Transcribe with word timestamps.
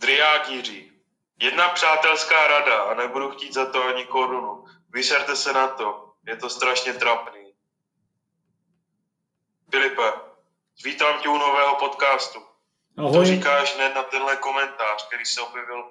Driák 0.00 0.50
Jiří. 0.50 0.92
Jedna 1.42 1.68
přátelská 1.68 2.46
rada 2.46 2.76
a 2.82 2.94
nebudu 2.94 3.30
chtít 3.30 3.54
za 3.54 3.66
to 3.66 3.84
ani 3.84 4.04
korunu. 4.04 4.64
Vyserte 4.92 5.36
se 5.36 5.52
na 5.52 5.68
to. 5.68 6.04
Je 6.26 6.36
to 6.36 6.50
strašně 6.50 6.92
trapný. 6.92 7.40
Filipe, 9.70 10.02
vítám 10.84 11.20
tě 11.22 11.28
u 11.28 11.38
nového 11.38 11.76
podcastu. 11.80 12.38
Ahoj. 12.96 13.12
Co 13.12 13.24
říkáš 13.24 13.76
hned 13.76 13.94
na 13.94 14.02
tenhle 14.02 14.36
komentář, 14.36 15.06
který 15.08 15.24
se 15.24 15.40
objevil 15.40 15.84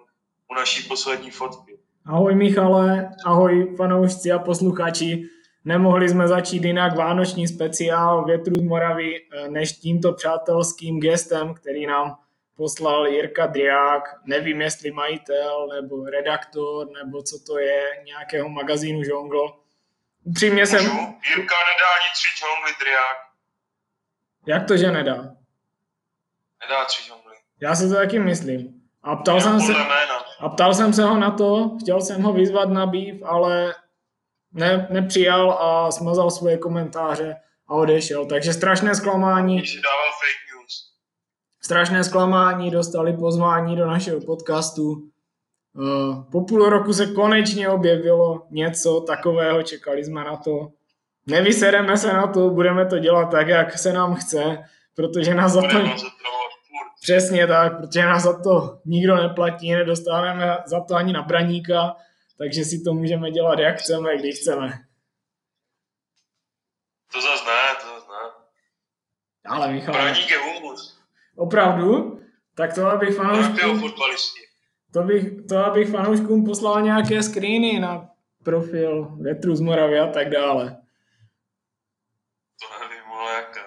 u 0.51 0.53
naší 0.53 0.87
poslední 0.87 1.31
fotky? 1.31 1.79
Ahoj 2.05 2.35
Michale, 2.35 3.09
ahoj 3.25 3.75
fanoušci 3.77 4.31
a 4.31 4.39
posluchači. 4.39 5.23
Nemohli 5.65 6.09
jsme 6.09 6.27
začít 6.27 6.63
jinak 6.63 6.97
vánoční 6.97 7.47
speciál 7.47 8.25
Větru 8.25 8.53
z 8.57 8.63
Moravy 8.63 9.15
eh, 9.15 9.49
než 9.49 9.71
tímto 9.71 10.13
přátelským 10.13 10.99
gestem, 10.99 11.53
který 11.53 11.85
nám 11.85 12.17
poslal 12.59 13.07
Jirka 13.07 13.47
Driák, 13.47 14.03
nevím 14.25 14.61
jestli 14.61 14.91
majitel 14.91 15.67
nebo 15.67 16.05
redaktor 16.05 16.87
nebo 16.91 17.23
co 17.23 17.39
to 17.47 17.59
je, 17.59 18.03
nějakého 18.05 18.49
magazínu 18.49 19.03
Žongl. 19.03 19.59
Upřímně 20.23 20.65
jsem... 20.65 20.79
Jirka 20.79 21.55
nedá 21.71 21.87
ani 21.97 22.09
tři 22.13 22.27
džongly, 22.37 22.71
Driák. 22.79 23.17
Jak 24.47 24.67
to, 24.67 24.77
že 24.77 24.91
nedá? 24.91 25.15
Nedá 26.61 26.85
tři 26.85 27.03
džongly. 27.07 27.35
Já 27.61 27.75
si 27.75 27.89
to 27.89 27.95
taky 27.95 28.19
myslím. 28.19 28.81
A 29.03 29.15
ptal, 29.15 29.41
jsem 29.41 29.59
se, 29.59 29.71
jména. 29.71 30.23
a 30.39 30.49
ptal 30.49 30.73
jsem 30.73 30.93
se 30.93 31.03
ho 31.03 31.17
na 31.17 31.31
to, 31.31 31.77
chtěl 31.81 32.01
jsem 32.01 32.21
ho 32.21 32.33
vyzvat 32.33 32.69
na 32.69 32.85
býv, 32.85 33.23
ale 33.25 33.75
ne, 34.51 34.87
nepřijal 34.89 35.51
a 35.51 35.91
smazal 35.91 36.31
svoje 36.31 36.57
komentáře 36.57 37.35
a 37.67 37.73
odešel. 37.73 38.25
Takže 38.25 38.53
strašné 38.53 38.95
zklamání, 38.95 39.57
Když 39.57 39.75
news. 39.75 39.83
Strašné 41.61 42.03
zklamání, 42.03 42.71
dostali 42.71 43.13
pozvání 43.17 43.75
do 43.75 43.87
našeho 43.87 44.21
podcastu. 44.21 45.09
Eh, 45.81 46.23
Po 46.31 46.41
půl 46.41 46.69
roku 46.69 46.93
se 46.93 47.07
konečně 47.07 47.69
objevilo 47.69 48.47
něco 48.51 49.01
takového, 49.01 49.63
čekali 49.63 50.03
jsme 50.05 50.23
na 50.23 50.37
to. 50.37 50.67
Nevysereme 51.27 51.97
se 51.97 52.13
na 52.13 52.27
to, 52.27 52.49
budeme 52.49 52.85
to 52.85 52.99
dělat 52.99 53.25
tak, 53.25 53.47
jak 53.47 53.77
se 53.77 53.93
nám 53.93 54.15
chce, 54.15 54.57
protože 54.95 55.33
nás 55.35 55.51
za 55.51 55.61
to... 55.61 55.67
Přesně 57.01 57.47
tak, 57.47 57.77
protože 57.77 58.05
nás 58.05 58.23
za 58.23 58.41
to 58.43 58.79
nikdo 58.85 59.15
neplatí, 59.15 59.71
nedostáváme 59.71 60.57
za 60.65 60.81
to 60.83 60.95
ani 60.95 61.13
na 61.13 61.21
braníka, 61.21 61.95
takže 62.37 62.63
si 62.65 62.83
to 62.83 62.93
můžeme 62.93 63.31
dělat, 63.31 63.59
jak 63.59 63.77
chceme, 63.77 64.17
když 64.17 64.39
chceme. 64.39 64.79
To 67.11 67.21
zase 67.21 67.45
ne, 67.45 67.75
to 67.81 67.87
zase 67.99 68.07
ne. 68.11 68.31
Ale 69.45 69.71
Michal, 69.71 69.93
Braník 69.93 70.29
je 70.29 70.37
humus. 70.37 70.98
Opravdu? 71.39 72.19
Tak 72.55 72.73
to 72.73 72.85
abych 72.85 73.15
fanouškům, 73.15 73.93
to, 74.93 75.03
bych, 75.03 75.47
to 75.49 75.57
abych 75.57 75.89
fanouškům 75.89 76.45
poslal 76.45 76.81
nějaké 76.81 77.23
screeny 77.23 77.79
na 77.79 78.09
profil 78.43 79.17
Větru 79.21 79.55
z 79.55 79.61
Moravy 79.61 79.99
a 79.99 80.07
tak 80.07 80.29
dále. 80.29 80.77
To 82.59 82.85
nevím, 82.85 83.11
ale 83.11 83.33
jaké. 83.33 83.59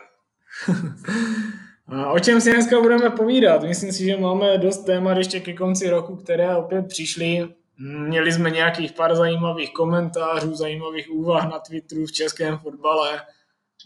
A 1.88 2.12
o 2.12 2.18
čem 2.18 2.40
si 2.40 2.52
dneska 2.52 2.80
budeme 2.80 3.10
povídat? 3.10 3.62
Myslím 3.62 3.92
si, 3.92 4.04
že 4.04 4.16
máme 4.16 4.58
dost 4.58 4.84
témat 4.84 5.18
ještě 5.18 5.40
ke 5.40 5.52
konci 5.52 5.90
roku, 5.90 6.16
které 6.16 6.56
opět 6.56 6.88
přišly. 6.88 7.48
Měli 7.78 8.32
jsme 8.32 8.50
nějakých 8.50 8.92
pár 8.92 9.14
zajímavých 9.14 9.72
komentářů, 9.72 10.54
zajímavých 10.54 11.10
úvah 11.10 11.50
na 11.50 11.58
Twitteru 11.58 12.06
v 12.06 12.12
českém 12.12 12.58
fotbale. 12.58 13.22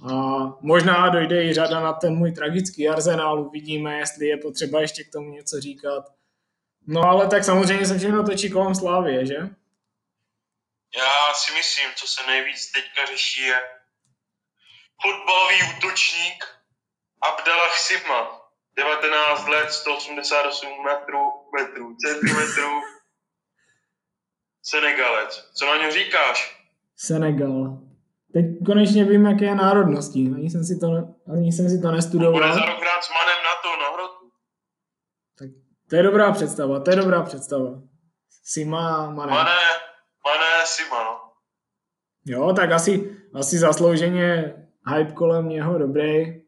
A 0.03 0.13
možná 0.61 1.09
dojde 1.09 1.45
i 1.45 1.55
řada 1.55 1.81
na 1.81 1.93
ten 1.93 2.15
můj 2.15 2.33
tragický 2.33 2.89
arzenál, 2.89 3.41
uvidíme, 3.41 3.99
jestli 3.99 4.27
je 4.27 4.37
potřeba 4.37 4.81
ještě 4.81 5.05
k 5.05 5.13
tomu 5.13 5.31
něco 5.31 5.61
říkat. 5.61 6.05
No 6.87 7.03
ale 7.03 7.29
tak 7.29 7.45
samozřejmě 7.45 7.87
se 7.87 7.99
všechno 7.99 8.27
točí 8.27 8.51
kolem 8.51 8.75
Slávie, 8.75 9.27
že? 9.27 9.35
Já 10.97 11.35
si 11.35 11.53
myslím, 11.53 11.91
co 11.97 12.07
se 12.07 12.27
nejvíc 12.27 12.73
teďka 12.73 13.07
řeší 13.07 13.43
je 13.43 13.61
fotbalový 15.03 15.57
útočník 15.77 16.45
Abdallah 17.23 17.79
Sima. 17.79 18.43
19 18.77 19.49
let, 19.49 19.73
188 19.73 20.85
metrů, 20.85 21.33
metrů, 21.59 21.97
centimetrů. 21.97 22.81
Senegalec. 24.63 25.51
Co 25.55 25.67
na 25.67 25.77
něm 25.77 25.91
říkáš? 25.91 26.67
Senegal. 26.97 27.86
Teď 28.37 28.47
konečně 28.67 29.05
vím, 29.05 29.27
jaké 29.27 29.45
je 29.45 29.55
národnosti. 29.55 30.31
Ani 30.35 30.51
jsem 30.51 30.65
si 30.65 30.79
to, 30.81 30.87
ani 31.33 31.53
jsem 31.53 31.69
si 31.69 31.77
to 31.77 31.83
Bude 31.87 31.97
nestudoval. 31.97 32.55
za 32.55 32.61
rok 32.61 32.81
hrát 32.81 33.03
s 33.05 33.11
Manem 33.11 33.41
na 33.45 33.55
to, 33.63 33.83
na 33.83 33.89
hrotu. 33.95 34.31
Tak 35.39 35.49
to 35.91 35.97
je 35.97 36.03
dobrá 36.03 36.33
představa, 36.33 36.81
to 36.81 36.91
je 36.91 36.97
dobrá 36.97 37.23
představa. 37.23 37.71
Sima, 38.45 39.11
Mané. 39.11 39.33
Mané, 39.33 39.61
Mané 40.27 40.67
Sima, 40.67 41.05
no. 41.05 41.21
Jo, 42.27 42.53
tak 42.53 42.71
asi, 42.73 43.17
asi 43.35 43.59
zaslouženě 43.59 44.55
hype 44.95 45.13
kolem 45.13 45.49
něho 45.49 45.79
dobrý. 45.79 46.43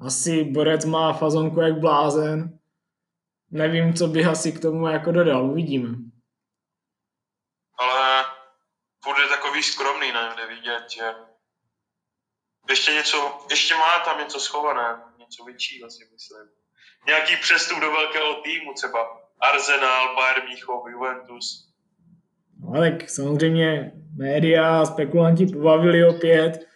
Asi 0.00 0.44
Borec 0.44 0.84
má 0.84 1.12
fazonku 1.12 1.60
jak 1.60 1.78
blázen. 1.80 2.58
Nevím, 3.50 3.94
co 3.94 4.06
bych 4.06 4.26
asi 4.26 4.52
k 4.52 4.60
tomu 4.60 4.86
jako 4.88 5.12
dodal, 5.12 5.50
uvidíme. 5.50 5.88
ale 7.78 8.24
takový 9.62 9.72
skromný, 9.72 10.12
ne, 10.12 10.34
jde 10.36 10.54
vidět, 10.54 10.90
že 10.90 11.02
ještě 12.68 12.92
něco, 12.92 13.46
ještě 13.50 13.74
má 13.74 14.04
tam 14.04 14.20
něco 14.20 14.40
schované, 14.40 15.02
něco 15.18 15.44
většího 15.44 15.90
si 15.90 16.04
myslím. 16.12 16.48
Nějaký 17.06 17.36
přestup 17.36 17.80
do 17.80 17.92
velkého 17.92 18.34
týmu, 18.34 18.72
třeba 18.74 18.98
Arsenal, 19.40 20.16
Bayern 20.16 20.46
Mnichov, 20.46 20.82
Juventus. 20.92 21.68
No, 22.60 22.80
tak 22.80 23.10
samozřejmě 23.10 23.92
média 24.16 24.84
spekulanti 24.86 25.46
pobavili 25.46 26.04
opět. 26.04 26.66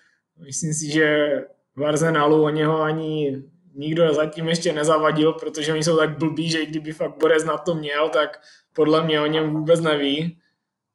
Myslím 0.47 0.75
si, 0.75 0.93
že 0.93 1.29
v 1.77 1.85
Arsenalu 1.85 2.45
o 2.45 2.51
něho 2.51 2.83
ani 2.83 3.43
nikdo 3.75 4.15
zatím 4.15 4.49
ještě 4.49 4.73
nezavadil, 4.73 5.33
protože 5.33 5.73
oni 5.73 5.85
jsou 5.85 5.97
tak 5.97 6.19
blbí, 6.19 6.51
že 6.51 6.59
i 6.59 6.67
kdyby 6.67 6.93
fakt 6.93 7.19
Borec 7.19 7.45
na 7.45 7.59
to 7.59 7.75
měl, 7.75 8.09
tak 8.09 8.41
podle 8.73 9.05
mě 9.05 9.21
o 9.21 9.27
něm 9.27 9.51
vůbec 9.51 9.81
neví. 9.81 10.41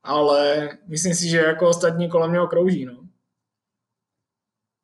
Ale 0.04 0.70
myslím 0.88 1.14
si, 1.16 1.30
že 1.30 1.38
jako 1.38 1.70
ostatní 1.70 2.10
kolem 2.10 2.34
něho 2.34 2.48
krouží. 2.48 2.86
No. 2.86 2.94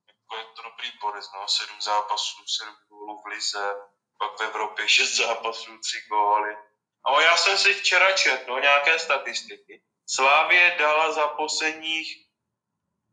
Jako 0.09 0.33
je 0.38 0.44
to 0.55 0.61
dobrý 0.69 0.89
borec, 1.01 1.25
no, 1.33 1.47
sedm 1.47 1.81
zápasů, 1.81 2.44
sedm 2.45 2.75
gólů 2.89 3.22
v 3.22 3.25
lize, 3.25 3.75
pak 4.19 4.39
v 4.39 4.41
Evropě 4.41 4.89
šest 4.89 5.17
zápasů, 5.17 5.78
tři 5.78 5.97
góly. 6.09 6.57
Ale 7.03 7.23
já 7.23 7.38
jsem 7.38 7.57
si 7.57 7.73
včera 7.73 8.11
četl 8.11 8.51
no, 8.51 8.59
nějaké 8.59 9.00
statistiky. 9.00 9.81
Slávě 10.05 10.75
dala 10.79 11.11
za 11.11 11.28
posledních 11.28 12.28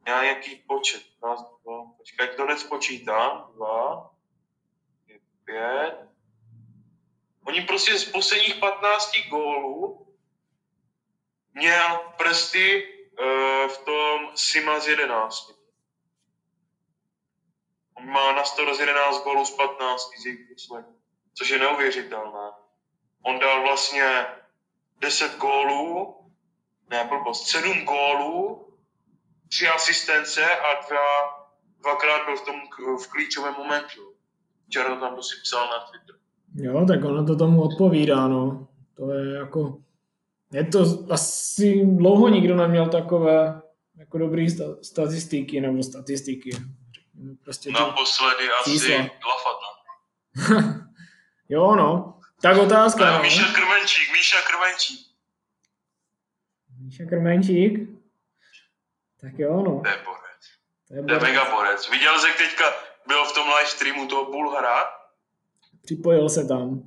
nějaký 0.06 0.56
počet. 0.56 1.02
Raz, 1.22 1.40
dva, 1.40 1.84
počkej, 1.96 2.28
to 2.36 2.44
nespočítám. 2.44 3.52
Dva, 3.54 4.10
pět. 5.44 6.08
Oni 7.46 7.60
prostě 7.60 7.98
z 7.98 8.12
posledních 8.12 8.54
15 8.54 9.12
gólů 9.30 10.03
měl 11.54 12.00
prsty 12.18 12.84
uh, 12.84 13.68
v 13.68 13.78
tom 13.84 14.30
Sima 14.34 14.80
z 14.80 14.88
11. 14.88 15.52
On 17.94 18.06
má 18.06 18.32
na 18.32 18.44
111 18.44 19.24
gólů 19.24 19.44
z 19.44 19.50
15 19.50 20.10
z 20.22 20.26
jejich 20.26 20.48
posledních, 20.52 21.00
což 21.34 21.48
je 21.48 21.58
neuvěřitelné. 21.58 22.50
On 23.22 23.38
dal 23.38 23.62
vlastně 23.62 24.26
10 25.00 25.38
gólů, 25.38 26.14
ne 26.90 27.04
blbost, 27.08 27.46
7 27.46 27.84
gólů, 27.84 28.68
3 29.48 29.68
asistence 29.68 30.56
a 30.56 30.86
dva, 30.88 31.00
dvakrát 31.82 32.24
byl 32.24 32.36
v 32.36 32.44
tom 32.44 32.54
v 33.04 33.06
klíčovém 33.10 33.54
momentu. 33.54 34.00
Včera 34.66 35.00
tam 35.00 35.16
to 35.16 35.22
si 35.22 35.36
psal 35.42 35.66
na 35.66 35.86
Twitter. 35.90 36.16
Jo, 36.54 36.86
tak 36.86 37.04
ono 37.04 37.26
to 37.26 37.36
tomu 37.36 37.62
odpovídá, 37.62 38.28
no. 38.28 38.68
To 38.96 39.12
je 39.12 39.34
jako... 39.34 39.78
Je 40.54 40.64
to 40.64 41.06
asi 41.10 41.86
dlouho 41.86 42.28
nikdo 42.28 42.56
neměl 42.56 42.88
takové 42.88 43.62
jako 43.96 44.18
dobrý 44.18 44.50
sta- 44.50 44.76
statistiky 44.82 45.60
nebo 45.60 45.82
statistiky. 45.82 46.50
Prostě. 47.44 47.70
Naposledy 47.70 48.44
asi 48.60 48.70
čísla. 48.70 48.96
Lafat, 48.96 49.56
no. 49.64 49.74
jo, 51.48 51.74
no. 51.76 52.18
Tak 52.42 52.56
otázka, 52.56 53.16
no. 53.16 53.22
Míša 53.22 53.52
Krmenčík, 53.54 54.12
Míša 54.12 54.36
Krmenčík. 54.48 55.00
Míša 56.80 57.04
Krmenčík. 57.08 57.78
Tak 59.20 59.38
jo, 59.38 59.56
no. 59.56 59.80
To 59.84 59.88
je 59.88 59.98
borec. 60.04 60.42
To 60.88 60.94
je 60.94 61.02
To 61.02 61.12
je 61.12 61.18
borec. 61.18 61.22
mega 61.22 61.50
borec. 61.50 61.90
Viděl 61.90 62.18
jsi, 62.18 62.26
jak 62.28 62.36
teďka 62.38 62.64
byl 63.06 63.24
v 63.24 63.34
tom 63.34 63.48
live 63.48 63.66
streamu 63.70 64.06
toho 64.06 64.24
Bulhara? 64.32 64.84
Připojil 65.84 66.28
se 66.28 66.44
tam. 66.44 66.82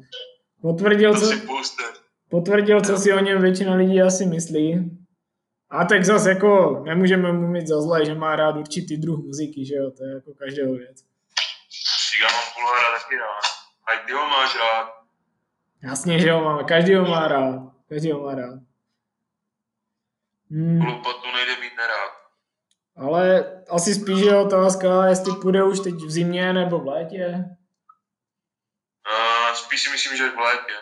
Potvrdil, 0.62 1.14
To 1.14 1.20
co, 1.20 1.26
si. 1.26 1.48
Potvrdil, 2.30 2.82
co 2.82 2.98
si 2.98 3.14
o 3.14 3.20
něm 3.20 3.42
většina 3.42 3.76
lidí 3.76 4.02
asi 4.02 4.26
myslí. 4.26 4.98
A 5.70 5.86
tak 5.86 6.06
zase 6.06 6.30
jako 6.30 6.84
nemůžeme 6.86 7.32
mu 7.32 7.48
mít 7.48 7.68
za 7.68 7.82
zlé, 7.82 8.06
že 8.06 8.16
má 8.16 8.36
rád 8.36 8.56
určitý 8.56 8.98
druh 8.98 9.20
muziky, 9.20 9.66
že 9.66 9.76
jo, 9.76 9.92
to 9.92 10.04
je 10.04 10.14
jako 10.14 10.34
každého 10.34 10.74
věc. 10.74 11.04
Já 12.22 12.28
mám 12.32 12.44
Bulhara 12.56 13.00
taky 13.00 13.16
rád. 13.18 13.44
A 13.88 14.06
ty 14.06 14.14
ho 14.14 14.28
máš 14.28 14.56
rád. 14.56 14.98
Jasně, 15.84 16.20
že 16.20 16.32
ho 16.32 16.44
máme. 16.44 16.64
Každý 16.64 16.96
ho 16.96 17.06
má 17.06 17.28
rád. 17.28 17.60
Každý 17.90 18.12
ho 18.12 18.24
má 18.24 18.36
rád. 18.36 18.60
Hmm. 20.52 20.80
Hlupotu 20.80 21.32
nejde 21.36 21.62
mít 21.62 21.78
nerád. 21.78 22.12
Ale 22.96 23.46
asi 23.70 23.94
spíš 23.94 24.20
je 24.20 24.38
otázka, 24.38 25.06
jestli 25.06 25.36
půjde 25.42 25.64
už 25.64 25.80
teď 25.80 25.94
v 25.94 26.12
zimě 26.12 26.54
nebo 26.54 26.80
v 26.80 26.88
létě. 26.88 27.46
Uh, 29.12 29.54
spíš 29.56 29.82
si 29.82 29.90
myslím, 29.90 30.18
že 30.18 30.30
v 30.30 30.38
létě. 30.38 30.74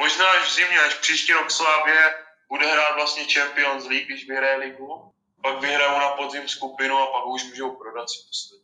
Možná 0.00 0.30
až 0.30 0.48
v 0.48 0.54
zimě, 0.54 0.80
až 0.80 0.94
příští 0.94 1.32
rok 1.32 1.50
Slávě 1.50 2.14
bude 2.48 2.66
hrát 2.66 2.94
vlastně 2.94 3.24
Champions 3.34 3.84
League, 3.84 4.06
když 4.06 4.28
vyhraje 4.28 4.56
ligu. 4.56 5.12
Pak 5.42 5.60
vyhrajou 5.60 5.98
na 5.98 6.08
podzim 6.08 6.48
skupinu 6.48 6.98
a 6.98 7.06
pak 7.06 7.26
už 7.26 7.44
můžou 7.44 7.70
prodat 7.76 8.06
si 8.10 8.18
myslím. 8.28 8.60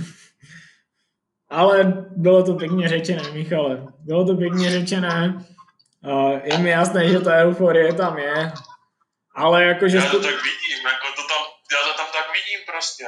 Ale 1.50 1.84
bylo 2.16 2.44
to 2.44 2.54
pěkně 2.54 2.88
řečené, 2.88 3.30
Michale. 3.30 3.86
Bylo 3.98 4.26
to 4.26 4.36
pěkně 4.36 4.70
řečené. 4.70 5.44
Je 6.42 6.58
mi 6.58 6.70
jasné, 6.70 7.08
že 7.08 7.20
ta 7.20 7.32
euforie 7.32 7.94
tam 7.94 8.18
je. 8.18 8.52
Ale 9.34 9.64
jakože... 9.64 9.96
Já 9.96 10.10
to 10.10 10.20
tak 10.20 10.34
vidím, 10.34 10.86
jako 10.86 11.06
to 11.16 11.22
tam, 11.28 11.42
já 11.72 11.88
to 11.88 11.96
tam 11.96 12.06
tak 12.12 12.32
vidím 12.32 12.66
prostě. 12.66 13.06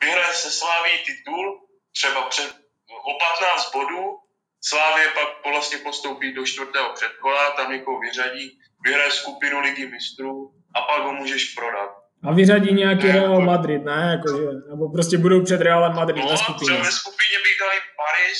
Vyhraje 0.00 0.34
se 0.34 0.50
Sláví 0.50 0.90
titul, 1.06 1.60
třeba 1.92 2.22
před, 2.28 2.56
o 3.04 3.18
15 3.18 3.72
bodů, 3.72 4.18
Slávě 4.60 5.04
pak 5.14 5.52
vlastně 5.52 5.78
postoupí 5.78 6.34
do 6.34 6.46
čtvrtého 6.46 6.92
předkola, 6.94 7.50
tam 7.50 7.72
někoho 7.72 8.00
vyřadí, 8.00 8.58
vyhraje 8.84 9.10
skupinu 9.10 9.60
ligy 9.60 9.86
mistrů 9.86 10.54
a 10.74 10.80
pak 10.80 11.02
ho 11.06 11.12
můžeš 11.12 11.54
prodat. 11.54 11.90
A 12.22 12.32
vyřadí 12.32 12.74
nějaký 12.74 13.06
ne, 13.06 13.12
Real 13.12 13.32
jako- 13.32 13.40
Madrid, 13.40 13.84
ne? 13.84 14.16
Jakože, 14.16 14.44
nebo 14.70 14.92
prostě 14.92 15.18
budou 15.18 15.44
před 15.44 15.60
Realem 15.60 15.94
Madrid 15.94 16.24
no, 16.24 16.28
ve 16.30 16.36
skupině. 16.36 16.78
ve 16.78 16.92
skupině 16.92 17.36
bych 17.44 17.56
dali 17.60 17.76
Paris, 18.00 18.38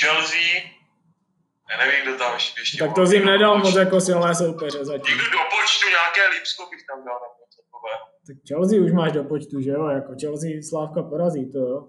Chelsea, 0.00 0.62
já 1.70 1.76
nevím, 1.78 2.02
kdo 2.02 2.18
tam 2.18 2.34
ještě, 2.34 2.60
ještě 2.60 2.78
Tak 2.78 2.94
to 2.94 3.02
jim 3.02 3.24
nedal 3.24 3.58
moc 3.58 3.74
jako 3.76 4.00
silné 4.00 4.34
soupeře 4.34 4.84
zatím. 4.84 5.16
Někdo 5.16 5.30
do 5.30 5.38
počtu, 5.38 5.88
nějaké 5.88 6.28
Lipsko 6.34 6.62
bych 6.70 6.80
tam 6.86 7.04
dal 7.04 7.14
nebo 7.24 7.46
takové. 7.56 7.92
Tak 8.26 8.36
Chelsea 8.48 8.84
už 8.84 8.92
máš 8.92 9.12
do 9.12 9.24
počtu, 9.24 9.60
že 9.60 9.70
jo? 9.70 9.86
Jako 9.86 10.12
Chelsea 10.20 10.50
Slávka 10.68 11.02
porazí, 11.02 11.52
to 11.52 11.58
jo. 11.58 11.88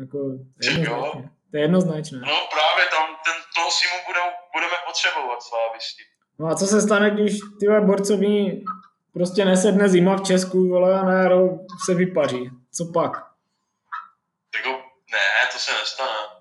Jako, 0.00 0.18
jednoznačně. 0.62 1.30
To 1.50 1.56
je 1.56 1.62
jednoznačné. 1.62 2.18
No 2.18 2.36
právě 2.56 2.84
tam 2.94 3.06
ten, 3.24 3.34
toho 3.54 3.70
si 3.70 3.88
mu 3.92 3.98
budou, 4.06 4.26
budeme 4.54 4.74
potřebovat 4.86 5.42
slávisti. 5.42 6.02
No 6.38 6.46
a 6.46 6.54
co 6.54 6.66
se 6.66 6.80
stane, 6.82 7.10
když 7.10 7.32
ty 7.60 7.66
borcoví 7.80 8.64
prostě 9.12 9.44
nesedne 9.44 9.88
zima 9.88 10.16
v 10.16 10.22
Česku, 10.22 10.68
vole, 10.68 11.00
a 11.00 11.02
na 11.02 11.12
jaro 11.12 11.48
se 11.84 11.94
vypaří. 11.94 12.50
Co 12.72 12.84
pak? 12.94 13.12
Jako, 14.56 14.70
ne, 15.12 15.48
to 15.52 15.58
se 15.58 15.72
nestane. 15.72 16.38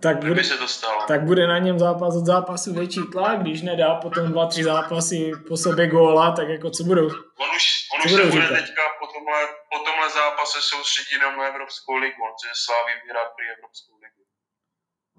Tak 0.00 0.24
bude, 0.24 0.44
se 0.44 0.56
to 0.56 0.68
stalo. 0.68 1.02
tak 1.08 1.24
bude 1.24 1.46
na 1.46 1.58
něm 1.58 1.78
zápas 1.78 2.16
od 2.16 2.26
zápasu 2.26 2.74
větší 2.74 3.00
tlak, 3.12 3.40
když 3.40 3.62
nedá 3.62 3.94
potom 3.94 4.28
dva, 4.28 4.46
tři 4.46 4.64
zápasy 4.64 5.32
po 5.48 5.56
sobě 5.56 5.86
góla, 5.86 6.32
tak 6.32 6.48
jako 6.48 6.70
co 6.70 6.84
budou? 6.84 7.06
On 7.38 7.56
už, 7.56 7.64
už 8.06 8.12
se 8.12 8.26
bude 8.34 8.46
říkat? 8.46 8.54
teďka 8.60 8.82
po 9.00 9.06
tomhle, 9.14 9.40
po 9.72 9.78
tomhle 9.86 10.08
zápase 10.10 10.58
soustředí 10.70 11.12
jenom 11.12 11.36
na 11.38 11.44
Evropskou 11.52 11.94
ligu, 12.04 12.18
on 12.26 12.32
chce 12.36 12.48
Slávy 12.64 12.92
vyhrát 13.02 13.28
při 13.36 13.44
Evropskou 13.56 13.94
ligu. 14.04 14.22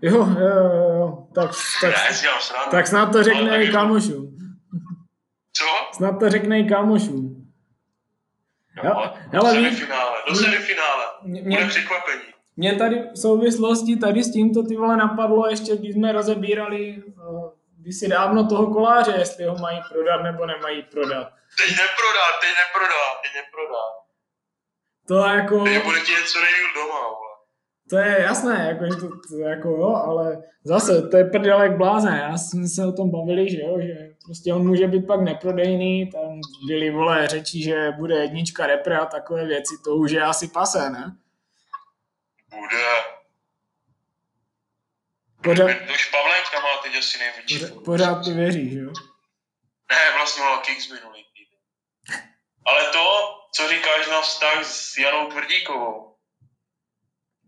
Jo, 0.02 0.20
jo, 0.44 0.58
jo, 0.78 0.90
jo. 1.00 1.08
Tak, 1.36 1.52
tak, 1.82 1.92
ne, 1.92 2.72
tak 2.72 2.88
snad 2.88 3.12
to 3.12 3.24
řekne 3.24 3.64
i 3.64 3.72
kamošům. 3.72 4.38
Co? 5.54 5.66
Snad 5.94 6.20
to 6.20 6.30
řekne 6.30 6.60
i 6.60 6.70
kámošům. 6.70 7.38
Hele, 8.82 9.28
do 9.32 9.42
semifinále, 9.42 10.18
do 10.30 10.36
semifinále. 10.36 11.06
Mě, 11.24 11.42
Bude 11.42 11.68
překvapení. 11.68 12.22
Mě 12.58 12.76
tady 12.76 13.04
v 13.14 13.20
souvislosti 13.20 13.96
tady 13.96 14.24
s 14.24 14.32
tímto 14.32 14.64
ty 14.64 14.76
vole 14.76 14.98
napadlo 14.98 15.48
ještě, 15.50 15.78
když 15.78 15.94
jsme 15.94 16.12
rozebírali 16.12 17.04
uh, 17.06 17.50
si 17.94 18.08
dávno 18.08 18.48
toho 18.48 18.74
koláře, 18.74 19.14
jestli 19.18 19.46
ho 19.46 19.56
mají 19.56 19.82
prodat 19.92 20.24
nebo 20.24 20.46
nemají 20.46 20.84
prodat. 20.84 21.28
Teď 21.58 21.70
neprodá, 21.70 22.26
teď 22.42 22.52
neprodá, 22.62 23.04
teď 23.22 23.32
neprodá. 23.42 23.84
To 25.08 25.16
jako... 25.38 25.64
Teď 25.64 25.84
bude 25.84 26.00
ti 26.00 26.12
něco 26.12 26.42
nejdýl 26.42 26.74
doma, 26.76 27.02
vole. 27.02 27.28
To 27.90 27.98
je 27.98 28.22
jasné, 28.22 28.68
jako, 28.68 28.86
že 28.86 29.02
to, 29.02 29.08
to, 29.08 29.38
jako 29.38 29.70
jo, 29.70 29.96
ale 29.96 30.44
zase, 30.64 31.02
to 31.02 31.18
je 31.18 31.26
prdělek 31.26 31.78
blázen. 31.78 32.14
Já 32.16 32.38
jsme 32.38 32.68
se 32.68 32.86
o 32.86 32.92
tom 32.92 33.12
bavili, 33.12 33.50
že 33.50 33.62
jo, 33.62 33.78
že 33.82 33.94
prostě 34.26 34.54
on 34.54 34.68
může 34.68 34.88
být 34.88 35.08
pak 35.08 35.22
neprodejný, 35.22 36.12
tam 36.12 36.42
byly, 36.68 36.92
vole, 36.92 37.28
řeči, 37.28 37.64
že 37.64 37.92
bude 37.98 38.16
jednička 38.16 38.68
repre 38.68 38.98
a 38.98 39.06
takové 39.06 39.46
věci, 39.46 39.76
to 39.84 39.96
už 39.96 40.12
je 40.12 40.22
asi 40.22 40.48
pase, 40.48 40.90
ne? 40.90 41.16
Bude. 42.50 43.17
Pořád, 45.50 45.66
už 45.96 46.10
Pavlenka 46.12 46.58
má 46.68 46.74
teď 46.84 46.98
asi 47.00 47.18
největší. 47.20 47.60
Pořád, 47.60 47.84
pořád 47.86 48.26
ty 48.26 48.34
věříš, 48.34 48.74
jo? 48.74 48.92
Ne, 49.92 50.04
vlastně 50.16 50.44
má 50.44 50.58
Kings 50.58 50.90
minulý 50.90 51.26
týden. 51.34 51.62
Ale 52.66 52.82
to, 52.92 53.06
co 53.56 53.70
říkáš 53.70 54.08
na 54.08 54.22
vztah 54.22 54.66
s 54.66 54.98
Janou 54.98 55.28
Tvrdíkovou, 55.28 56.08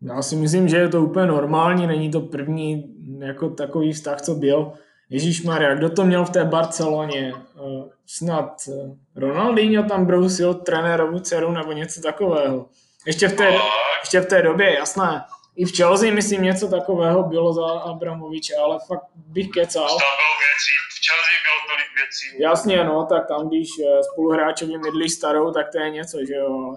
já 0.01 0.21
si 0.21 0.35
myslím, 0.35 0.67
že 0.67 0.77
je 0.77 0.89
to 0.89 1.01
úplně 1.01 1.25
normální, 1.25 1.87
není 1.87 2.11
to 2.11 2.21
první 2.21 2.83
jako 3.19 3.49
takový 3.49 3.93
vztah, 3.93 4.21
co 4.21 4.35
byl. 4.35 4.73
Ježíš 5.09 5.41
Maria, 5.41 5.75
kdo 5.75 5.89
to 5.89 6.05
měl 6.05 6.25
v 6.25 6.29
té 6.29 6.45
Barceloně? 6.45 7.33
Uh, 7.33 7.89
snad 8.05 8.61
uh, 8.67 8.97
Ronaldinho 9.15 9.83
tam 9.83 10.05
brousil 10.05 10.53
trenérovu 10.53 11.19
dceru 11.19 11.51
nebo 11.51 11.71
něco 11.71 12.01
takového. 12.01 12.69
Ještě 13.05 13.27
v, 13.27 13.33
té, 13.33 13.57
ještě 14.01 14.21
v 14.21 14.25
té 14.25 14.41
době, 14.41 14.73
jasné. 14.73 15.23
I 15.59 15.65
v 15.65 15.75
Chelsea, 15.77 16.13
myslím, 16.13 16.43
něco 16.43 16.67
takového 16.67 17.23
bylo 17.23 17.53
za 17.53 17.65
Abramoviče, 17.65 18.55
ale 18.55 18.79
fakt 18.87 19.03
bych 19.15 19.49
kecal. 19.49 19.87
Tam 19.87 19.97
bylo 19.97 20.33
věcí, 20.45 20.73
v 20.91 20.99
Chelsea 21.05 21.37
bylo 21.45 21.59
tolik 21.69 21.89
věcí. 21.95 22.43
Jasně, 22.43 22.83
no, 22.83 23.05
tak 23.05 23.27
tam, 23.27 23.47
když 23.47 23.69
eh, 23.79 24.03
spoluhráčovi 24.03 24.77
mydlí 24.77 25.09
starou, 25.09 25.51
tak 25.51 25.71
to 25.71 25.79
je 25.79 25.89
něco, 25.89 26.17
že 26.27 26.33
jo. 26.35 26.75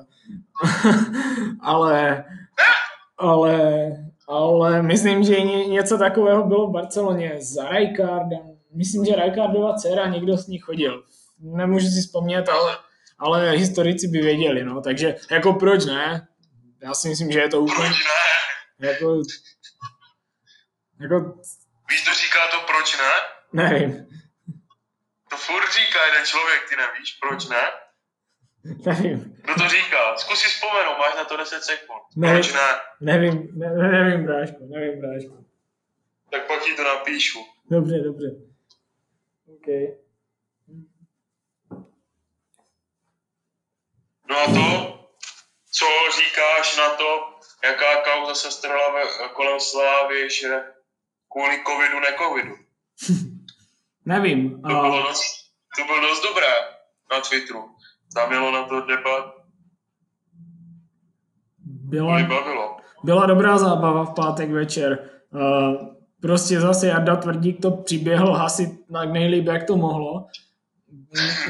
ale 1.61 2.25
ale, 3.19 3.91
ale 4.29 4.83
myslím, 4.83 5.25
že 5.25 5.41
něco 5.41 5.99
takového 5.99 6.47
bylo 6.47 6.67
v 6.67 6.73
Barceloně 6.73 7.37
za 7.39 7.69
Rijkaardem. 7.69 8.59
Myslím, 8.75 9.05
že 9.05 9.17
Rijkaardova 9.17 9.75
dcera 9.75 10.07
někdo 10.07 10.39
s 10.39 10.47
ní 10.47 10.59
chodil. 10.59 11.03
Nemůžu 11.41 11.87
si 11.87 12.01
vzpomnět, 12.01 12.49
ale, 12.49 12.77
ale 13.19 13.51
historici 13.51 14.09
by 14.09 14.19
věděli, 14.19 14.65
no. 14.65 14.81
Takže 14.81 15.17
jako 15.31 15.53
proč 15.53 15.87
ne? 15.87 16.29
Já 16.83 16.95
si 16.95 17.09
myslím, 17.09 17.33
že 17.33 17.41
je 17.41 17.49
to 17.49 17.61
úplně... 17.61 17.77
Proč 17.77 17.91
ne? 17.91 18.33
Jako, 18.83 19.23
jako... 21.01 21.41
Víš, 21.91 22.05
to 22.05 22.15
říká 22.15 22.39
to 22.51 22.61
proč 22.67 22.99
ne? 22.99 23.13
Nevím. 23.53 24.07
To 25.31 25.37
furt 25.37 25.73
říká 25.73 26.07
jeden 26.07 26.27
člověk, 26.27 26.69
ty 26.69 26.77
nevíš, 26.77 27.13
proč 27.21 27.49
ne? 27.49 27.63
Nevím. 28.87 29.37
Kdo 29.45 29.55
to 29.55 29.69
říká? 29.69 30.17
Zkus 30.17 30.39
si 30.39 30.49
vzpomenout, 30.49 30.99
máš 30.99 31.15
na 31.17 31.25
to 31.25 31.37
10 31.37 31.63
sekund. 31.63 32.03
Nevím, 32.17 32.43
Proč 32.43 32.53
ne? 32.55 32.81
Nevím, 33.01 33.49
ne, 33.59 33.69
nevím, 33.75 34.27
Bráško, 34.27 34.59
nevím, 34.61 35.01
Bráško. 35.01 35.45
Tak 36.31 36.47
pak 36.47 36.63
ti 36.63 36.75
to 36.75 36.85
napíšu. 36.85 37.39
Dobře, 37.71 37.99
dobře. 37.99 38.27
OK. 39.47 39.67
No 44.29 44.39
a 44.39 44.47
to, 44.47 44.99
co 45.71 45.87
říkáš 46.17 46.77
na 46.77 46.91
to, 46.91 47.32
jaká 47.65 48.11
kauza 48.11 48.35
se 48.35 48.51
strala 48.51 49.01
kolem 49.35 49.61
Slávy, 49.61 50.31
že 50.31 50.61
kvůli 51.33 51.57
covidu, 51.67 52.01
necovidu? 52.01 52.55
Nevím. 54.05 54.63
To, 54.63 54.69
bylo 54.69 55.03
dost, 55.03 55.23
to 55.79 55.85
bylo 55.85 56.01
dost 56.01 56.23
dobré 56.23 56.53
na 57.11 57.21
Twitteru. 57.21 57.65
Tam 58.15 58.29
mělo 58.29 58.53
na 58.53 58.65
to 58.65 58.81
debat. 58.81 59.35
Byla, 61.65 62.19
byla 63.05 63.27
dobrá 63.27 63.59
zábava 63.59 64.05
v 64.05 64.15
pátek 64.15 64.51
večer. 64.51 65.11
Uh, 65.31 65.89
prostě 66.21 66.61
zase 66.61 66.87
Jarda 66.87 67.17
Tvrdík 67.17 67.63
to 67.63 67.71
přiběhl 67.71 68.33
hasit 68.33 68.91
na 68.91 69.05
nejlíp, 69.05 69.47
jak 69.47 69.65
to 69.65 69.77
mohlo. 69.77 70.27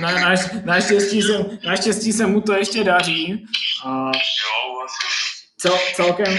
Na, 0.00 0.12
na, 0.12 0.34
naštěstí, 0.64 1.22
se, 1.22 1.58
naštěstí 1.66 2.12
se 2.12 2.26
mu 2.26 2.40
to 2.40 2.52
ještě 2.52 2.84
daří. 2.84 3.46
A 3.86 4.10
cel, 5.62 5.72
celkem, 5.94 6.34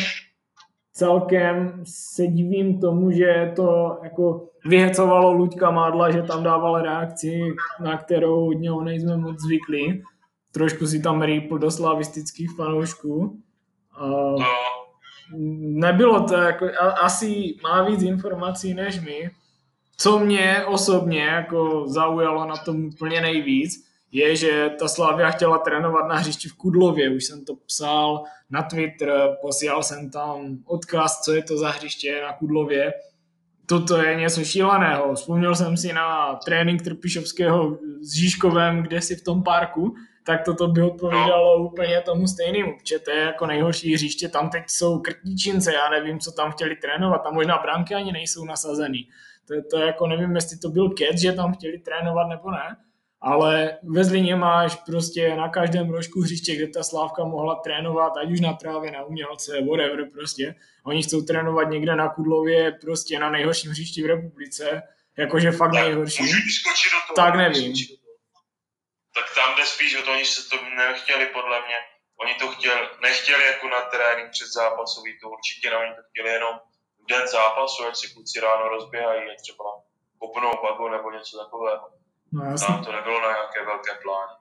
celkem 0.93 1.83
se 1.85 2.27
divím 2.27 2.79
tomu, 2.79 3.11
že 3.11 3.51
to 3.55 3.99
jako 4.03 4.49
vyhecovalo 4.65 5.31
Luďka 5.31 5.71
Mádla, 5.71 6.11
že 6.11 6.21
tam 6.21 6.43
dával 6.43 6.81
reakci, 6.81 7.41
na 7.83 7.97
kterou 7.97 8.49
od 8.49 8.59
něho 8.59 8.83
nejsme 8.83 9.17
moc 9.17 9.39
zvyklí 9.39 10.03
trošku 10.53 10.87
si 10.87 10.99
tam 10.99 11.21
rýpl 11.21 11.57
do 11.57 11.71
slavistických 11.71 12.51
fanoušků. 12.55 13.41
Uh, 14.01 14.43
nebylo 15.59 16.23
to 16.23 16.33
jako, 16.33 16.65
asi 17.01 17.55
má 17.63 17.83
víc 17.83 18.01
informací 18.01 18.73
než 18.73 18.99
my. 18.99 19.29
Co 19.97 20.19
mě 20.19 20.65
osobně 20.65 21.21
jako 21.21 21.83
zaujalo 21.87 22.47
na 22.47 22.57
tom 22.57 22.85
úplně 22.85 23.21
nejvíc, 23.21 23.85
je, 24.13 24.35
že 24.35 24.69
ta 24.79 24.87
Slavia 24.87 25.31
chtěla 25.31 25.57
trénovat 25.57 26.07
na 26.07 26.15
hřišti 26.15 26.49
v 26.49 26.57
Kudlově. 26.57 27.09
Už 27.09 27.23
jsem 27.23 27.45
to 27.45 27.55
psal 27.55 28.23
na 28.49 28.63
Twitter, 28.63 29.37
posílal 29.41 29.83
jsem 29.83 30.09
tam 30.09 30.57
odkaz, 30.65 31.21
co 31.21 31.33
je 31.33 31.43
to 31.43 31.57
za 31.57 31.69
hřiště 31.69 32.21
na 32.21 32.33
Kudlově. 32.33 32.93
Toto 33.65 33.97
je 33.97 34.15
něco 34.15 34.43
šíleného. 34.43 35.15
Vzpomněl 35.15 35.55
jsem 35.55 35.77
si 35.77 35.93
na 35.93 36.35
trénink 36.45 36.81
Trpišovského 36.81 37.77
s 38.01 38.13
Žižkovem, 38.13 38.83
kde 38.83 39.01
si 39.01 39.15
v 39.15 39.23
tom 39.23 39.43
parku, 39.43 39.95
tak 40.25 40.45
toto 40.45 40.67
by 40.67 40.81
odpovídalo 40.81 41.59
no. 41.59 41.65
úplně 41.65 42.01
tomu 42.01 42.27
stejnému, 42.27 42.77
protože 42.77 42.99
to 42.99 43.11
je 43.11 43.19
jako 43.19 43.45
nejhorší 43.45 43.93
hřiště, 43.93 44.29
tam 44.29 44.49
teď 44.49 44.63
jsou 44.67 44.99
krtičince, 44.99 45.73
já 45.73 45.89
nevím, 45.89 46.19
co 46.19 46.31
tam 46.31 46.51
chtěli 46.51 46.75
trénovat, 46.75 47.23
tam 47.23 47.33
možná 47.33 47.57
branky 47.57 47.95
ani 47.95 48.11
nejsou 48.11 48.45
nasazený. 48.45 49.07
To, 49.47 49.53
to 49.71 49.77
jako 49.77 50.07
nevím, 50.07 50.35
jestli 50.35 50.57
to 50.57 50.69
byl 50.69 50.89
kec, 50.89 51.21
že 51.21 51.31
tam 51.31 51.53
chtěli 51.53 51.79
trénovat 51.79 52.27
nebo 52.27 52.51
ne, 52.51 52.77
ale 53.23 53.77
ve 53.83 54.03
Zlíně 54.03 54.35
máš 54.35 54.75
prostě 54.75 55.35
na 55.35 55.49
každém 55.49 55.89
rožku 55.89 56.21
hřiště, 56.21 56.55
kde 56.55 56.67
ta 56.67 56.83
Slávka 56.83 57.23
mohla 57.23 57.55
trénovat, 57.55 58.13
ať 58.17 58.31
už 58.31 58.39
na 58.39 58.53
trávě, 58.53 58.91
na 58.91 59.03
umělce, 59.03 59.61
whatever 59.61 60.09
prostě. 60.13 60.55
Oni 60.85 61.03
chcou 61.03 61.21
trénovat 61.21 61.69
někde 61.69 61.95
na 61.95 62.09
Kudlově, 62.09 62.71
prostě 62.81 63.19
na 63.19 63.29
nejhorším 63.29 63.71
hřišti 63.71 64.03
v 64.03 64.05
republice, 64.05 64.81
jakože 65.17 65.51
fakt 65.51 65.71
nejhorší. 65.71 66.23
Tak 67.15 67.35
nevím 67.35 67.73
tak 69.15 69.35
tam 69.35 69.55
jde 69.55 69.65
spíš 69.65 69.95
o 69.99 70.01
to, 70.01 70.11
oni 70.11 70.25
se 70.25 70.49
to 70.49 70.65
nechtěli 70.65 71.25
podle 71.25 71.65
mě. 71.65 71.77
Oni 72.15 72.33
to 72.35 72.47
chtěli, 72.47 72.89
nechtěli 73.01 73.43
jako 73.45 73.67
na 73.67 73.81
trénink 73.81 74.31
před 74.31 74.47
zápasový, 74.47 75.19
to 75.19 75.29
určitě 75.29 75.69
ne, 75.69 75.77
oni 75.77 75.95
to 75.95 76.01
chtěli 76.09 76.29
jenom 76.29 76.59
v 76.99 77.05
den 77.09 77.27
zápasu, 77.27 77.85
ať 77.85 77.95
si 77.95 78.13
kluci 78.13 78.39
ráno 78.39 78.69
rozběhají, 78.69 79.21
třeba 79.41 79.63
kopnou 80.19 80.51
bagu 80.63 80.89
nebo 80.89 81.11
něco 81.11 81.37
takového. 81.37 82.02
No, 82.33 82.41
Tam 82.41 82.83
to 82.85 82.91
nebylo 82.91 83.21
na 83.21 83.27
nějaké 83.27 83.65
velké 83.65 83.91
plány. 84.03 84.33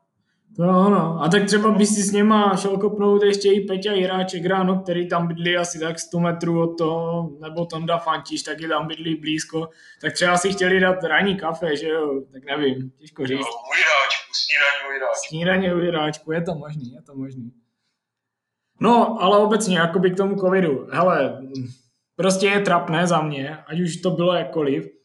To 0.56 0.62
ano. 0.62 1.18
A 1.22 1.28
tak 1.28 1.44
třeba 1.46 1.70
by 1.70 1.87
si 1.87 2.02
s 2.02 2.12
něma 2.12 2.56
šel 2.56 2.78
kopnout 2.78 3.22
ještě 3.22 3.52
i 3.52 3.61
Peťa 3.61 3.92
Jiráček 3.92 4.46
ráno, 4.46 4.80
který 4.80 5.08
tam 5.08 5.28
bydlí 5.28 5.56
asi 5.56 5.80
tak 5.80 5.99
100 5.99 6.20
metrů 6.20 6.62
od 6.62 6.78
toho, 6.78 7.30
nebo 7.40 7.66
Tonda 7.66 7.99
Fantiš, 7.99 8.42
taky 8.42 8.68
tam 8.68 8.87
bydlí 8.87 9.16
blízko, 9.16 9.68
tak 10.00 10.12
třeba 10.12 10.37
si 10.37 10.52
chtěli 10.52 10.80
dát 10.80 11.04
ranní 11.04 11.37
kafe, 11.37 11.76
že 11.76 11.88
jo, 11.88 12.20
tak 12.32 12.44
nevím, 12.44 12.90
těžko 12.90 13.26
říct. 13.26 13.38
No, 13.38 13.46
u 13.46 13.75
Jiráčku, 13.78 14.32
snídaní 14.32 14.88
u 14.88 14.92
Jiráčku. 14.92 15.28
Snídaní 15.28 15.72
u 15.72 15.78
Jiráčku, 15.84 16.32
je 16.32 16.42
to 16.42 16.54
možný, 16.54 16.92
je 16.92 17.02
to 17.02 17.14
možný. 17.14 17.52
No, 18.80 19.22
ale 19.22 19.38
obecně, 19.38 19.78
jakoby 19.78 20.11
k 20.11 20.16
tomu 20.16 20.37
covidu, 20.37 20.87
hele, 20.92 21.42
prostě 22.16 22.46
je 22.46 22.61
trapné 22.61 23.06
za 23.06 23.22
mě, 23.22 23.56
ať 23.66 23.80
už 23.80 23.96
to 23.96 24.11
bylo 24.11 24.34
jakkoliv, 24.34 25.01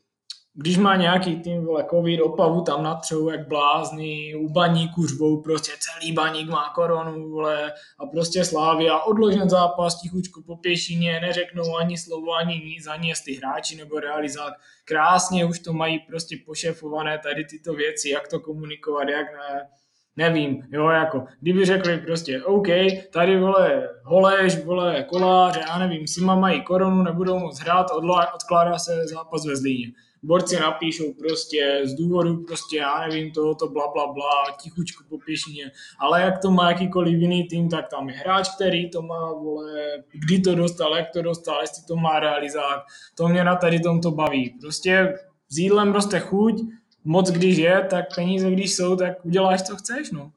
když 0.59 0.77
má 0.77 0.95
nějaký 0.95 1.35
tým, 1.35 1.65
vole, 1.65 1.85
covid, 1.89 2.21
opavu 2.21 2.61
tam 2.61 2.83
natřou 2.83 3.29
jak 3.29 3.47
blázny, 3.47 4.35
u 4.35 4.49
baníku 4.49 5.07
řvou, 5.07 5.41
prostě 5.41 5.71
celý 5.79 6.11
baník 6.13 6.49
má 6.49 6.71
koronu, 6.75 7.29
vole, 7.29 7.73
a 7.99 8.05
prostě 8.05 8.45
Slávia, 8.45 8.99
odložen 8.99 9.49
zápas, 9.49 10.01
tichučku 10.01 10.43
po 10.43 10.55
pěšině, 10.55 11.19
neřeknou 11.19 11.77
ani 11.77 11.97
slovo, 11.97 12.33
ani 12.33 12.61
nic, 12.65 12.87
ani 12.87 13.09
jestli 13.09 13.33
hráči 13.33 13.75
nebo 13.75 13.99
realizák. 13.99 14.53
Krásně 14.85 15.45
už 15.45 15.59
to 15.59 15.73
mají 15.73 15.99
prostě 15.99 16.37
pošefované 16.45 17.19
tady 17.19 17.45
tyto 17.45 17.73
věci, 17.73 18.09
jak 18.09 18.27
to 18.27 18.39
komunikovat, 18.39 19.09
jak 19.09 19.27
ne, 19.33 19.69
nevím, 20.15 20.63
jo, 20.71 20.89
jako, 20.89 21.25
kdyby 21.41 21.65
řekli 21.65 21.97
prostě, 21.97 22.43
OK, 22.43 22.67
tady, 23.13 23.39
vole, 23.39 23.89
Holeš, 24.03 24.63
vole, 24.63 25.03
Kolář, 25.03 25.57
já 25.57 25.79
nevím, 25.79 26.07
Sima 26.07 26.35
mají 26.35 26.63
koronu, 26.63 27.03
nebudou 27.03 27.39
moc 27.39 27.59
hrát, 27.59 27.87
odkládá 28.35 28.79
se 28.79 29.07
zápas 29.07 29.45
ve 29.45 29.55
Zlíně 29.55 29.87
borci 30.27 30.59
napíšou 30.59 31.13
prostě 31.13 31.81
z 31.83 31.93
důvodu 31.93 32.43
prostě, 32.43 32.77
já 32.77 33.07
nevím, 33.07 33.31
tohoto 33.31 33.67
bla, 33.67 33.87
bla, 33.93 34.07
bla, 34.13 34.57
tichučku 34.61 35.03
po 35.09 35.17
pěšině, 35.17 35.71
ale 35.99 36.21
jak 36.21 36.41
to 36.41 36.51
má 36.51 36.71
jakýkoliv 36.71 37.19
jiný 37.19 37.47
tým, 37.47 37.69
tak 37.69 37.87
tam 37.87 38.09
je 38.09 38.15
hráč, 38.15 38.49
který 38.55 38.89
to 38.89 39.01
má, 39.01 39.33
vole, 39.33 40.03
kdy 40.11 40.39
to 40.39 40.55
dostal, 40.55 40.95
jak 40.95 41.09
to 41.13 41.21
dostal, 41.21 41.61
jestli 41.61 41.83
to 41.87 41.95
má 41.95 42.19
realizák, 42.19 42.79
to 43.15 43.27
mě 43.27 43.43
na 43.43 43.55
tady 43.55 43.79
tomto 43.79 44.11
baví. 44.11 44.57
Prostě 44.61 45.19
s 45.49 45.57
jídlem 45.57 45.93
roste 45.93 46.19
chuť, 46.19 46.61
moc 47.03 47.31
když 47.31 47.57
je, 47.57 47.87
tak 47.89 48.15
peníze 48.15 48.51
když 48.51 48.75
jsou, 48.75 48.95
tak 48.95 49.25
uděláš, 49.25 49.61
co 49.63 49.75
chceš, 49.75 50.11
no. 50.11 50.31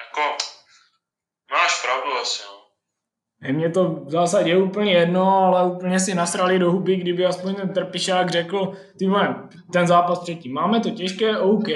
Jako, 0.00 0.36
máš 1.52 1.82
pravdu 1.82 2.10
asi, 2.22 2.42
no. 2.46 2.59
Je 3.42 3.52
mě 3.52 3.70
to 3.70 3.84
v 3.84 4.10
zásadě 4.10 4.56
úplně 4.56 4.92
jedno, 4.92 5.44
ale 5.44 5.72
úplně 5.72 6.00
si 6.00 6.14
nasrali 6.14 6.58
do 6.58 6.72
huby, 6.72 6.96
kdyby 6.96 7.26
aspoň 7.26 7.54
ten 7.54 7.72
trpišák 7.72 8.30
řekl, 8.30 8.72
ty 8.98 9.06
vole, 9.06 9.48
ten 9.72 9.86
zápas 9.86 10.18
předtím, 10.18 10.52
máme 10.52 10.80
to 10.80 10.90
těžké, 10.90 11.38
OK, 11.38 11.68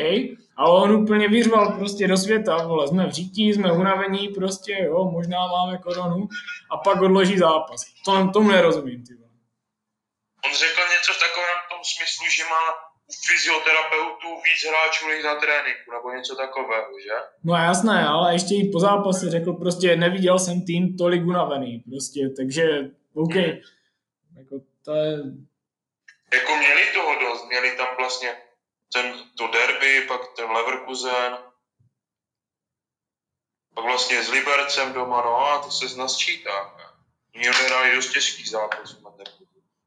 ale 0.57 0.83
on 0.83 0.93
úplně 0.93 1.29
vyřval 1.29 1.73
prostě 1.79 2.09
do 2.09 2.17
světa, 2.17 2.67
vole, 2.67 2.89
jsme 2.89 3.07
v 3.07 3.13
řítí, 3.13 3.53
jsme 3.53 3.73
unavení, 3.73 4.29
prostě, 4.29 4.77
jo, 4.85 5.05
možná 5.05 5.47
máme 5.47 5.79
koronu 5.79 6.29
a 6.71 6.77
pak 6.77 7.03
odloží 7.03 7.39
zápas. 7.39 7.81
To, 8.05 8.29
tomu 8.33 8.51
nerozumím, 8.51 9.05
ty 9.07 9.15
vole. 9.15 9.31
On 10.47 10.53
řekl 10.55 10.81
něco 10.95 11.13
v 11.13 11.23
takovém 11.27 11.59
tom 11.71 11.81
smyslu, 11.83 12.25
že 12.37 12.43
má 12.45 12.94
fyzioterapeutů 13.29 14.29
víc 14.29 14.71
hráčů 14.71 15.09
než 15.09 15.25
na 15.25 15.35
tréninku, 15.35 15.93
nebo 15.93 16.11
něco 16.11 16.37
takového, 16.37 17.01
že? 17.03 17.15
No 17.45 17.55
jasné, 17.55 18.07
ale 18.07 18.35
ještě 18.35 18.55
i 18.55 18.71
po 18.73 18.81
zápase 18.81 19.31
řekl 19.31 19.53
prostě, 19.53 19.97
neviděl 19.97 20.39
jsem 20.39 20.65
tým 20.65 20.97
tolik 20.97 21.23
unavený, 21.27 21.85
prostě, 21.91 22.21
takže 22.37 22.65
OK. 23.15 23.35
Hmm. 23.35 23.61
Jako 24.39 24.61
to 24.85 24.95
je... 24.95 25.19
Jako 26.33 26.57
měli 26.57 26.83
toho 26.95 27.21
dost, 27.21 27.49
měli 27.49 27.77
tam 27.77 27.89
vlastně 27.99 28.37
ten, 28.93 29.15
to 29.39 29.47
derby, 29.47 30.01
pak 30.09 30.21
ten 30.37 30.51
Leverkusen, 30.51 31.39
pak 33.75 33.85
vlastně 33.85 34.23
s 34.23 34.31
Libercem 34.31 34.93
doma, 34.93 35.23
no 35.25 35.37
a 35.37 35.63
to 35.63 35.71
se 35.71 35.89
z 35.89 35.97
nás 35.97 36.17
čítá. 36.17 36.77
Měli 37.37 37.97
dost 37.97 38.13
těžkých 38.13 38.51
zápasů. 38.51 39.04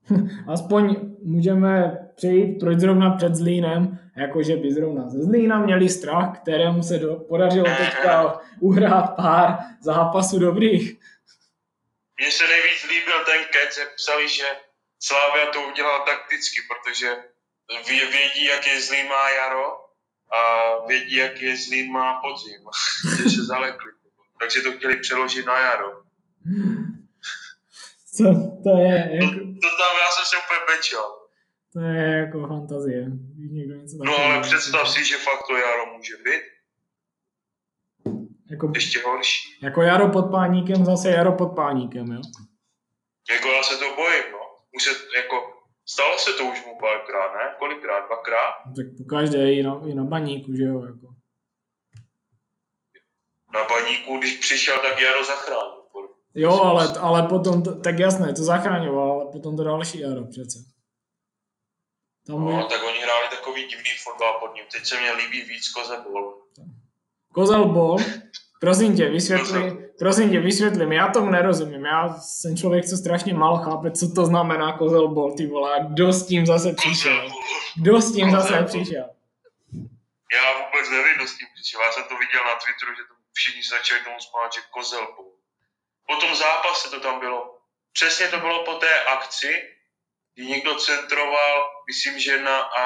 Aspoň 0.48 0.96
můžeme 1.24 1.98
přejít, 2.16 2.60
proč 2.60 2.80
zrovna 2.80 3.12
před 3.12 3.36
Zlínem, 3.36 4.00
jakože 4.16 4.56
by 4.56 4.72
zrovna 4.74 5.10
ze 5.10 5.24
Zlína 5.24 5.60
měli 5.60 5.90
strach, 5.90 6.40
kterému 6.42 6.84
se 6.84 6.98
do, 6.98 7.16
podařilo 7.16 7.66
teďka 7.78 8.40
uhrát 8.60 9.16
pár 9.16 9.58
zápasů 9.82 10.40
dobrých. 10.40 11.00
Mně 12.20 12.32
se 12.32 12.44
nejvíc 12.48 12.84
líbil 12.90 13.26
ten 13.26 13.42
kec, 13.52 13.78
jak 13.78 13.96
psali, 13.96 14.30
že 14.30 14.44
Slávia 15.00 15.46
to 15.46 15.60
udělala 15.72 16.06
takticky, 16.06 16.62
protože 16.70 17.16
vědí, 18.12 18.46
jak 18.46 18.68
je 18.68 18.82
Zlín 18.82 19.08
má 19.08 19.30
jaro 19.30 19.68
a 20.38 20.40
vědí, 20.88 21.16
jak 21.16 21.42
je 21.42 21.58
Zlín 21.58 21.92
má 21.92 22.22
podzim. 22.22 22.62
že 23.24 23.30
se 23.30 23.46
zalekli. 23.46 23.92
Takže 24.40 24.62
to 24.62 24.72
chtěli 24.72 24.96
přeložit 24.96 25.46
na 25.46 25.60
jaro. 25.60 26.02
Co 28.18 28.24
to 28.64 28.70
je? 28.70 28.98
Jako... 29.16 29.36
To, 29.36 29.40
to 29.64 29.70
tam 29.82 29.94
já 30.04 30.10
jsem 30.16 30.26
se 30.26 30.36
úplně 30.44 30.60
bečel. 30.70 31.06
To 31.74 31.80
je 31.80 32.18
jako 32.18 32.48
fantazie. 32.48 33.06
Někdo 33.52 33.76
něco 33.76 33.98
no 34.04 34.18
ale 34.18 34.42
představ 34.42 34.90
si, 34.90 35.06
že 35.06 35.16
fakt 35.18 35.48
to 35.48 35.56
jaro 35.56 35.86
může 35.96 36.14
být. 36.26 36.44
Jako, 38.52 38.72
Ještě 38.76 39.00
horší. 39.06 39.60
Jako 39.64 39.82
jaro 39.82 40.10
pod 40.10 40.32
páníkem, 40.32 40.86
zase 40.86 41.10
jaro 41.10 41.32
pod 41.32 41.56
páníkem, 41.56 42.12
jo? 42.12 42.22
Jako 43.32 43.48
já 43.48 43.64
se 43.64 43.78
to 43.78 43.96
bojím, 43.96 44.32
no. 44.32 44.40
Už 44.76 44.84
se, 44.84 44.90
jako, 45.18 45.36
stalo 45.86 46.18
se 46.18 46.34
to 46.34 46.44
už 46.46 46.66
mu 46.66 46.78
párkrát, 46.80 47.34
ne? 47.34 47.56
Kolikrát? 47.60 48.08
Dvakrát? 48.08 48.54
Tak 48.76 48.86
po 48.98 49.04
každé 49.04 49.54
i 49.54 49.64
na, 49.64 49.82
i 49.88 49.94
na 49.94 50.04
baníku, 50.04 50.56
že 50.56 50.64
jo, 50.64 50.86
jako. 50.86 51.08
Na 53.54 53.64
baníku, 53.64 54.18
když 54.18 54.38
přišel, 54.38 54.78
tak 54.80 55.02
jaro 55.02 55.24
zachránil. 55.26 55.84
Jo, 56.38 56.54
ale, 56.64 56.88
ale 57.00 57.28
potom, 57.28 57.64
to, 57.64 57.76
tak 57.76 58.00
jasné, 58.00 58.34
to 58.34 58.44
zachraňoval, 58.44 59.12
ale 59.12 59.26
potom 59.32 59.58
to 59.58 59.64
další 59.64 60.00
jaro 60.00 60.26
přece. 60.26 60.60
Tam 62.28 62.46
no, 62.46 62.52
je... 62.52 62.66
tak 62.66 62.84
oni 62.84 63.00
hráli 63.00 63.28
takový 63.30 63.62
divný 63.62 63.92
fotbal 64.04 64.34
pod 64.40 64.56
ním. 64.56 64.66
Teď 64.72 64.86
se 64.86 65.00
mě 65.00 65.12
líbí 65.12 65.42
víc 65.42 65.70
Kozelbol. 65.70 66.42
Kozelbol? 67.34 67.98
Prosím 68.60 68.96
tě, 68.96 69.10
vysvětli, 69.10 69.90
prosím 70.00 70.30
tě, 70.32 70.40
vysvětlím, 70.40 70.92
já 70.92 71.08
tomu 71.08 71.30
nerozumím, 71.32 71.86
já 71.86 72.14
jsem 72.20 72.58
člověk, 72.58 72.86
co 72.86 72.98
strašně 72.98 73.34
málo 73.34 73.58
chápe, 73.58 73.92
co 73.92 74.12
to 74.16 74.26
znamená 74.26 74.78
kozelbol, 74.78 75.32
ty 75.38 75.48
vole, 75.48 75.88
kdo 75.90 76.14
s 76.14 76.28
tím 76.28 76.46
zase 76.46 76.74
přišel? 76.74 77.32
Kdo 77.82 78.02
s 78.02 78.14
tím 78.16 78.32
zase 78.32 78.64
přišel? 78.64 79.10
Já 80.38 80.46
vůbec 80.58 80.90
nevím, 80.92 81.16
kdo 81.18 81.28
s 81.28 81.38
tím 81.38 81.48
přišel, 81.56 81.82
já 81.82 81.92
jsem 81.92 82.04
to 82.04 82.16
viděl 82.24 82.44
na 82.46 82.56
Twitteru, 82.62 82.92
že 82.98 83.04
to 83.10 83.14
všichni 83.34 83.64
se 83.64 83.76
začali 83.76 84.00
tomu 84.04 84.20
spát, 84.20 84.54
že 84.54 84.62
kozelbol. 84.72 85.37
Po 86.08 86.16
tom 86.16 86.36
zápase 86.36 86.90
to 86.90 87.00
tam 87.00 87.20
bylo. 87.20 87.58
Přesně 87.94 88.28
to 88.28 88.38
bylo 88.38 88.66
po 88.66 88.74
té 88.74 89.04
akci, 89.04 89.52
kdy 90.36 90.46
někdo 90.46 90.76
centroval, 90.76 91.70
myslím, 91.88 92.20
že 92.20 92.42
na, 92.42 92.62
a, 92.62 92.84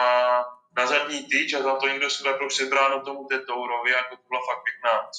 na 0.78 0.86
zadní 0.86 1.24
tyč 1.24 1.54
a 1.54 1.64
za 1.64 1.76
to 1.76 1.88
někdo 1.88 2.10
sklepl 2.10 2.48
před 2.48 2.70
bránu 2.70 3.02
tomu 3.02 3.28
Tetourovi, 3.28 3.92
jako 3.92 4.16
to 4.16 4.24
byla 4.30 4.42
fakt 4.50 4.64
pěkná. 4.64 5.10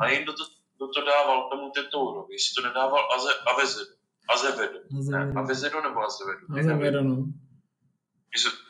A 0.00 0.10
někdo 0.10 0.32
to, 0.32 0.44
kdo 0.76 0.88
to 0.88 1.04
dával 1.04 1.50
tomu 1.50 1.70
Tetourovi, 1.70 2.34
jestli 2.34 2.54
to 2.62 2.68
nedával 2.68 3.08
Aze, 3.14 3.34
Avezedo. 3.46 3.90
Azevedo. 4.28 4.78
Azevedo. 4.98 5.38
Avezedo 5.38 5.80
nebo 5.80 6.00
Azevedo? 6.00 6.46
Azevedo, 6.58 7.02
no. 7.02 7.16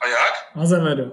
A 0.00 0.06
jak? 0.06 0.34
Azevedo. 0.62 1.04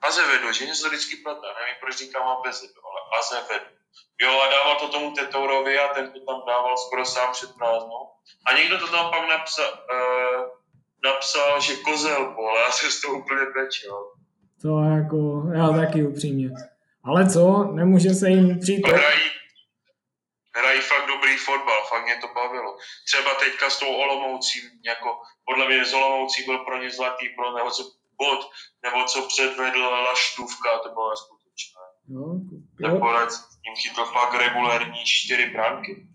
Azevedo, 0.00 0.52
že 0.52 0.66
něco 0.66 0.88
vždycky 0.88 1.16
plete, 1.16 1.46
nevím, 1.46 1.76
proč 1.80 1.96
říkám 1.96 2.28
Abezedo, 2.28 2.80
ale 2.86 3.00
Azevedo. 3.20 3.75
Jo, 4.22 4.40
a 4.40 4.50
dával 4.50 4.76
to 4.76 4.88
tomu 4.88 5.10
Tetourovi 5.10 5.78
a 5.78 5.94
ten 5.94 6.12
to 6.12 6.20
tam 6.20 6.42
dával 6.46 6.76
skoro 6.76 7.04
sám 7.04 7.32
před 7.32 7.54
prázdnou. 7.54 8.10
A 8.46 8.52
někdo 8.52 8.78
to 8.78 8.86
tam 8.86 9.10
pak 9.10 9.28
napsal, 9.28 9.70
uh, 9.92 10.48
napsal, 11.04 11.60
že 11.60 11.76
kozel 11.76 12.34
bol, 12.34 12.56
já 12.66 12.70
se 12.70 12.90
z 12.90 13.00
toho 13.00 13.18
úplně 13.18 13.46
pečel. 13.54 14.12
To 14.62 14.78
jako, 14.78 15.42
já 15.54 15.68
taky 15.68 16.06
upřímně. 16.06 16.50
Ale 17.04 17.30
co, 17.30 17.64
nemůže 17.64 18.10
se 18.14 18.28
jim 18.28 18.60
přijít... 18.60 18.86
Hrají, 18.86 19.30
hrají 20.56 20.80
fakt 20.80 21.06
dobrý 21.06 21.36
fotbal, 21.36 21.84
fakt 21.88 22.04
mě 22.04 22.16
to 22.20 22.28
bavilo. 22.34 22.76
Třeba 23.06 23.34
teďka 23.34 23.70
s 23.70 23.78
tou 23.78 23.94
Olomoucí, 23.94 24.58
jako 24.86 25.08
podle 25.44 25.66
mě 25.66 25.84
z 25.84 25.94
Olomoucí 25.94 26.44
byl 26.44 26.58
pro 26.58 26.82
ně 26.82 26.90
zlatý 26.90 27.28
pro 27.28 27.56
nebo 27.56 27.70
co 27.70 27.82
bod, 28.18 28.50
nebo 28.82 29.04
co 29.04 29.22
předvedl 29.22 29.82
Laštůvka, 29.82 30.78
to 30.78 30.88
bylo 30.88 31.10
neskutečné. 31.10 31.80
Jo, 32.08 32.40
Nakonec 32.80 33.30
jim 33.66 33.74
chytl 33.76 34.04
fakt 34.04 34.40
regulární 34.46 34.98
čtyři 35.04 35.50
branky. 35.52 36.06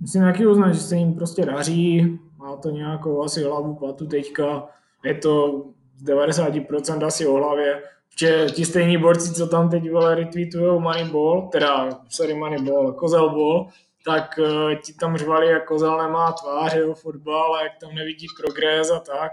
Musím 0.00 0.22
taky 0.22 0.46
uznat, 0.46 0.72
že 0.72 0.80
se 0.80 0.96
jim 0.96 1.14
prostě 1.14 1.46
daří, 1.46 2.18
má 2.36 2.56
to 2.56 2.70
nějakou 2.70 3.22
asi 3.22 3.42
hlavu 3.42 3.74
patu 3.74 4.06
teďka, 4.06 4.68
je 5.04 5.14
to 5.14 5.64
z 5.96 6.04
90% 6.04 7.06
asi 7.06 7.26
o 7.26 7.32
hlavě, 7.32 7.82
že 8.18 8.46
ti 8.50 8.64
stejní 8.64 8.98
borci, 8.98 9.34
co 9.34 9.46
tam 9.46 9.70
teď 9.70 9.90
vole 9.90 10.14
retweetujou 10.14 10.80
Moneyball, 10.80 11.48
teda, 11.52 12.00
sorry 12.08 12.34
Moneyball, 12.34 12.92
Kozelball, 12.92 13.68
tak 14.04 14.38
uh, 14.38 14.74
ti 14.74 14.94
tam 14.94 15.16
řvali, 15.16 15.46
jak 15.46 15.66
Kozel 15.66 15.98
nemá 15.98 16.32
tvář, 16.32 16.74
jo, 16.74 16.94
fotbal, 16.94 17.54
a 17.54 17.62
jak 17.62 17.72
tam 17.80 17.94
nevidí 17.94 18.26
progres 18.40 18.90
a 18.90 19.00
tak. 19.00 19.32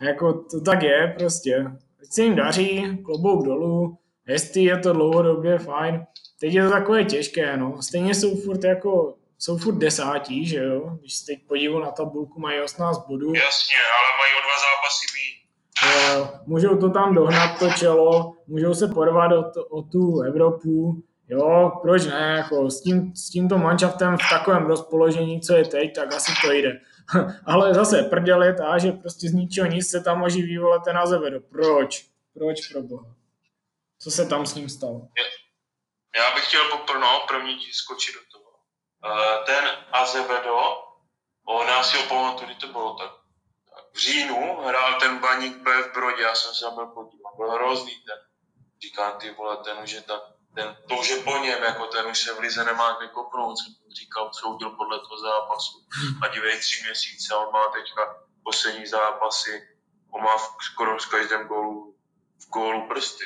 A 0.00 0.04
jako 0.04 0.32
to 0.32 0.60
tak 0.60 0.82
je 0.82 1.14
prostě. 1.18 1.66
Teď 2.00 2.08
se 2.12 2.22
jim 2.22 2.36
daří, 2.36 2.98
klobouk 3.04 3.44
dolů, 3.44 3.98
jestli 4.28 4.62
je 4.62 4.78
to 4.78 4.92
dlouhodobě 4.92 5.58
fajn. 5.58 6.04
Teď 6.40 6.54
je 6.54 6.64
to 6.64 6.70
takové 6.70 7.04
těžké, 7.04 7.56
no. 7.56 7.82
Stejně 7.82 8.14
jsou 8.14 8.36
furt 8.36 8.64
jako, 8.64 9.14
jsou 9.38 9.58
furt 9.58 9.74
desátí, 9.74 10.46
že 10.46 10.58
jo. 10.58 10.96
Když 11.00 11.14
se 11.14 11.26
teď 11.26 11.38
podívám 11.48 11.82
na 11.82 11.90
tabulku, 11.90 12.40
mají 12.40 12.60
18 12.60 13.06
bodů. 13.08 13.34
Jasně, 13.34 13.76
ale 13.98 14.18
mají 14.18 14.32
o 14.38 14.42
dva 14.44 14.56
zápasy. 14.64 15.04
Eh, 15.82 16.40
můžou 16.46 16.76
to 16.76 16.90
tam 16.90 17.14
dohnat 17.14 17.58
to 17.58 17.70
čelo, 17.70 18.34
můžou 18.46 18.74
se 18.74 18.88
porvat 18.88 19.32
o, 19.32 19.42
to, 19.42 19.64
o 19.64 19.82
tu 19.82 20.20
Evropu, 20.20 21.02
jo, 21.28 21.72
proč 21.82 22.06
ne, 22.06 22.34
jako 22.36 22.70
s, 22.70 22.80
tím, 22.80 23.12
s 23.16 23.30
tímto 23.30 23.58
manšaftem 23.58 24.16
v 24.16 24.30
takovém 24.30 24.66
rozpoložení, 24.66 25.40
co 25.40 25.54
je 25.54 25.64
teď, 25.64 25.94
tak 25.94 26.14
asi 26.14 26.32
to 26.44 26.52
jde. 26.52 26.80
Ale 27.46 27.74
zase 27.74 28.02
prdel 28.02 28.42
je 28.42 28.54
ta, 28.54 28.78
že 28.78 28.92
prostě 28.92 29.28
z 29.28 29.32
ničeho 29.32 29.68
nic 29.68 29.90
se 29.90 30.00
tam 30.00 30.22
oživí, 30.22 30.58
vole, 30.58 30.80
ten 30.84 30.98
Azevedo. 30.98 31.40
Proč? 31.40 32.06
Proč 32.34 32.68
pro 32.72 32.82
boha? 32.82 33.13
Co 34.04 34.10
se 34.10 34.26
tam 34.26 34.46
s 34.46 34.54
ním 34.54 34.68
stalo? 34.68 35.08
Já 36.16 36.34
bych 36.34 36.46
chtěl 36.48 36.70
poprno 36.70 37.24
první 37.28 37.72
skočit 37.72 38.14
do 38.14 38.20
toho. 38.32 38.50
Uh, 39.04 39.44
ten 39.46 39.64
Azevedo, 39.92 40.58
on 41.46 41.70
asi 41.70 41.96
ho 41.96 42.02
pamatuju, 42.08 42.46
kdy 42.46 42.54
to 42.54 42.66
bylo 42.66 42.94
tak 42.94 43.24
v 43.94 43.98
říjnu 43.98 44.56
hrál 44.56 45.00
ten 45.00 45.18
baník 45.18 45.56
B 45.56 45.82
v 45.82 45.92
Brodě, 45.92 46.22
já 46.22 46.34
jsem 46.34 46.54
se 46.54 46.64
tam 46.64 46.74
byl 46.74 46.86
podívat, 46.86 47.36
byl 47.36 47.50
hrozný 47.50 47.94
ten. 47.94 48.18
Říkám, 48.82 49.18
ty 49.18 49.30
vole, 49.30 49.56
ten 49.56 49.78
už 49.78 49.90
je 49.90 50.02
tak, 50.02 50.22
ten, 50.54 50.76
to 50.88 50.96
už 50.96 51.08
je 51.08 51.16
po 51.16 51.36
něm, 51.36 51.62
jako 51.62 51.86
ten 51.86 52.06
už 52.06 52.18
se 52.18 52.34
v 52.34 52.38
lize 52.38 52.64
nemá 52.64 52.96
kde 52.98 53.08
kopnout, 53.08 53.58
jsem 53.58 53.74
říkal, 53.98 54.30
co 54.30 54.48
udělal 54.48 54.76
podle 54.76 54.98
toho 54.98 55.18
zápasu. 55.18 55.86
A 56.22 56.28
dívej, 56.28 56.60
tři 56.60 56.82
měsíce, 56.82 57.34
on 57.34 57.52
má 57.52 57.68
teďka 57.68 58.24
poslední 58.44 58.86
zápasy, 58.86 59.68
on 60.10 60.22
má 60.22 60.38
skoro 60.72 60.98
v 60.98 61.10
každém 61.10 61.46
gólu, 61.46 61.96
v 62.38 62.48
gólu 62.48 62.88
prsty. 62.88 63.24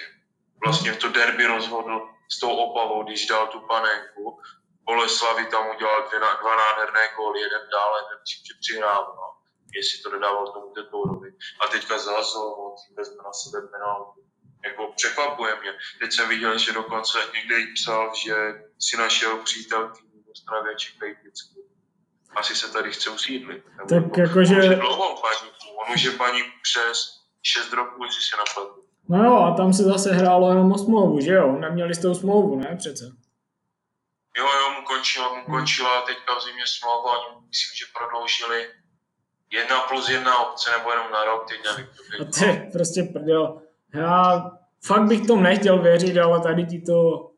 Vlastně 0.65 0.93
v 0.93 0.99
to 0.99 1.09
derby 1.09 1.47
rozhodl 1.47 2.09
s 2.29 2.41
tou 2.41 2.51
opavou, 2.51 3.05
když 3.05 3.27
dal 3.27 3.47
tu 3.47 3.61
panenku. 3.61 4.41
Boleslavi 4.85 5.47
tam 5.47 5.71
udělal 5.77 6.09
dvě, 6.09 6.21
dva 6.21 6.57
nádherné 6.57 7.09
góly, 7.17 7.41
jeden 7.41 7.63
dál, 7.73 7.93
jeden 7.97 8.19
přihrál. 8.61 9.15
No 9.17 9.39
jestli 9.75 10.03
to 10.03 10.11
dodával 10.11 10.53
tomu 10.53 10.73
Tetourovi. 10.75 11.31
A 11.61 11.67
teďka 11.67 11.99
zase 11.99 12.39
moc 12.39 12.93
vezme 12.97 13.23
na 13.25 13.33
sebe 13.33 13.69
penaltu. 13.69 14.25
Jako 14.65 14.93
překvapuje 14.97 15.61
mě. 15.61 15.73
Teď 16.01 16.13
jsem 16.13 16.29
viděl, 16.29 16.59
že 16.59 16.73
dokonce 16.73 17.19
někde 17.35 17.59
jí 17.59 17.75
psal, 17.75 18.13
že 18.15 18.35
si 18.79 18.97
našel 18.97 19.39
přítelky 19.39 20.03
v 20.27 20.31
Ostravě 20.31 20.75
vždycky. 20.75 21.61
Asi 22.37 22.57
se 22.57 22.73
tady 22.73 22.93
chce 22.93 23.11
usídlit. 23.11 23.65
Tak 23.89 24.17
jakože... 24.17 24.55
On 24.55 25.95
už 25.95 26.03
je. 26.03 26.11
On 26.11 26.19
paník 26.19 26.47
přes 26.63 27.21
6 27.43 27.73
roků, 27.73 28.05
jestli 28.05 28.23
se 28.23 28.37
napadl. 28.37 28.78
No 29.09 29.25
jo, 29.25 29.37
a 29.37 29.55
tam 29.55 29.73
se 29.73 29.83
zase 29.83 30.13
hrálo 30.13 30.49
jenom 30.49 30.73
o 30.73 30.79
smlouvu, 30.79 31.21
že 31.21 31.33
jo? 31.33 31.53
Neměli 31.53 31.95
tou 31.95 32.15
smlouvu, 32.15 32.57
ne 32.57 32.77
přece? 32.79 33.05
Jo, 34.39 34.45
jo, 34.45 34.81
mu 34.81 34.87
končila, 34.87 35.35
mu 35.35 35.45
končila 35.45 36.01
teďka 36.07 36.35
v 36.39 36.45
zimě 36.45 36.63
smlouva, 36.67 37.19
oni 37.19 37.47
myslím, 37.49 37.75
že 37.79 37.85
prodloužili 37.99 38.67
jedna 39.53 39.81
plus 39.81 40.09
jedna 40.09 40.49
obce 40.49 40.71
nebo 40.79 40.91
jenom 40.91 41.07
na 41.13 41.25
rok, 41.25 41.49
teď 41.49 41.59
nevím. 41.65 41.91
A 42.21 42.25
to 42.39 42.45
je 42.45 42.71
prostě 42.73 43.03
prdel. 43.03 43.63
Já 43.95 44.51
fakt 44.87 45.07
bych 45.09 45.27
tomu 45.27 45.43
nechtěl 45.43 45.83
věřit, 45.83 46.19
ale 46.19 46.41
tady 46.41 46.67
ti 46.67 46.81
to 46.81 47.31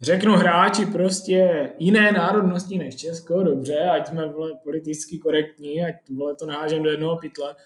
řeknu 0.00 0.36
hráči 0.36 0.86
prostě 0.86 1.72
jiné 1.78 2.12
národnosti 2.12 2.78
než 2.78 2.96
Česko, 2.96 3.42
dobře, 3.42 3.90
ať 3.90 4.08
jsme 4.08 4.28
vole, 4.28 4.50
politicky 4.64 5.18
korektní, 5.18 5.84
ať 5.84 5.94
vole, 6.16 6.36
to 6.36 6.46
nehážem 6.46 6.82
do 6.82 6.90
jednoho 6.90 7.16
pytle. 7.16 7.56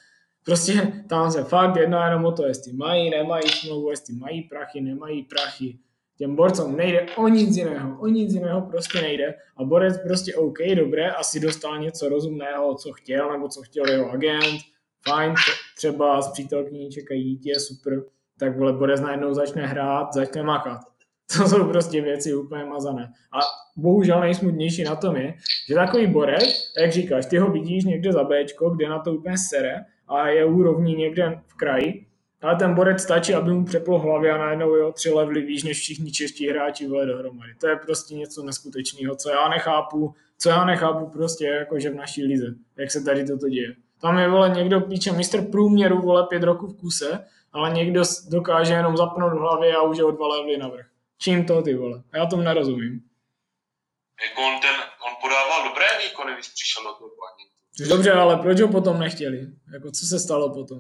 Prostě 0.45 1.05
tam 1.09 1.31
se 1.31 1.45
fakt 1.45 1.77
jedná 1.77 2.07
jenom 2.07 2.25
o 2.25 2.33
to, 2.33 2.47
jestli 2.47 2.73
mají, 2.73 3.11
nemají 3.11 3.49
smlouvu, 3.49 3.91
jestli 3.91 4.15
mají 4.15 4.43
prachy, 4.43 4.81
nemají 4.81 5.23
prachy. 5.23 5.79
Těm 6.19 6.37
borcům 6.37 6.77
nejde 6.77 7.07
o 7.17 7.29
nic 7.29 7.57
jiného, 7.57 8.01
o 8.01 8.07
nic 8.07 8.35
jiného 8.35 8.61
prostě 8.63 9.03
nejde. 9.03 9.35
A 9.57 9.65
borec 9.65 9.99
prostě 10.03 10.35
OK, 10.35 10.59
dobré, 10.75 11.11
asi 11.11 11.41
dostal 11.41 11.79
něco 11.79 12.09
rozumného, 12.09 12.75
co 12.75 12.93
chtěl, 12.93 13.33
nebo 13.33 13.49
co 13.49 13.63
chtěl 13.63 13.89
jeho 13.89 14.11
agent, 14.11 14.61
fajn, 15.09 15.35
třeba 15.77 16.23
s 16.23 16.33
přítelkyní 16.33 16.91
čekají 16.91 17.25
dítě, 17.25 17.61
super, 17.61 18.03
tak 18.39 18.59
vole 18.59 18.73
borec 18.73 19.01
najednou 19.01 19.35
začne 19.35 19.67
hrát, 19.67 20.15
začne 20.15 20.43
makat. 20.43 20.81
To 21.37 21.49
jsou 21.49 21.68
prostě 21.68 22.01
věci 22.01 22.35
úplně 22.35 22.64
mazané. 22.64 23.12
A 23.33 23.38
bohužel 23.77 24.20
nejsmutnější 24.20 24.85
na 24.85 24.97
tom 24.97 25.16
je, 25.16 25.35
že 25.68 25.75
takový 25.75 26.07
borec, 26.07 26.73
jak 26.81 26.92
říkáš, 26.92 27.27
ty 27.27 27.38
ho 27.38 27.51
vidíš 27.51 27.85
někde 27.85 28.12
za 28.12 28.25
Bčko, 28.25 28.70
kde 28.70 28.88
na 28.88 28.99
to 28.99 29.12
úplně 29.12 29.38
sere 29.38 29.85
a 30.09 30.29
je 30.29 30.44
úrovní 30.44 30.94
někde 30.94 31.40
v 31.47 31.55
kraji, 31.55 32.07
ale 32.42 32.57
ten 32.57 32.75
borec 32.75 33.03
stačí, 33.03 33.35
aby 33.35 33.53
mu 33.53 33.64
přeplo 33.64 33.99
hlavě 33.99 34.33
a 34.33 34.38
najednou 34.38 34.75
jo, 34.75 34.92
tři 34.92 35.11
levely 35.11 35.42
výš 35.42 35.62
než 35.62 35.79
všichni 35.79 36.12
čeští 36.12 36.49
hráči 36.49 36.88
vole 36.88 37.07
dohromady. 37.07 37.55
To 37.61 37.68
je 37.68 37.77
prostě 37.77 38.14
něco 38.14 38.42
neskutečného, 38.42 39.16
co 39.16 39.31
já 39.31 39.49
nechápu, 39.49 40.14
co 40.38 40.49
já 40.49 40.64
nechápu 40.64 41.07
prostě 41.07 41.47
jakože 41.47 41.90
v 41.90 41.94
naší 41.94 42.25
lize, 42.25 42.47
jak 42.77 42.90
se 42.90 43.05
tady 43.05 43.25
toto 43.25 43.49
děje. 43.49 43.75
Tam 44.01 44.18
je 44.18 44.29
vole 44.29 44.49
někdo 44.49 44.81
píče 44.81 45.12
mistr 45.12 45.42
průměru 45.42 46.03
vole 46.03 46.27
pět 46.29 46.42
roků 46.42 46.66
v 46.66 46.77
kuse, 46.77 47.25
ale 47.53 47.70
někdo 47.70 48.03
dokáže 48.31 48.75
jenom 48.75 48.97
zapnout 48.97 49.33
v 49.33 49.37
hlavě 49.37 49.75
a 49.77 49.83
už 49.83 49.99
je 49.99 50.05
o 50.05 50.11
dva 50.11 50.29
levely 50.29 50.59
navrh. 50.59 50.87
Čím 51.18 51.46
to 51.46 51.62
ty 51.62 51.74
vole? 51.74 52.03
Já 52.14 52.27
tomu 52.27 52.42
nerozumím. 52.42 53.00
Jako 54.22 54.40
on, 54.42 54.61
ten, 54.61 54.77
on 55.07 55.12
podával 55.20 55.68
dobré 55.68 55.87
výkony, 56.05 56.35
když 56.35 56.48
přišel 56.48 56.83
do 56.83 56.92
toho 56.94 57.11
paní. 57.11 57.44
Dobře, 57.88 58.12
ale 58.12 58.37
proč 58.37 58.61
ho 58.61 58.68
potom 58.68 58.98
nechtěli? 58.98 59.38
Jako 59.72 59.90
co 59.90 60.07
se 60.07 60.18
stalo 60.18 60.55
potom? 60.55 60.79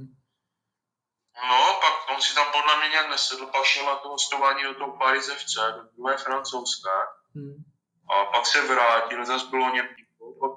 No, 1.48 1.80
pak 1.80 2.16
on 2.16 2.22
si 2.22 2.34
tam 2.34 2.46
podle 2.52 2.76
mě 2.76 2.88
nějak 2.88 3.10
nesedl, 3.10 3.46
pak 3.46 3.64
šel 3.64 3.86
na 3.86 3.96
to 3.96 4.08
hostování 4.08 4.62
do 4.62 4.74
toho 4.74 4.96
Paris 4.98 5.30
FC, 5.30 5.54
do 5.76 5.82
druhé 5.96 6.16
francouzské. 6.16 6.96
Hmm. 7.34 7.54
A 8.10 8.24
pak 8.24 8.46
se 8.46 8.66
vrátil, 8.66 9.26
zase 9.26 9.46
bylo 9.50 9.74
něm 9.74 9.86
pak 10.40 10.52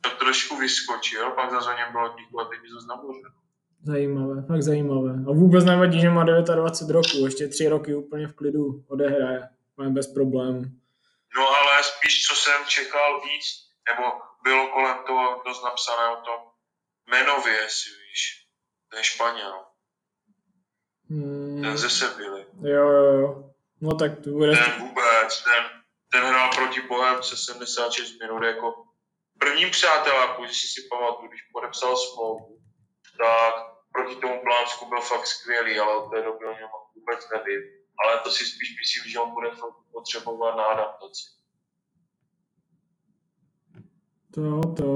tak 0.00 0.18
trošku 0.18 0.56
vyskočil, 0.56 1.30
pak 1.30 1.50
zase 1.50 1.70
o 1.70 1.76
něm 1.76 1.92
bylo 1.92 2.08
ticho 2.08 2.40
a 2.40 2.44
teď 2.44 2.58
zase 2.74 2.86
naboře. 2.86 3.28
Zajímavé, 3.84 4.42
fakt 4.48 4.62
zajímavé. 4.62 5.10
A 5.10 5.32
vůbec 5.32 5.64
nevadí, 5.64 6.00
že 6.00 6.10
má 6.10 6.24
29 6.24 6.92
roků, 6.92 7.24
ještě 7.24 7.48
tři 7.48 7.68
roky 7.68 7.94
úplně 7.94 8.26
v 8.28 8.34
klidu 8.34 8.84
odehraje, 8.88 9.48
má 9.76 9.90
bez 9.90 10.06
problémů. 10.06 10.62
No 11.36 11.48
ale 11.48 11.82
spíš, 11.82 12.26
co 12.28 12.34
jsem 12.34 12.64
čekal 12.66 13.20
víc, 13.20 13.44
nebo 13.88 14.02
bylo 14.42 14.68
kolem 14.68 14.96
toho 15.06 15.42
dost 15.46 15.64
napsané 15.64 16.08
o 16.08 16.16
tom 16.16 16.40
jmenově, 17.08 17.58
si 17.68 17.88
víš, 17.90 18.46
ten 18.90 19.02
Španěl. 19.02 19.54
Hmm. 21.10 21.62
Ten 21.62 21.78
ze 21.78 21.90
Sevily. 21.90 22.46
Jo, 22.62 22.88
jo, 22.88 23.04
jo. 23.20 23.50
No 23.80 23.94
tak 23.94 24.12
to 24.24 24.30
bude... 24.30 24.52
Ten 24.52 24.72
vůbec, 24.80 25.44
ten, 25.44 25.64
ten 26.12 26.24
hrál 26.24 26.50
proti 26.54 26.80
Bohemce 26.80 27.36
76 27.36 28.18
minut 28.20 28.42
jako 28.42 28.74
prvním 29.38 29.70
přáteláku, 29.70 30.44
když 30.44 30.72
si 30.72 30.80
pamatuju, 30.90 31.28
když 31.28 31.42
podepsal 31.52 31.96
smlouvu, 31.96 32.58
tak 33.18 33.71
proti 33.92 34.16
tomu 34.16 34.40
Plánsku 34.42 34.88
byl 34.88 35.00
fakt 35.00 35.26
skvělý, 35.26 35.78
ale 35.78 35.96
od 35.96 36.10
té 36.10 36.22
doby 36.22 36.44
o 36.44 36.52
něm 36.52 36.68
vůbec 36.96 37.28
nevím. 37.34 37.62
Ale 38.04 38.20
to 38.24 38.30
si 38.30 38.44
spíš 38.44 38.76
myslím, 38.80 39.12
že 39.12 39.20
on 39.20 39.30
bude 39.30 39.50
potřebovat 39.92 40.56
na 40.56 40.64
adaptaci. 40.64 41.24
To, 44.34 44.60
to. 44.76 44.88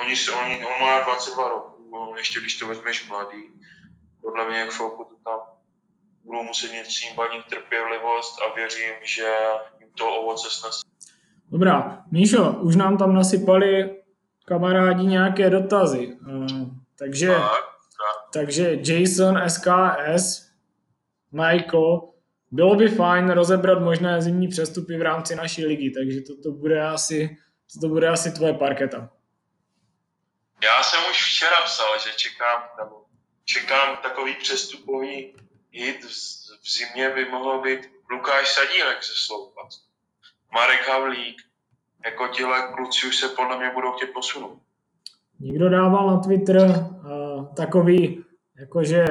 Oni, 0.00 0.14
oni, 0.44 0.66
on 0.66 0.80
má 0.80 1.00
22 1.00 1.48
roků, 1.48 2.14
ještě 2.16 2.40
když 2.40 2.58
to 2.58 2.66
vezmeš 2.66 3.08
mladý, 3.08 3.42
podle 4.22 4.48
mě 4.48 4.66
chvilku 4.66 5.04
to 5.04 5.16
tam 5.24 5.40
budou 6.24 6.42
muset 6.42 6.72
něčím 6.72 7.16
banit 7.16 7.44
trpělivost 7.44 8.42
a 8.42 8.54
věřím, 8.54 8.94
že 9.02 9.34
jim 9.80 9.88
to 9.98 10.10
ovoce 10.10 10.50
snesou. 10.50 10.88
Dobrá, 11.50 12.04
Míšo, 12.10 12.52
už 12.52 12.76
nám 12.76 12.98
tam 12.98 13.14
nasypali 13.14 14.02
kamarádi 14.44 15.06
nějaké 15.06 15.50
dotazy. 15.50 16.06
Uh, 16.06 16.77
takže, 16.98 17.26
Tak, 17.26 17.50
tak. 17.52 18.32
takže 18.32 18.78
Jason 18.82 19.50
SKS, 19.50 20.48
Michael, 21.32 22.12
bylo 22.50 22.74
by 22.74 22.88
fajn 22.88 23.30
rozebrat 23.30 23.80
možné 23.80 24.22
zimní 24.22 24.48
přestupy 24.48 24.96
v 24.96 25.02
rámci 25.02 25.36
naší 25.36 25.66
ligy, 25.66 25.90
takže 25.90 26.20
toto 26.20 26.50
bude 26.50 26.82
asi, 26.82 27.38
toto 27.74 27.88
bude 27.88 28.08
asi 28.08 28.32
tvoje 28.32 28.54
parketa. 28.54 29.10
Já 30.64 30.82
jsem 30.82 31.00
už 31.10 31.24
včera 31.34 31.60
psal, 31.64 31.98
že 32.04 32.10
čekám, 32.16 32.62
nebo 32.78 33.04
čekám 33.44 33.96
takový 33.96 34.34
přestupový 34.34 35.36
hit 35.72 36.04
v, 36.04 36.08
v 36.62 36.70
zimě 36.78 37.10
by 37.10 37.24
mohl 37.24 37.60
být 37.62 37.80
Lukáš 38.10 38.48
Sadílek 38.48 39.04
ze 39.04 39.12
Sloupat. 39.26 39.66
Marek 40.52 40.88
Havlík, 40.88 41.42
jako 42.04 42.28
tihle 42.28 42.72
kluci 42.76 43.06
už 43.06 43.16
se 43.16 43.28
podle 43.28 43.58
mě 43.58 43.70
budou 43.70 43.92
chtět 43.92 44.12
posunout. 44.12 44.62
Někdo 45.40 45.68
dával 45.68 46.06
na 46.06 46.18
Twitter 46.18 46.56
uh, 46.56 47.54
takový, 47.54 48.24
jakože 48.60 49.04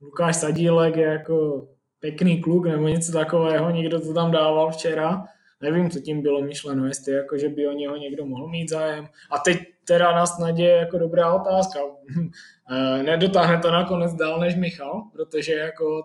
Lukáš 0.00 0.36
Sadílek 0.36 0.96
je 0.96 1.06
jako 1.06 1.68
pěkný 2.00 2.40
kluk 2.40 2.66
nebo 2.66 2.88
něco 2.88 3.12
takového, 3.12 3.70
někdo 3.70 4.00
to 4.00 4.14
tam 4.14 4.30
dával 4.30 4.70
včera. 4.70 5.24
Nevím, 5.60 5.90
co 5.90 6.00
tím 6.00 6.22
bylo 6.22 6.42
myšleno, 6.42 6.86
jestli 6.86 7.12
jako, 7.12 7.38
že 7.38 7.48
by 7.48 7.68
o 7.68 7.72
něho 7.72 7.96
někdo 7.96 8.26
mohl 8.26 8.48
mít 8.48 8.68
zájem. 8.68 9.08
A 9.30 9.38
teď 9.38 9.58
teda 9.84 10.12
na 10.12 10.26
snadě 10.26 10.64
je 10.64 10.76
jako 10.76 10.98
dobrá 10.98 11.34
otázka. 11.34 11.80
Eh, 12.70 13.02
Nedotáhne 13.02 13.58
to 13.58 13.70
nakonec 13.70 14.14
dál 14.14 14.40
než 14.40 14.54
Michal, 14.54 15.02
protože 15.12 15.52
jako 15.52 16.02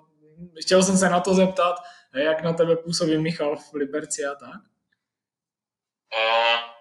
chtěl 0.61 0.83
jsem 0.83 0.97
se 0.97 1.09
na 1.09 1.19
to 1.19 1.33
zeptat, 1.33 1.75
jak 2.15 2.43
na 2.43 2.53
tebe 2.53 2.75
působí 2.75 3.17
Michal 3.17 3.55
v 3.55 3.73
Liberci 3.73 4.25
a 4.25 4.35
tak. 4.35 4.61
Uh, 6.13 6.71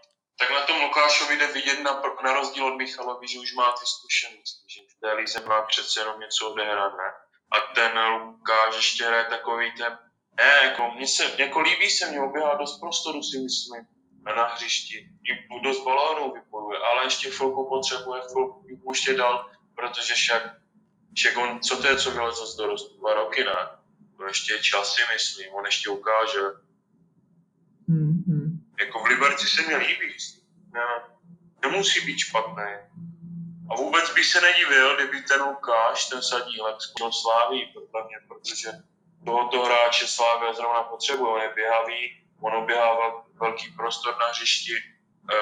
tak 0.40 0.50
na 0.50 0.61
tom 0.61 0.83
Lukášovi 0.83 1.37
jde 1.37 1.46
vidět 1.46 1.81
na, 1.81 2.03
na 2.24 2.33
rozdíl 2.33 2.66
od 2.66 2.76
Michalovi, 2.76 3.29
že 3.29 3.38
už 3.38 3.55
má 3.55 3.72
ty 3.72 3.87
zkušenosti, 3.87 4.64
že 4.74 4.81
v 4.81 5.00
té 5.00 5.12
lize 5.12 5.40
má 5.40 5.62
přece 5.62 6.00
jenom 6.00 6.20
něco 6.20 6.50
odehrát, 6.50 6.92
ne? 6.96 7.12
A 7.53 7.74
ten 7.74 7.98
Lukáš 7.98 8.76
ještě 8.76 9.05
hraje 9.05 9.24
takový 9.24 9.72
ten, 9.72 9.98
ne, 10.37 10.53
jako, 10.64 10.90
mně 10.90 11.07
se, 11.09 11.35
jako 11.38 11.61
líbí 11.61 11.90
se 11.90 12.07
mě, 12.07 12.20
oběhá 12.20 12.55
dost 12.55 12.81
prostoru 12.81 13.22
si 13.22 13.38
myslím 13.38 13.87
na 14.37 14.46
hřišti, 14.46 14.96
i 15.31 15.61
dost 15.62 15.85
balónů 15.85 16.33
vypojuje, 16.33 16.79
ale 16.79 17.05
ještě 17.05 17.31
chvilku 17.31 17.68
potřebuje 17.68 18.22
chvilku 18.33 18.62
vypouštět 18.66 19.16
dál, 19.16 19.50
protože 19.76 20.14
však, 20.14 20.42
však 21.14 21.37
on, 21.37 21.61
co 21.61 21.83
to 21.83 21.87
je, 21.88 21.96
co 21.96 22.11
vylezl 22.11 22.46
z 22.46 22.57
dorostu, 22.57 22.98
dva 22.98 23.14
roky, 23.14 23.44
ne? 23.44 23.68
To 24.16 24.26
ještě 24.26 24.55
je 24.55 24.62
čas, 24.62 24.94
si 24.94 25.03
myslím, 25.12 25.55
on 25.55 25.66
ještě 25.66 25.90
ukáže. 25.90 26.40
Jako 28.90 29.05
v 29.05 29.07
Liberci 29.07 29.46
se 29.48 29.62
mi 29.62 29.76
líbí. 29.76 30.16
Ne, 30.72 30.81
nemusí 31.62 32.07
být 32.07 32.18
špatný. 32.18 32.72
A 33.70 33.74
vůbec 33.76 34.14
bych 34.14 34.26
se 34.26 34.40
nedivil, 34.40 34.96
kdyby 34.96 35.22
ten 35.22 35.42
Lukáš, 35.42 36.09
ten 36.09 36.22
sadílek, 36.22 36.76
skončil 36.81 37.12
Sláví, 37.12 37.74
protože 38.29 38.72
tohoto 39.24 39.62
hráče 39.62 40.07
Slávě 40.07 40.55
zrovna 40.55 40.83
potřebuje. 40.83 41.33
On 41.33 41.40
je 41.40 41.53
běhavý, 41.55 42.26
on 42.40 42.55
oběhá 42.55 42.94
vel, 42.94 43.24
velký 43.40 43.68
prostor 43.76 44.16
na 44.18 44.26
hřišti, 44.26 44.74
e, 44.74 45.37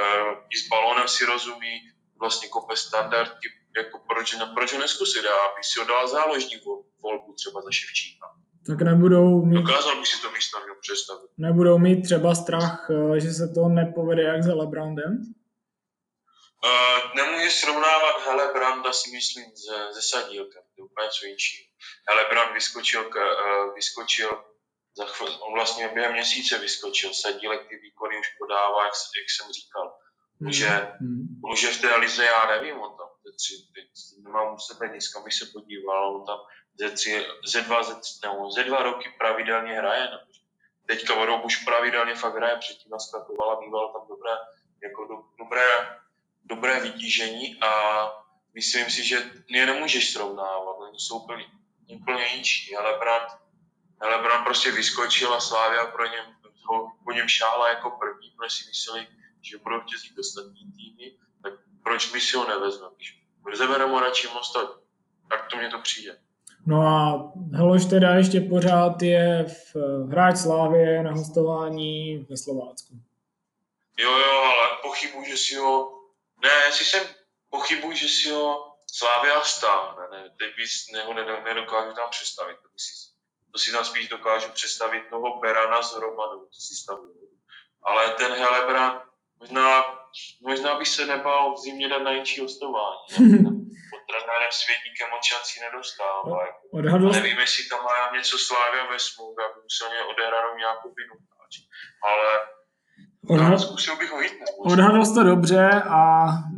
i 0.50 0.56
s 0.58 0.68
balónem 0.68 1.08
si 1.08 1.24
rozumí, 1.24 1.92
vlastně 2.20 2.48
kope 2.48 2.76
standardky, 2.76 3.48
jako 3.76 3.98
proč, 3.98 4.36
proč 4.54 4.72
ho 4.72 4.78
neskusit, 4.78 5.24
já 5.24 5.62
si 5.62 5.80
ho 5.80 5.84
dal 5.86 6.08
záložní 6.08 6.56
vol, 6.66 6.84
volbu 7.02 7.34
třeba 7.34 7.62
za 7.62 7.70
Ševčíka. 7.70 8.26
Tak 8.68 8.82
nebudou 8.82 9.44
mít, 9.44 9.56
Dokázal 9.62 9.96
bych 9.98 10.08
si 10.08 10.22
to 10.22 10.30
výstavně 10.30 10.72
představit. 10.80 11.30
nebudou 11.38 11.78
mít 11.78 12.02
třeba 12.02 12.34
strach, 12.34 12.90
eh, 12.90 13.20
že 13.20 13.30
se 13.32 13.48
to 13.54 13.68
nepovede 13.68 14.22
jak 14.22 14.42
s 14.42 14.46
Lebrandem? 14.46 15.12
Uh, 16.64 17.14
nemůžu 17.16 17.50
srovnávat 17.50 18.16
Helebranda 18.26 18.92
si 18.92 19.10
myslím 19.10 19.44
se, 19.44 19.94
se 19.94 20.02
Sadílkem, 20.02 20.62
to 20.62 20.74
je 20.82 20.84
úplně 20.84 21.08
co 21.16 21.26
jiného. 21.26 21.68
Helebrand 22.08 22.54
vyskočil, 22.54 23.04
k, 23.04 23.16
uh, 23.16 23.74
vyskočil 23.74 24.30
za 24.96 25.04
chvíli, 25.06 25.32
on 25.46 25.52
vlastně 25.54 25.88
během 25.94 26.12
měsíce 26.12 26.58
vyskočil, 26.58 27.14
Sadílek 27.14 27.68
ty 27.68 27.76
výkony 27.78 28.18
už 28.20 28.28
podává, 28.38 28.84
jak, 28.84 28.94
jak 29.20 29.28
jsem 29.30 29.52
říkal. 29.52 29.86
Může, 30.40 30.68
Hmm. 31.00 31.26
může 31.48 31.68
v 31.68 31.80
té 31.80 31.96
lize, 31.96 32.24
já 32.24 32.46
nevím, 32.46 32.76
on 32.80 32.92
tam 32.98 33.08
ze 33.24 33.32
tři, 33.36 33.54
teď 33.74 33.86
nemám 34.24 34.54
u 34.54 34.58
sebe 34.58 34.88
nic, 34.94 35.08
kam 35.12 35.24
bych 35.24 35.34
se 35.34 35.46
podíval, 35.52 36.16
on 36.16 36.26
tam 36.26 36.38
ze, 36.78 36.90
tři, 36.90 37.26
ze, 37.46 37.62
dva, 37.62 37.82
ze, 37.82 37.94
tři, 37.94 38.20
no, 38.24 38.50
ze 38.50 38.64
dva 38.64 38.82
roky 38.82 39.14
pravidelně 39.18 39.72
hraje. 39.72 40.08
No. 40.12 40.18
Teďka 40.86 41.14
o 41.14 41.26
rok 41.26 41.44
už 41.44 41.56
pravidelně 41.56 42.14
fakt 42.14 42.34
hraje, 42.34 42.56
předtím 42.56 42.90
naskakoval 42.92 43.50
a 43.50 43.60
býval 43.60 43.92
tam 43.92 44.08
dobré, 44.08 44.30
jako 44.82 45.06
do, 45.06 45.14
dobré 45.38 45.98
dobré 46.48 46.80
vytížení 46.80 47.60
a 47.60 47.70
myslím 48.54 48.90
si, 48.90 49.04
že 49.04 49.30
je 49.48 49.66
nemůžeš 49.66 50.12
srovnávat, 50.12 50.76
oni 50.78 50.98
jsou 51.00 51.18
úplně, 51.18 51.44
úplně 51.88 52.26
jinčí. 52.26 52.74
Helebrand, 52.74 53.28
Helebrand 54.02 54.44
prostě 54.44 54.70
vyskočil 54.70 55.34
a 55.34 55.40
Slávia 55.40 55.86
pro 55.86 56.06
něm, 56.06 56.26
ho, 56.64 56.92
po 57.04 57.12
něm 57.12 57.28
šála 57.28 57.68
jako 57.68 57.90
první, 57.90 58.30
protože 58.30 58.50
si 58.50 58.68
mysleli, 58.68 59.06
že 59.42 59.58
budou 59.58 59.80
chtět 59.80 60.04
jít 60.04 60.18
ostatní 60.18 60.72
týmy, 60.72 61.18
tak 61.42 61.52
proč 61.82 62.12
by 62.12 62.20
si 62.20 62.36
ho 62.36 62.48
nevezme? 62.48 62.86
Když 62.96 63.22
rozebereme 63.44 63.92
ho 63.92 64.00
radši 64.00 64.28
Mostad, 64.28 64.68
tak 65.30 65.46
to 65.50 65.56
mně 65.56 65.68
to 65.68 65.78
přijde. 65.78 66.20
No 66.66 66.82
a 66.82 67.32
Heloš 67.54 67.84
teda 67.84 68.14
ještě 68.14 68.40
pořád 68.40 69.02
je 69.02 69.44
v 69.74 69.76
hráč 70.10 70.36
Slávě 70.36 71.02
na 71.02 71.12
hostování 71.12 72.26
ve 72.30 72.36
Slovácku. 72.36 72.94
Jo, 73.98 74.10
jo, 74.10 74.42
ale 74.42 74.78
pochybuji, 74.82 75.30
že 75.30 75.36
si 75.36 75.54
ho, 75.54 75.92
ne, 76.42 76.50
jestli 76.66 76.84
jsem 76.84 77.06
pochybuji, 77.50 77.96
že 77.96 78.08
si 78.08 78.30
ho 78.30 78.74
Slávia 78.92 79.40
stáhne, 79.40 80.02
ne, 80.10 80.30
teď 80.38 80.56
bys 80.56 80.86
neho 80.92 81.14
nedokážu 81.44 81.92
tam 81.96 82.10
představit, 82.10 82.56
to, 82.62 82.68
si, 82.76 82.92
to 83.52 83.58
si 83.58 83.72
tam 83.72 83.84
spíš 83.84 84.08
dokážu 84.08 84.50
představit 84.52 85.02
toho 85.10 85.40
Berana 85.40 85.82
z 85.82 85.94
Romanu, 85.94 86.40
to 86.40 86.60
si 86.60 86.74
stavu. 86.74 87.02
Ale 87.82 88.10
ten 88.10 88.32
Helebrand, 88.32 89.02
možná, 89.40 89.84
možná 90.40 90.78
by 90.78 90.86
se 90.86 91.06
nebál 91.06 91.54
v 91.54 91.58
zimě 91.58 91.88
dát 91.88 92.02
na 92.02 92.12
jinčí 92.12 92.40
hostování. 92.40 92.98
Trenérem 94.10 94.52
Světníkem 94.62 95.08
od 95.16 95.22
šancí 95.30 95.54
nedostává. 95.66 96.36
Jako. 96.46 96.60
Odhadl, 96.78 97.08
Nevím, 97.18 97.38
jestli 97.44 97.62
tam 97.70 97.80
má 97.84 97.94
něco 98.16 98.36
Slávia 98.48 98.84
ve 98.92 98.98
smlouvě, 98.98 99.42
aby 99.46 99.58
musel 99.66 99.86
mě 99.90 100.02
odehrát 100.12 100.56
nějakou 100.64 100.88
vinu. 101.00 101.14
Ale 102.08 102.28
odhadl, 103.32 103.50
no, 103.52 103.58
zkusil 103.58 103.96
bych 103.96 104.10
ho 104.12 104.20
jít. 104.20 104.32
odhadl 104.72 105.14
to 105.14 105.22
dobře 105.22 105.64
a 106.00 106.00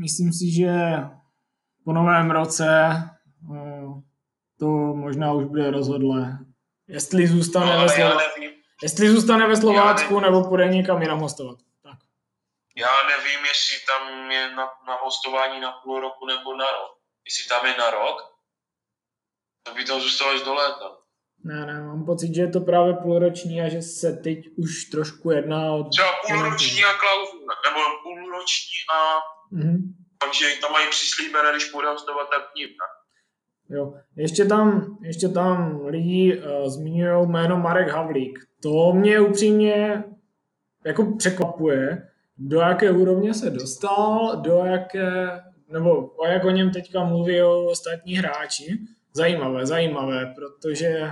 myslím 0.00 0.32
si, 0.32 0.46
že 0.58 0.70
po 1.84 1.92
novém 1.92 2.30
roce 2.30 2.66
eh, 3.56 3.86
to 4.60 4.66
možná 5.06 5.32
už 5.32 5.44
bude 5.44 5.70
rozhodlé. 5.70 6.38
Jestli 6.88 7.26
zůstane, 7.26 7.76
No, 7.76 7.82
ve, 7.82 7.88
Slova... 7.88 8.20
jestli 8.82 9.10
zůstane 9.10 9.46
ve 9.48 9.56
Slovácku 9.56 10.20
nebo 10.20 10.44
půjde 10.48 10.68
někam 10.68 11.02
jinam 11.02 11.18
hostovat. 11.20 11.58
Tak. 11.82 11.98
já 12.76 12.94
nevím, 13.08 13.40
jestli 13.44 13.76
tam 13.86 14.30
je 14.30 14.50
na, 14.56 14.64
na 14.86 14.94
hostování 15.04 15.60
na 15.60 15.72
půl 15.72 16.00
roku 16.00 16.26
nebo 16.26 16.56
na 16.56 16.64
rok. 16.66 16.99
Jestli 17.26 17.48
tam 17.48 17.66
je 17.66 17.74
na 17.78 17.90
rok, 17.90 18.16
to 19.62 19.74
by 19.74 19.84
to 19.84 20.00
zůstalo 20.00 20.30
až 20.30 20.42
do 20.42 20.54
léta. 20.54 20.96
Ne, 21.44 21.66
ne, 21.66 21.80
mám 21.82 22.04
pocit, 22.04 22.34
že 22.34 22.40
je 22.42 22.48
to 22.50 22.60
právě 22.60 22.94
půlroční 22.94 23.60
a 23.62 23.68
že 23.68 23.82
se 23.82 24.12
teď 24.12 24.38
už 24.58 24.84
trošku 24.84 25.30
jedná 25.30 25.72
o... 25.72 25.84
Třeba 25.84 26.08
půlroční 26.28 26.84
a 26.84 26.92
klauzule, 27.02 27.54
nebo 27.68 27.80
půlroční 28.02 28.76
a 28.96 28.98
Mhm. 29.52 29.78
takže 30.20 30.46
tam 30.60 30.72
mají 30.72 30.90
přislíbené, 30.90 31.50
když 31.52 31.70
bude 31.72 31.88
hostovat, 31.88 32.28
tak 32.30 32.54
ním, 32.56 32.68
ne? 32.68 32.86
Jo. 33.76 33.94
Ještě 34.16 34.44
tam, 34.44 34.98
ještě 35.02 35.28
tam 35.28 35.80
lidi 35.86 36.42
uh, 36.42 36.68
zmiňují 36.68 37.28
jméno 37.28 37.56
Marek 37.56 37.88
Havlík. 37.88 38.38
To 38.62 38.92
mě 38.92 39.20
upřímně 39.20 40.04
jako 40.86 41.16
překvapuje, 41.18 42.08
do 42.38 42.60
jaké 42.60 42.90
úrovně 42.90 43.34
se 43.34 43.50
dostal, 43.50 44.36
do 44.36 44.56
jaké, 44.64 45.40
nebo 45.70 46.06
o 46.06 46.26
jak 46.26 46.44
o 46.44 46.50
něm 46.50 46.72
teďka 46.72 47.04
mluví 47.04 47.42
o 47.42 47.64
ostatní 47.64 48.14
hráči. 48.16 48.78
Zajímavé, 49.12 49.66
zajímavé, 49.66 50.34
protože 50.36 51.10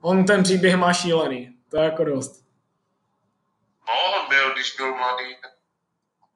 on 0.00 0.24
ten 0.26 0.42
příběh 0.42 0.76
má 0.76 0.92
šílený. 0.92 1.56
To 1.70 1.76
je 1.76 1.84
jako 1.84 2.04
dost. 2.04 2.44
No, 3.88 4.20
on 4.20 4.28
byl, 4.28 4.54
když 4.54 4.76
byl 4.76 4.94
mladý, 4.94 5.36
tak 5.42 5.50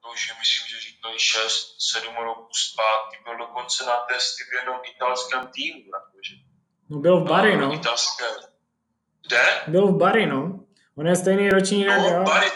to 0.01 0.09
už 0.13 0.27
je, 0.29 0.33
myslím, 0.39 0.67
že 0.67 0.79
říkali 0.87 1.17
6-7 1.17 2.23
roků 2.23 2.49
zpátky, 2.53 3.17
byl 3.23 3.37
dokonce 3.37 3.85
na 3.85 3.97
testy 4.09 4.43
v 4.43 4.53
jednom 4.53 4.79
italském 4.95 5.47
týmu, 5.47 5.83
jakože. 5.93 6.35
No 6.89 6.97
byl 6.99 7.19
v 7.19 7.27
Bari, 7.29 7.57
no. 7.57 7.73
Italské. 7.73 8.25
Kde? 9.27 9.43
Byl 9.67 9.87
v 9.87 9.97
Bari, 9.97 10.25
no. 10.25 10.59
On 10.95 11.07
je 11.07 11.15
stejný 11.15 11.49
ročník 11.49 11.85
jak 11.87 11.99
No, 11.99 12.07
já. 12.07 12.23
Bari. 12.23 12.47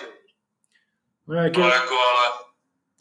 On 1.28 1.38
je 1.38 1.44
taky, 1.44 1.60
No, 1.60 1.68
jako, 1.68 1.94
ale 2.00 2.45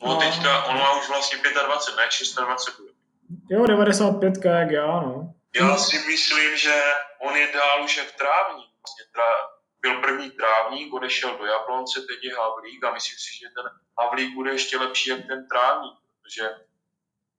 No. 0.05 0.17
teďka, 0.21 0.65
on 0.65 0.79
má 0.79 0.99
už 0.99 1.09
vlastně 1.09 1.39
25, 1.39 1.97
ne 2.37 2.47
26 2.47 2.81
bude. 2.81 2.93
jo, 3.51 3.67
95 3.67 4.45
jak 4.45 4.71
já, 4.71 4.87
no. 4.87 5.35
Já 5.61 5.77
si 5.77 5.99
myslím, 5.99 6.57
že 6.57 6.83
on 7.21 7.37
je 7.37 7.53
dál 7.53 7.85
už 7.85 7.97
jak 7.97 8.13
trávník. 8.13 8.71
Vlastně 8.83 9.05
trá, 9.13 9.31
byl 9.81 10.01
první 10.01 10.31
trávník, 10.31 10.95
odešel 10.95 11.39
do 11.39 11.45
Jablonce, 11.45 12.01
teď 12.01 12.19
je 12.23 12.37
Havlík 12.37 12.85
a 12.85 12.93
myslím 12.93 13.19
si, 13.19 13.39
že 13.39 13.47
ten 13.57 13.65
Havlík 13.99 14.35
bude 14.35 14.51
ještě 14.51 14.79
lepší 14.79 15.11
jak 15.11 15.27
ten 15.27 15.49
trávník, 15.49 15.95
protože, 16.23 16.49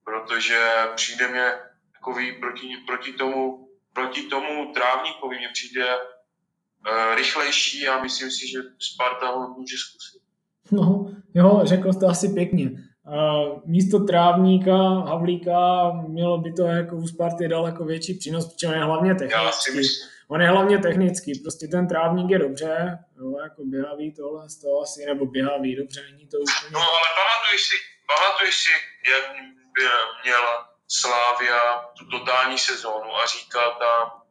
protože 0.04 0.88
přijde 0.94 1.28
mě 1.28 1.52
takový 1.92 2.40
proti, 2.40 2.76
proti 2.86 3.12
tomu, 3.12 3.68
proti 3.92 4.22
tomu 4.22 4.72
trávníkovi 4.72 5.38
mě 5.38 5.48
přijde 5.52 5.96
uh, 5.96 7.14
rychlejší 7.14 7.88
a 7.88 8.02
myslím 8.02 8.30
si, 8.30 8.48
že 8.48 8.58
Sparta 8.78 9.26
ho 9.26 9.48
může 9.48 9.76
zkusit. 9.76 10.25
No, 10.70 11.10
jo, 11.34 11.60
řekl 11.64 11.92
jsi 11.92 11.98
to 11.98 12.06
asi 12.06 12.28
pěkně. 12.28 12.70
Uh, 13.06 13.60
místo 13.64 13.98
trávníka, 13.98 14.76
Havlíka, 15.08 15.92
mělo 16.08 16.38
by 16.38 16.52
to 16.52 16.62
jako 16.62 16.96
u 16.96 17.06
Sparty 17.06 17.48
daleko 17.48 17.84
větší 17.84 18.14
přínos, 18.14 18.52
protože 18.52 18.66
on 18.66 18.74
je 18.74 18.84
hlavně 18.84 19.14
technický. 19.14 19.80
On 20.28 20.42
je 20.42 20.48
hlavně 20.48 20.78
technický, 20.78 21.38
prostě 21.38 21.68
ten 21.68 21.88
trávník 21.88 22.30
je 22.30 22.38
dobře, 22.38 22.98
jo, 23.18 23.38
jako 23.42 23.62
běhavý 23.64 24.14
tohle 24.14 24.48
z 24.48 24.60
toho 24.60 24.82
asi, 24.82 25.06
nebo 25.06 25.26
běhavý, 25.26 25.76
dobře, 25.76 26.00
není 26.10 26.26
to 26.26 26.36
úplně... 26.36 26.70
No 26.72 26.80
ale 26.80 27.08
pamatuješ 27.18 27.62
si, 27.68 27.76
pamatuješ 28.10 28.54
si, 28.54 28.70
jak 29.12 29.24
měl 30.24 30.44
Slávia 30.88 31.60
tu 31.98 32.18
totální 32.18 32.58
sezónu 32.58 33.16
a 33.16 33.26
říkal 33.26 33.76
tam, 33.78 34.22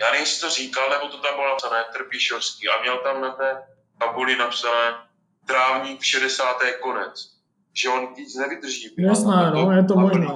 já 0.00 0.06
nevím, 0.06 0.20
jestli 0.20 0.40
to 0.40 0.50
říkal, 0.50 0.90
nebo 0.90 1.08
to 1.08 1.18
tam 1.18 1.34
bylo 1.34 1.48
napsané, 1.48 1.84
Trpišovský, 1.92 2.68
a 2.68 2.82
měl 2.82 2.98
tam 2.98 3.20
na 3.20 3.30
té 3.30 3.62
tabuli 3.98 4.36
napsané 4.36 5.09
trávník 5.50 6.00
v 6.00 6.06
60. 6.06 6.44
konec. 6.82 7.40
Že 7.72 7.88
on 7.88 8.14
víc 8.14 8.34
nevydrží. 8.34 8.94
Jasné, 8.98 9.50
no, 9.54 9.72
je 9.72 9.84
to 9.84 9.94
možné. 9.94 10.26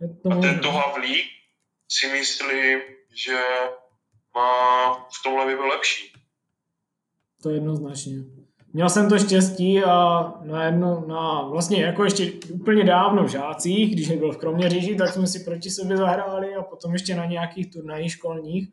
Je 0.00 0.08
to 0.22 0.32
a 0.32 0.40
tento 0.40 0.70
Havlík 0.70 1.26
si 1.88 2.06
myslím, 2.12 2.80
že 3.26 3.38
má 4.34 4.94
v 4.94 5.22
tomhle 5.24 5.46
by 5.46 5.54
byl 5.54 5.66
lepší. 5.66 6.12
To 7.42 7.50
je 7.50 7.56
jednoznačně. 7.56 8.16
Měl 8.72 8.88
jsem 8.88 9.08
to 9.08 9.18
štěstí 9.18 9.82
a 9.82 10.32
na 10.42 10.64
jedno, 10.64 11.04
na 11.06 11.42
vlastně 11.42 11.82
jako 11.82 12.04
ještě 12.04 12.32
úplně 12.52 12.84
dávno 12.84 13.24
v 13.24 13.28
žácích, 13.28 13.92
když 13.92 14.10
byl 14.10 14.32
v 14.32 14.36
Kroměříži, 14.36 14.96
tak 14.96 15.12
jsme 15.12 15.26
si 15.26 15.44
proti 15.44 15.70
sobě 15.70 15.96
zahráli 15.96 16.54
a 16.54 16.62
potom 16.62 16.92
ještě 16.92 17.14
na 17.14 17.24
nějakých 17.24 17.72
turnajích 17.72 18.12
školních 18.12 18.68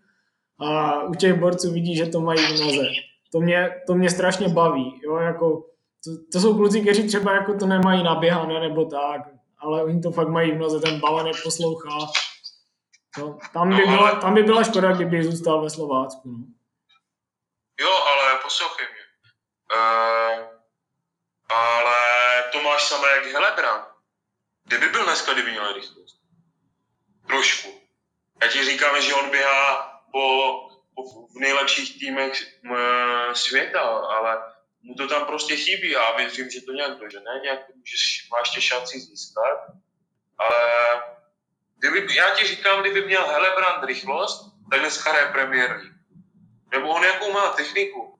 a 0.59 1.03
u 1.03 1.15
těch 1.15 1.39
borců 1.39 1.71
vidí, 1.71 1.95
že 1.95 2.05
to 2.05 2.21
mají 2.21 2.39
v 2.39 2.59
noze. 2.59 2.87
To 3.31 3.39
mě, 3.39 3.81
to 3.87 3.93
mě 3.93 4.09
strašně 4.09 4.49
baví, 4.49 5.01
jo, 5.03 5.15
jako 5.15 5.63
to, 6.03 6.11
to 6.31 6.39
jsou 6.39 6.57
kluci, 6.57 6.81
kteří 6.81 7.07
třeba 7.07 7.33
jako 7.33 7.53
to 7.53 7.65
nemají 7.65 8.03
naběhané 8.03 8.59
nebo 8.59 8.85
tak, 8.85 9.21
ale 9.59 9.83
oni 9.83 10.01
to 10.01 10.11
fakt 10.11 10.29
mají 10.29 10.51
v 10.51 10.57
noze, 10.57 10.79
ten 10.79 10.99
balon 10.99 11.27
je 11.27 11.33
poslouchá. 11.43 11.97
No, 13.17 13.37
tam, 13.53 13.69
by 13.69 13.85
no, 13.85 13.91
byla, 13.91 14.15
tam 14.15 14.33
by 14.33 14.43
byla 14.43 14.63
škoda, 14.63 14.91
kdyby 14.91 15.23
zůstal 15.23 15.61
ve 15.61 15.69
Slovácku. 15.69 16.29
No. 16.29 16.45
Jo, 17.79 17.91
ale 17.91 18.39
poslouchej 18.43 18.87
mě. 18.91 19.01
Uh, 19.75 20.47
ale 21.49 21.97
to 22.51 22.61
máš 22.61 22.83
samé 22.83 23.07
jak 23.07 23.25
Helebrand. 23.25 23.83
Kdyby 24.63 24.89
byl 24.89 25.03
dneska, 25.03 25.33
kdyby 25.33 25.51
měl 25.51 25.73
rychlost? 25.73 26.21
Trošku. 27.27 27.69
Já 28.41 28.47
ti 28.47 28.65
říkám, 28.65 29.01
že 29.01 29.13
on 29.13 29.29
běhá 29.29 29.91
po 30.11 30.21
v 31.35 31.39
nejlepších 31.39 31.99
týmech 31.99 32.33
světa, 33.33 33.81
ale 33.81 34.53
mu 34.81 34.95
to 34.95 35.07
tam 35.07 35.25
prostě 35.25 35.55
chybí 35.55 35.95
a 35.95 36.17
věřím, 36.17 36.49
že 36.49 36.61
to 36.61 36.71
nějak 36.71 36.99
dožene, 36.99 37.39
nějak 37.43 37.59
můžeš, 37.75 38.27
máš 38.31 38.41
ještě 38.41 38.61
šanci 38.61 38.99
získat, 38.99 39.59
ale 40.37 40.61
kdyby, 41.77 42.15
já 42.15 42.35
ti 42.35 42.47
říkám, 42.47 42.81
kdyby 42.81 43.05
měl 43.05 43.27
Helebrand 43.27 43.83
rychlost, 43.83 44.51
tak 44.71 44.79
dneska 44.79 45.31
Premier 45.31 45.71
League. 45.71 45.95
Nebo 46.71 46.89
on 46.89 47.03
jakou 47.03 47.31
má 47.31 47.53
techniku, 47.53 48.19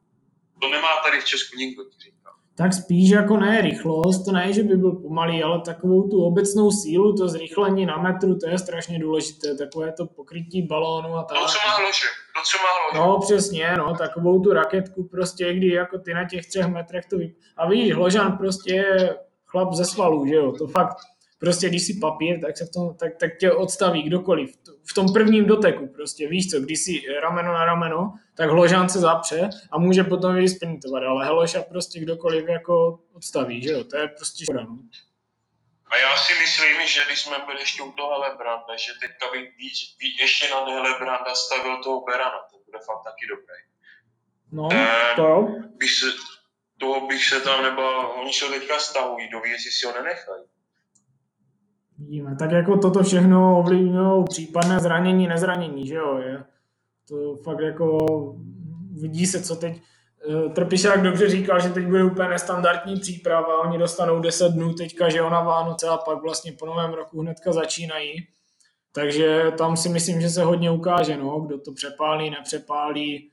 to 0.61 0.69
nemá 0.69 0.97
tady 1.03 1.21
v 1.21 1.25
Česku 1.25 1.57
nikdo, 1.57 1.83
ti 1.83 1.99
říkám 1.99 2.20
tak 2.55 2.73
spíš 2.73 3.09
jako 3.09 3.37
ne 3.37 3.61
rychlost, 3.61 4.25
to 4.25 4.31
ne, 4.31 4.53
že 4.53 4.63
by 4.63 4.77
byl 4.77 4.91
pomalý, 4.91 5.43
ale 5.43 5.61
takovou 5.61 6.09
tu 6.09 6.23
obecnou 6.23 6.71
sílu, 6.71 7.15
to 7.15 7.27
zrychlení 7.27 7.85
na 7.85 7.97
metru, 7.97 8.37
to 8.37 8.49
je 8.49 8.57
strašně 8.57 8.99
důležité, 8.99 9.55
takové 9.55 9.91
to 9.91 10.05
pokrytí 10.05 10.61
balónu 10.61 11.15
a 11.15 11.23
tak. 11.23 11.37
To, 11.37 11.45
co 11.45 11.57
má 11.67 11.75
hlože, 11.75 12.07
to, 12.35 12.41
co 12.51 12.57
má 12.57 12.97
hlože. 12.97 13.09
No, 13.09 13.19
přesně, 13.19 13.73
no, 13.77 13.95
takovou 13.95 14.39
tu 14.39 14.53
raketku 14.53 15.03
prostě, 15.03 15.53
kdy 15.53 15.67
jako 15.67 15.99
ty 15.99 16.13
na 16.13 16.27
těch 16.27 16.47
třech 16.47 16.67
metrech 16.67 17.05
to 17.05 17.17
vy... 17.17 17.35
A 17.57 17.69
víš, 17.69 17.93
Hložan 17.93 18.37
prostě 18.37 18.73
je 18.73 19.15
chlap 19.45 19.73
ze 19.73 19.85
svalů, 19.85 20.25
že 20.25 20.35
jo, 20.35 20.51
to 20.51 20.67
fakt, 20.67 20.97
prostě 21.41 21.69
když 21.69 21.85
si 21.85 21.93
papír, 22.01 22.41
tak, 22.41 22.57
se 22.57 22.65
v 22.65 22.69
tom, 22.69 22.95
tak, 22.97 23.11
tak 23.19 23.37
tě 23.39 23.51
odstaví 23.51 24.03
kdokoliv. 24.03 24.49
V 24.91 24.93
tom 24.93 25.13
prvním 25.13 25.45
doteku 25.45 25.87
prostě, 25.87 26.27
víš 26.27 26.49
co, 26.51 26.59
když 26.59 26.79
si 26.79 27.01
rameno 27.21 27.53
na 27.53 27.65
rameno, 27.65 28.13
tak 28.35 28.49
hložán 28.49 28.89
se 28.89 28.99
zapře 28.99 29.49
a 29.71 29.77
může 29.77 30.03
potom 30.03 30.35
vysprintovat, 30.35 31.03
ale 31.03 31.25
heloša 31.25 31.61
prostě 31.61 31.99
kdokoliv 31.99 32.47
jako 32.47 32.99
odstaví, 33.13 33.63
že 33.63 33.69
jo, 33.69 33.83
to 33.83 33.97
je 33.97 34.07
prostě 34.07 34.43
škoda. 34.43 34.63
No. 34.63 34.77
A 35.91 35.97
já 35.97 36.17
si 36.17 36.33
myslím, 36.41 36.87
že 36.87 37.01
když 37.05 37.21
jsme 37.21 37.37
byli 37.45 37.59
ještě 37.59 37.83
u 37.83 37.91
toho 37.91 38.11
Helebranda, 38.11 38.75
že 38.75 38.91
teďka 39.01 39.31
bych 39.31 39.57
víc, 39.57 39.77
víc 39.99 40.15
ještě 40.21 40.49
na 40.49 40.59
Helebranda 40.65 41.35
stavil 41.35 41.83
toho 41.83 42.01
Berana, 42.05 42.39
to 42.51 42.57
bude 42.65 42.79
fakt 42.85 43.03
taky 43.03 43.23
dobrý. 43.33 43.59
No, 44.51 44.67
Ten, 44.69 45.15
to 45.15 45.21
jo. 45.21 45.47
Bych 45.79 45.91
se, 45.91 46.05
toho 46.77 47.07
bych 47.07 47.25
se 47.25 47.41
tam 47.41 47.63
nebo 47.63 47.83
oni 48.21 48.33
se 48.33 48.45
teďka 48.45 48.79
stahují, 48.79 49.29
do 49.29 49.39
si 49.57 49.85
ho 49.85 49.93
nenechají. 49.93 50.43
Vidíme. 52.01 52.35
Tak 52.35 52.51
jako 52.51 52.77
toto 52.77 53.03
všechno 53.03 53.59
ovlivňují 53.59 54.23
případné 54.29 54.79
zranění, 54.79 55.27
nezranění, 55.27 55.87
že 55.87 55.95
jo? 55.95 56.17
Je 56.17 56.43
to 57.07 57.35
fakt 57.43 57.59
jako 57.59 57.97
vidí 59.01 59.25
se, 59.25 59.43
co 59.43 59.55
teď 59.55 59.81
eh, 60.29 60.49
Trpišák 60.49 61.03
dobře 61.03 61.29
říkal, 61.29 61.59
že 61.59 61.69
teď 61.69 61.85
bude 61.85 62.03
úplně 62.03 62.29
nestandardní 62.29 62.99
příprava, 62.99 63.61
oni 63.61 63.77
dostanou 63.77 64.19
10 64.19 64.51
dnů 64.51 64.73
teďka, 64.73 65.09
že 65.09 65.17
jo, 65.17 65.29
na 65.29 65.41
Vánoce 65.41 65.87
a 65.87 65.97
pak 65.97 66.21
vlastně 66.21 66.51
po 66.51 66.65
novém 66.65 66.93
roku 66.93 67.21
hnedka 67.21 67.53
začínají. 67.53 68.27
Takže 68.91 69.51
tam 69.57 69.77
si 69.77 69.89
myslím, 69.89 70.21
že 70.21 70.29
se 70.29 70.43
hodně 70.43 70.71
ukáže, 70.71 71.17
no, 71.17 71.39
kdo 71.39 71.59
to 71.59 71.73
přepálí, 71.73 72.29
nepřepálí, 72.29 73.31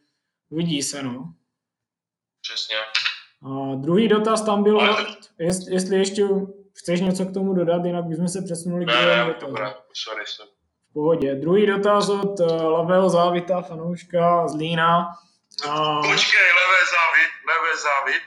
vidí 0.51 0.83
se, 0.83 1.03
no. 1.03 1.33
Přesně. 2.43 2.77
A 3.43 3.75
druhý 3.75 4.09
dotaz 4.09 4.43
tam 4.43 4.63
byl, 4.63 4.81
jest, 5.39 5.69
jestli 5.69 5.99
ještě 5.99 6.29
Chceš 6.75 7.01
něco 7.01 7.25
k 7.25 7.35
tomu 7.35 7.55
dodat, 7.55 7.85
jinak 7.85 8.05
bychom 8.05 8.29
se 8.29 8.43
přesunuli 8.43 8.85
k 8.85 8.89
druhému 8.89 9.33
dotazu. 9.33 9.55
Sorry. 10.05 10.25
V 10.91 10.93
pohodě. 10.93 11.35
Druhý 11.35 11.67
dotaz 11.67 12.09
od 12.09 12.41
uh, 12.41 12.63
Lavého 12.63 13.09
Závita, 13.11 13.63
fanouška 13.63 14.49
z 14.49 14.55
Lína. 14.55 15.07
A... 15.69 16.01
Počkej, 16.01 16.49
levé 16.61 16.81
závit, 16.95 17.31
levé 17.49 17.77
závit. 17.77 18.23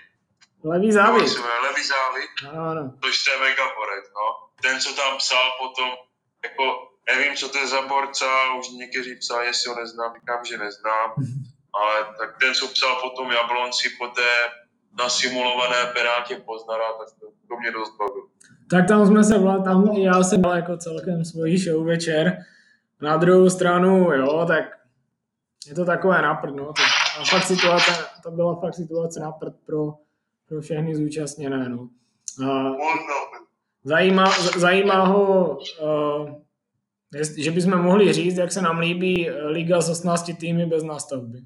Levý 0.64 0.92
závit. 0.92 1.38
No, 1.38 1.62
levý 1.64 1.84
závit. 1.84 2.32
Ano. 2.52 2.94
To 3.02 3.08
je 3.08 3.38
mega 3.40 3.66
porek, 3.76 4.06
no. 4.18 4.28
Ten, 4.62 4.80
co 4.82 4.94
tam 4.94 5.18
psal 5.18 5.52
potom, 5.60 5.90
jako 6.44 6.64
nevím, 7.10 7.36
co 7.36 7.50
to 7.50 7.58
je 7.58 7.68
za 7.68 7.82
borca, 7.82 8.54
už 8.60 8.70
někteří 8.70 9.16
psali, 9.16 9.46
jestli 9.46 9.70
ho 9.70 9.76
neznám, 9.76 10.14
říkám, 10.16 10.46
že 10.46 10.58
neznám, 10.58 11.14
ale 11.74 12.06
tak 12.20 12.38
ten, 12.40 12.54
co 12.54 12.68
psal 12.68 12.96
potom 13.02 13.32
Jablonci 13.32 13.90
po 13.90 14.08
té 14.08 14.32
nasimulované 14.98 15.76
penátě 15.94 16.42
Poznara, 16.46 16.84
tak 17.00 17.20
to, 17.20 17.26
to 17.48 17.60
mě 17.60 17.72
dost 17.72 17.98
bavilo. 17.98 18.28
Tak 18.70 18.88
tam 18.88 19.08
jsme 19.08 19.24
se, 19.24 19.34
tam 19.64 19.86
já 19.86 20.24
jsem 20.24 20.42
byl 20.42 20.50
jako 20.50 20.78
celkem 20.78 21.26
svojí 21.26 21.58
show 21.58 21.86
večer. 21.86 22.38
Na 23.02 23.18
druhou 23.18 23.50
stranu, 23.50 24.12
jo, 24.12 24.46
tak 24.48 24.64
je 25.68 25.76
to 25.76 25.86
takové 25.86 26.22
naprd, 26.22 26.56
no. 26.56 26.66
To, 26.66 26.82
a 27.22 27.26
fakt 27.26 27.44
situace, 27.44 27.92
to 28.24 28.32
byla 28.32 28.56
fakt 28.56 28.76
situace 28.76 29.20
naprd 29.20 29.54
pro, 29.66 29.94
pro 30.48 30.62
všechny 30.62 30.96
zúčastněné, 30.96 31.70
no. 31.70 31.90
A 32.48 32.72
zajímá, 33.84 34.32
zajímá 34.58 35.06
ho, 35.06 35.58
uh, 35.58 36.42
že 37.38 37.52
bychom 37.52 37.82
mohli 37.82 38.14
říct, 38.14 38.38
jak 38.38 38.52
se 38.52 38.62
nám 38.62 38.80
líbí 38.80 39.30
liga 39.30 39.82
s 39.82 39.90
18 39.90 40.32
týmy 40.40 40.66
bez 40.66 40.84
nástavby. 40.84 41.42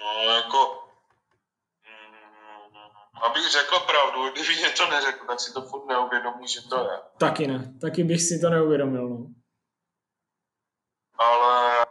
No, 0.00 0.32
jako 0.32 0.81
Abych 3.22 3.50
řekl 3.50 3.78
pravdu, 3.80 4.30
kdyby 4.30 4.56
mě 4.56 4.70
to 4.70 4.90
neřekl, 4.90 5.26
tak 5.26 5.40
si 5.40 5.52
to 5.52 5.62
furt 5.62 5.86
neuvědomuji, 5.86 6.48
že 6.48 6.60
to 6.70 6.76
je. 6.90 6.98
Taky 7.18 7.46
ne, 7.46 7.72
taky 7.80 8.04
bych 8.04 8.22
si 8.22 8.40
to 8.40 8.50
neuvědomil. 8.50 9.08
No. 9.08 9.26
Ale 11.18 11.86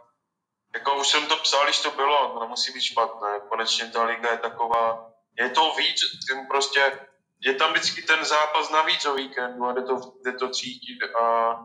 jako 0.74 0.94
už 1.00 1.08
jsem 1.08 1.26
to 1.26 1.36
psal, 1.36 1.64
když 1.64 1.82
to 1.82 1.90
bylo, 1.90 2.38
to 2.38 2.48
musí 2.48 2.72
být 2.72 2.80
špatné. 2.82 3.40
Konečně 3.48 3.86
ta 3.86 4.04
liga 4.04 4.30
je 4.30 4.38
taková, 4.38 5.12
je 5.38 5.50
to 5.50 5.74
víc, 5.74 6.00
tím 6.28 6.46
prostě, 6.46 7.08
je 7.40 7.54
tam 7.54 7.72
vždycky 7.72 8.02
ten 8.02 8.24
zápas 8.24 8.70
navíc 8.70 9.06
o 9.06 9.14
víkendu 9.14 9.64
a 9.64 9.72
jde 9.72 9.82
to, 9.82 10.00
jde 10.24 10.32
to 10.32 10.48
cítit 10.48 10.98
a 11.20 11.56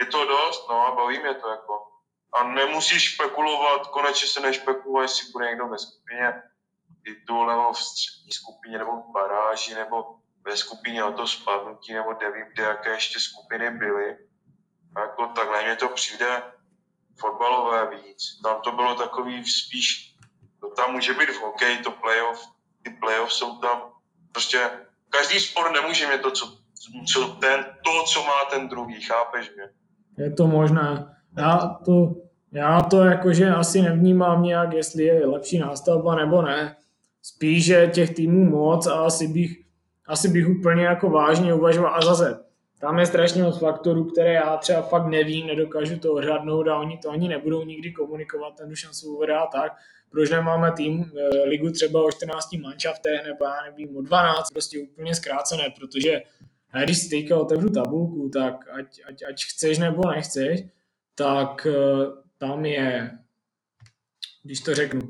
je 0.00 0.06
to 0.06 0.26
dost, 0.26 0.68
no 0.68 0.86
a 0.86 0.94
baví 0.94 1.18
mě 1.18 1.34
to 1.34 1.48
jako. 1.48 1.82
A 2.32 2.42
nemusíš 2.42 3.14
spekulovat, 3.14 3.86
konečně 3.86 4.28
se 4.28 4.40
nešpekuluje, 4.40 5.04
jestli 5.04 5.32
bude 5.32 5.46
někdo 5.46 5.68
ve 5.68 5.78
skupině 5.78 6.42
titul 7.06 7.46
nebo 7.46 7.72
v 7.72 7.78
střední 7.78 8.32
skupině 8.32 8.78
nebo 8.78 8.92
v 8.92 9.12
baráži 9.12 9.74
nebo 9.74 9.96
ve 10.44 10.56
skupině 10.56 11.04
o 11.04 11.12
to 11.12 11.26
spadnutí 11.26 11.94
nebo 11.94 12.10
nevím, 12.20 12.46
kde 12.52 12.62
jaké 12.62 12.90
ještě 12.90 13.20
skupiny 13.20 13.70
byly. 13.70 14.16
A 14.96 15.00
jako 15.00 15.26
takhle 15.26 15.62
mně 15.62 15.76
to 15.76 15.88
přijde 15.88 16.42
fotbalové 17.20 17.90
víc. 17.96 18.40
Tam 18.42 18.60
to 18.60 18.72
bylo 18.72 18.94
takový 18.94 19.44
spíš, 19.44 20.14
to 20.60 20.70
tam 20.70 20.92
může 20.92 21.12
být 21.14 21.30
v 21.30 21.40
hokeji, 21.40 21.78
to 21.78 21.90
playoff, 21.90 22.40
ty 22.82 22.90
playoff 22.90 23.32
jsou 23.32 23.58
tam, 23.58 23.82
prostě 24.32 24.70
každý 25.10 25.40
sport 25.40 25.72
nemůže 25.72 26.06
mít 26.06 26.22
to, 26.22 26.30
co, 26.30 26.58
co 27.12 27.28
ten, 27.28 27.64
to, 27.84 28.04
co 28.12 28.24
má 28.24 28.44
ten 28.50 28.68
druhý, 28.68 29.00
chápeš 29.00 29.50
mě? 29.54 29.68
Je 30.24 30.32
to 30.32 30.46
možné. 30.46 31.16
Já 31.36 31.78
to, 31.84 32.14
já 32.52 32.80
to 32.80 33.04
jakože 33.04 33.50
asi 33.50 33.82
nevnímám 33.82 34.42
nějak, 34.42 34.72
jestli 34.72 35.04
je 35.04 35.26
lepší 35.26 35.58
nástavba 35.58 36.14
nebo 36.14 36.42
ne. 36.42 36.76
Spíš, 37.26 37.64
že 37.64 37.90
těch 37.94 38.14
týmů 38.14 38.44
moc 38.44 38.86
a 38.86 38.92
asi 38.92 39.28
bych, 39.28 39.62
asi 40.06 40.28
bych 40.28 40.48
úplně 40.48 40.84
jako 40.84 41.10
vážně 41.10 41.54
uvažoval. 41.54 41.94
A 41.94 42.00
zase, 42.00 42.44
tam 42.80 42.98
je 42.98 43.06
strašně 43.06 43.42
moc 43.42 43.58
faktorů, 43.58 44.04
které 44.04 44.32
já 44.32 44.56
třeba 44.56 44.82
fakt 44.82 45.06
nevím, 45.06 45.46
nedokážu 45.46 45.98
to 45.98 46.12
odhadnout 46.12 46.68
a 46.68 46.78
oni 46.78 46.98
to 46.98 47.10
ani 47.10 47.28
nebudou 47.28 47.64
nikdy 47.64 47.92
komunikovat, 47.92 48.56
ten 48.56 48.76
šanci 48.76 49.06
a 49.38 49.46
tak. 49.46 49.72
Proč 50.10 50.30
nemáme 50.30 50.72
tým, 50.72 51.12
e, 51.16 51.48
ligu 51.48 51.70
třeba 51.70 52.04
o 52.04 52.10
14 52.10 52.58
manšaftech 52.62 53.26
nebo 53.26 53.44
já 53.44 53.70
nevím, 53.70 53.96
o 53.96 54.02
12, 54.02 54.50
prostě 54.50 54.78
úplně 54.78 55.14
zkrácené, 55.14 55.64
protože 55.78 56.22
a 56.70 56.82
když 56.82 56.98
si 56.98 57.08
teďka 57.08 57.36
otevřu 57.36 57.70
tabulku, 57.70 58.28
tak 58.28 58.68
ať, 58.72 59.00
ať, 59.08 59.22
ať 59.28 59.44
chceš 59.44 59.78
nebo 59.78 60.10
nechceš, 60.10 60.60
tak 61.14 61.66
uh, 61.66 62.14
tam 62.38 62.64
je, 62.64 63.10
když 64.42 64.60
to 64.60 64.74
řeknu, 64.74 65.00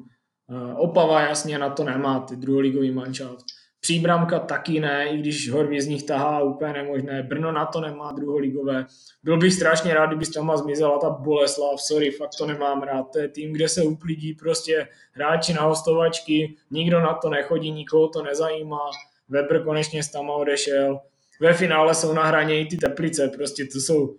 Opava 0.76 1.20
jasně 1.20 1.58
na 1.58 1.70
to 1.70 1.84
nemá, 1.84 2.20
ty 2.20 2.36
druholigový 2.36 2.90
manšaft. 2.90 3.44
Příbramka 3.80 4.38
taky 4.38 4.80
ne, 4.80 5.08
i 5.08 5.18
když 5.18 5.50
Horvě 5.50 5.82
z 5.82 5.86
nich 5.86 6.02
tahá 6.02 6.42
úplně 6.42 6.72
nemožné. 6.72 7.22
Brno 7.22 7.52
na 7.52 7.66
to 7.66 7.80
nemá 7.80 8.12
druholigové. 8.12 8.86
Byl 9.22 9.38
bych 9.38 9.52
strašně 9.52 9.94
rád, 9.94 10.06
kdyby 10.06 10.26
tam 10.26 10.56
zmizela 10.56 10.98
ta 10.98 11.10
Boleslav, 11.10 11.80
sorry, 11.80 12.10
fakt 12.10 12.30
to 12.38 12.46
nemám 12.46 12.82
rád. 12.82 13.02
To 13.12 13.18
je 13.18 13.28
tým, 13.28 13.52
kde 13.52 13.68
se 13.68 13.82
uklidí 13.82 14.34
prostě 14.34 14.88
hráči 15.12 15.54
na 15.54 15.62
hostovačky, 15.62 16.56
nikdo 16.70 17.00
na 17.00 17.14
to 17.14 17.30
nechodí, 17.30 17.70
nikoho 17.70 18.08
to 18.08 18.22
nezajímá. 18.22 18.90
Weber 19.28 19.64
konečně 19.64 20.02
s 20.02 20.10
tam 20.10 20.30
odešel 20.30 21.00
ve 21.40 21.54
finále 21.54 21.94
jsou 21.94 22.12
na 22.12 22.24
hraně 22.24 22.60
i 22.60 22.66
ty 22.66 22.76
Teplice, 22.76 23.28
prostě 23.28 23.64
to 23.64 23.80
jsou, 23.80 24.16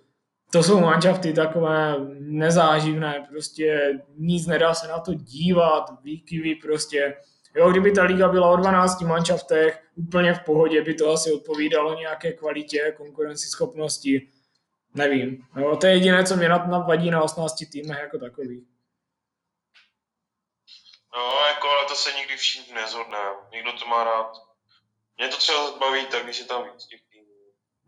to 0.52 0.64
jsou 0.64 0.80
manšafty 0.80 1.34
takové 1.34 1.96
nezáživné, 2.20 3.28
prostě 3.30 4.00
nic 4.18 4.48
nedá 4.48 4.74
se 4.74 4.88
na 4.88 5.00
to 5.00 5.14
dívat, 5.14 6.04
výkyvy 6.04 6.56
prostě. 6.56 7.18
Jo, 7.56 7.72
kdyby 7.72 7.92
ta 7.92 8.04
liga 8.04 8.28
byla 8.28 8.52
o 8.52 8.56
12 8.56 9.02
manšaftech, 9.02 9.84
úplně 9.96 10.34
v 10.34 10.40
pohodě 10.40 10.82
by 10.82 10.94
to 10.94 11.10
asi 11.12 11.32
odpovídalo 11.32 12.00
nějaké 12.00 12.34
kvalitě, 12.34 12.94
konkurenceschopnosti. 12.98 14.30
Nevím. 14.96 15.48
Jo, 15.60 15.76
to 15.76 15.88
je 15.88 15.94
jediné, 15.94 16.26
co 16.26 16.36
mě 16.36 16.50
vadí 16.88 17.12
na 17.12 17.24
18 17.24 17.64
týmech 17.72 18.00
jako 18.00 18.18
takový. 18.18 18.68
No, 21.16 21.48
jako, 21.48 21.68
ale 21.70 21.88
to 21.88 21.96
se 21.96 22.12
nikdy 22.14 22.38
všichni 22.38 22.74
nezhodne. 22.74 23.18
Někdo 23.52 23.72
to 23.72 23.88
má 23.88 24.04
rád. 24.04 24.32
Mě 25.18 25.28
to 25.28 25.38
třeba 25.38 25.78
baví 25.80 26.06
tak, 26.06 26.24
když 26.24 26.40
je 26.40 26.46
tam 26.46 26.64
víc 26.64 26.86
těch 26.86 27.02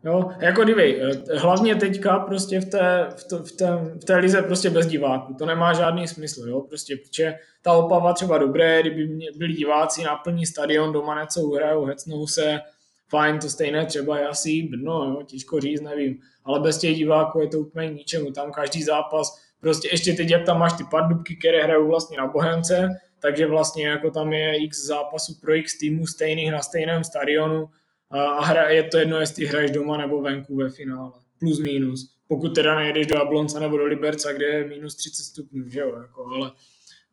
Jo, 0.04 0.30
jako 0.38 0.64
dívej, 0.64 1.02
eh, 1.02 1.38
hlavně 1.38 1.74
teďka 1.74 2.18
prostě 2.18 2.60
v 2.60 2.64
té, 2.64 3.06
v, 3.16 3.24
to, 3.24 3.38
v, 3.38 3.52
té, 3.52 3.66
v 4.00 4.04
té 4.04 4.16
lize 4.16 4.42
prostě 4.42 4.70
bez 4.70 4.86
diváků, 4.86 5.34
to 5.34 5.46
nemá 5.46 5.72
žádný 5.72 6.08
smysl, 6.08 6.48
jo, 6.48 6.60
prostě, 6.60 6.96
protože 6.96 7.34
ta 7.62 7.72
Opava 7.72 8.12
třeba 8.12 8.38
dobré, 8.38 8.80
kdyby 8.80 9.08
byli 9.36 9.52
diváci, 9.52 10.02
naplní 10.02 10.46
stadion, 10.46 10.92
doma 10.92 11.20
něco 11.20 11.40
uhrajou, 11.40 11.84
hecnou 11.84 12.26
se, 12.26 12.60
fajn, 13.08 13.38
to 13.38 13.48
stejné 13.48 13.86
třeba 13.86 14.18
je 14.18 14.28
asi 14.28 14.62
Brno, 14.62 15.04
jo, 15.04 15.22
těžko 15.22 15.60
říct, 15.60 15.80
nevím, 15.80 16.18
ale 16.44 16.60
bez 16.60 16.78
těch 16.78 16.96
diváků 16.96 17.40
je 17.40 17.48
to 17.48 17.58
úplně 17.58 17.90
ničemu, 17.90 18.30
tam 18.30 18.52
každý 18.52 18.82
zápas, 18.82 19.42
prostě 19.60 19.88
ještě 19.92 20.12
teď, 20.12 20.30
jak 20.30 20.46
tam 20.46 20.58
máš 20.58 20.72
ty 20.72 20.84
pardubky, 20.90 21.36
které 21.36 21.62
hrajou 21.62 21.88
vlastně 21.88 22.18
na 22.18 22.26
Bohemce, 22.26 22.88
takže 23.22 23.46
vlastně 23.46 23.86
jako 23.86 24.10
tam 24.10 24.32
je 24.32 24.56
x 24.56 24.86
zápasů 24.86 25.32
pro 25.40 25.54
x 25.54 25.78
týmů 25.78 26.06
stejných 26.06 26.52
na 26.52 26.62
stejném 26.62 27.04
stadionu, 27.04 27.68
a 28.10 28.44
hra, 28.44 28.68
je 28.68 28.82
to 28.84 28.98
jedno, 28.98 29.20
jestli 29.20 29.46
hraješ 29.46 29.70
doma 29.70 29.96
nebo 29.96 30.22
venku 30.22 30.56
ve 30.56 30.70
finále. 30.70 31.12
Plus 31.38 31.58
minus. 31.58 32.14
Pokud 32.28 32.54
teda 32.54 32.74
nejedeš 32.74 33.06
do 33.06 33.22
Ablonca 33.22 33.60
nebo 33.60 33.76
do 33.76 33.84
Liberca, 33.84 34.32
kde 34.32 34.46
je 34.46 34.68
minus 34.68 34.94
30 34.94 35.22
stupňů, 35.22 35.68
že 35.68 35.80
jo, 35.80 35.98
jako, 36.00 36.26
ale, 36.26 36.52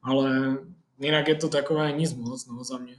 ale 0.02 0.58
jinak 1.00 1.28
je 1.28 1.36
to 1.36 1.50
takové 1.50 1.92
nic 1.92 2.14
moc, 2.14 2.48
no, 2.48 2.64
za 2.64 2.78
mě. 2.78 2.96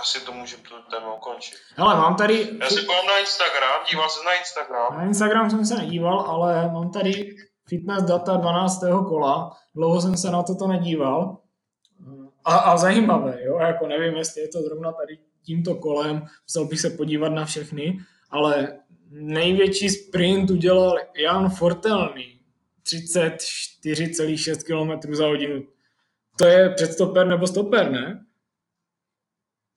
Asi 0.00 0.20
to 0.20 0.32
můžeme 0.32 0.62
to 0.62 0.82
téma 0.90 1.14
ukončit. 1.14 1.54
Hele, 1.76 1.94
mám 1.94 2.16
tady... 2.16 2.58
Já 2.60 2.70
se 2.70 2.82
pojím 2.82 3.06
na 3.06 3.18
Instagram, 3.18 3.80
díval 3.90 4.08
se 4.08 4.24
na 4.24 4.32
Instagram. 4.38 4.96
Na 4.96 5.04
Instagram 5.04 5.50
jsem 5.50 5.64
se 5.64 5.74
nedíval, 5.74 6.20
ale 6.20 6.72
mám 6.72 6.90
tady 6.90 7.36
fitness 7.68 8.02
data 8.02 8.36
12. 8.36 8.80
kola. 9.08 9.56
Dlouho 9.74 10.00
jsem 10.00 10.16
se 10.16 10.30
na 10.30 10.42
toto 10.42 10.66
nedíval 10.66 11.38
a, 12.44 12.56
a 12.56 12.76
zajímavé, 12.76 13.44
jo, 13.44 13.58
jako 13.58 13.86
nevím, 13.86 14.16
jestli 14.16 14.40
je 14.40 14.48
to 14.48 14.62
zrovna 14.62 14.92
tady 14.92 15.18
tímto 15.42 15.74
kolem, 15.74 16.26
musel 16.42 16.64
bych 16.64 16.80
se 16.80 16.90
podívat 16.90 17.28
na 17.28 17.44
všechny, 17.44 17.98
ale 18.30 18.78
největší 19.10 19.88
sprint 19.90 20.50
udělal 20.50 20.98
Jan 21.16 21.50
Fortelný, 21.50 22.40
34,6 22.84 24.62
km 24.62 25.14
za 25.14 25.26
hodinu. 25.26 25.62
To 26.38 26.46
je 26.46 26.70
předstoper 26.70 27.26
nebo 27.26 27.46
stoper, 27.46 27.90
ne? 27.90 28.24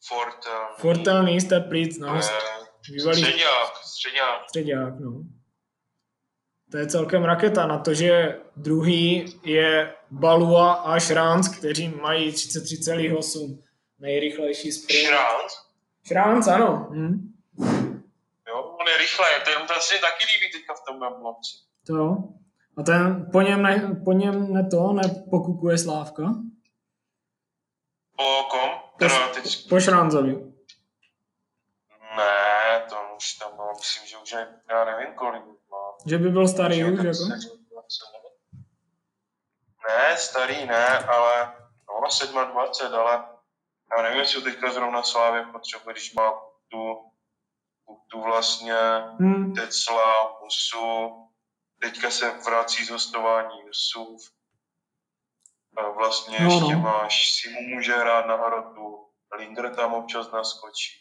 Fortelný. 0.07 0.67
Fortelný 0.77 1.39
z 1.39 1.45
Teplic, 1.45 1.99
no. 1.99 2.19
Bývalý... 2.89 3.21
Středňák, 3.21 3.77
středňák. 3.83 4.43
Středňák, 4.49 4.99
no. 4.99 5.23
To 6.71 6.77
je 6.77 6.87
celkem 6.87 7.23
raketa 7.23 7.67
na 7.67 7.77
to, 7.77 7.93
že 7.93 8.39
druhý 8.55 9.25
je 9.43 9.93
Balua 10.11 10.73
a 10.73 10.99
Šránc, 10.99 11.47
kteří 11.47 11.87
mají 11.89 12.31
33,8 12.31 13.63
nejrychlejší 13.99 14.71
sprint. 14.71 15.07
Šránc? 15.07 15.51
Šránc, 16.07 16.47
ano. 16.47 16.87
Hm. 16.91 17.33
Jo, 18.47 18.61
on 18.79 18.87
je 18.87 18.97
rychle, 18.97 19.25
ten, 19.45 19.67
ten 19.67 19.77
se 19.79 19.95
taky 20.01 20.25
líbí 20.25 20.51
teďka 20.51 20.73
v 20.73 20.85
tom 20.87 21.19
blokci. 21.19 21.57
To. 21.87 22.17
A 22.77 22.83
ten 22.83 23.29
po 23.31 23.41
něm 23.41 23.61
ne, 23.61 24.01
po 24.05 24.11
něm 24.11 24.53
ne 24.53 24.67
to, 24.71 24.93
nepokukuje 24.93 25.77
Slávka? 25.77 26.23
Po 28.15 28.43
kom? 28.51 28.69
Po, 28.99 29.33
teď... 29.33 29.69
po 29.69 29.79
Šráncovi. 29.79 30.31
Ne, 32.17 32.81
to 32.89 32.95
už 33.17 33.33
tam 33.33 33.55
bylo, 33.55 33.73
myslím, 33.79 34.07
že 34.07 34.17
už 34.17 34.31
je, 34.31 34.47
já 34.69 34.85
nevím 34.85 35.13
kolik 35.15 35.43
že 36.05 36.17
by 36.17 36.29
byl 36.29 36.47
starý 36.47 36.83
už, 36.83 36.91
jako? 36.91 37.23
Ne, 39.87 40.17
starý 40.17 40.65
ne, 40.65 40.87
ale 40.99 41.53
no, 41.89 42.01
27, 42.51 42.95
ale 42.95 43.23
já 43.97 44.03
nevím, 44.03 44.19
jestli 44.19 44.41
teďka 44.41 44.71
zrovna 44.71 45.03
Slávě 45.03 45.45
potřebuje, 45.51 45.93
když 45.93 46.13
má 46.13 46.31
tu, 46.67 47.11
tu 48.07 48.21
vlastně 48.21 48.75
hmm. 49.19 49.53
Tesla, 49.53 50.39
Musu, 50.43 51.11
teďka 51.81 52.09
se 52.11 52.31
vrací 52.31 52.85
z 52.85 52.89
hostování 52.89 53.61
Jusuf. 53.67 54.21
A 55.77 55.89
vlastně 55.89 56.39
no, 56.39 56.45
ještě 56.45 56.73
no. 56.73 56.79
máš, 56.79 57.31
Simu 57.31 57.61
může 57.61 57.93
hrát 57.93 58.25
na 58.25 58.35
hrotu, 58.35 59.07
Linger 59.37 59.75
tam 59.75 59.93
občas 59.93 60.31
naskočí, 60.31 61.00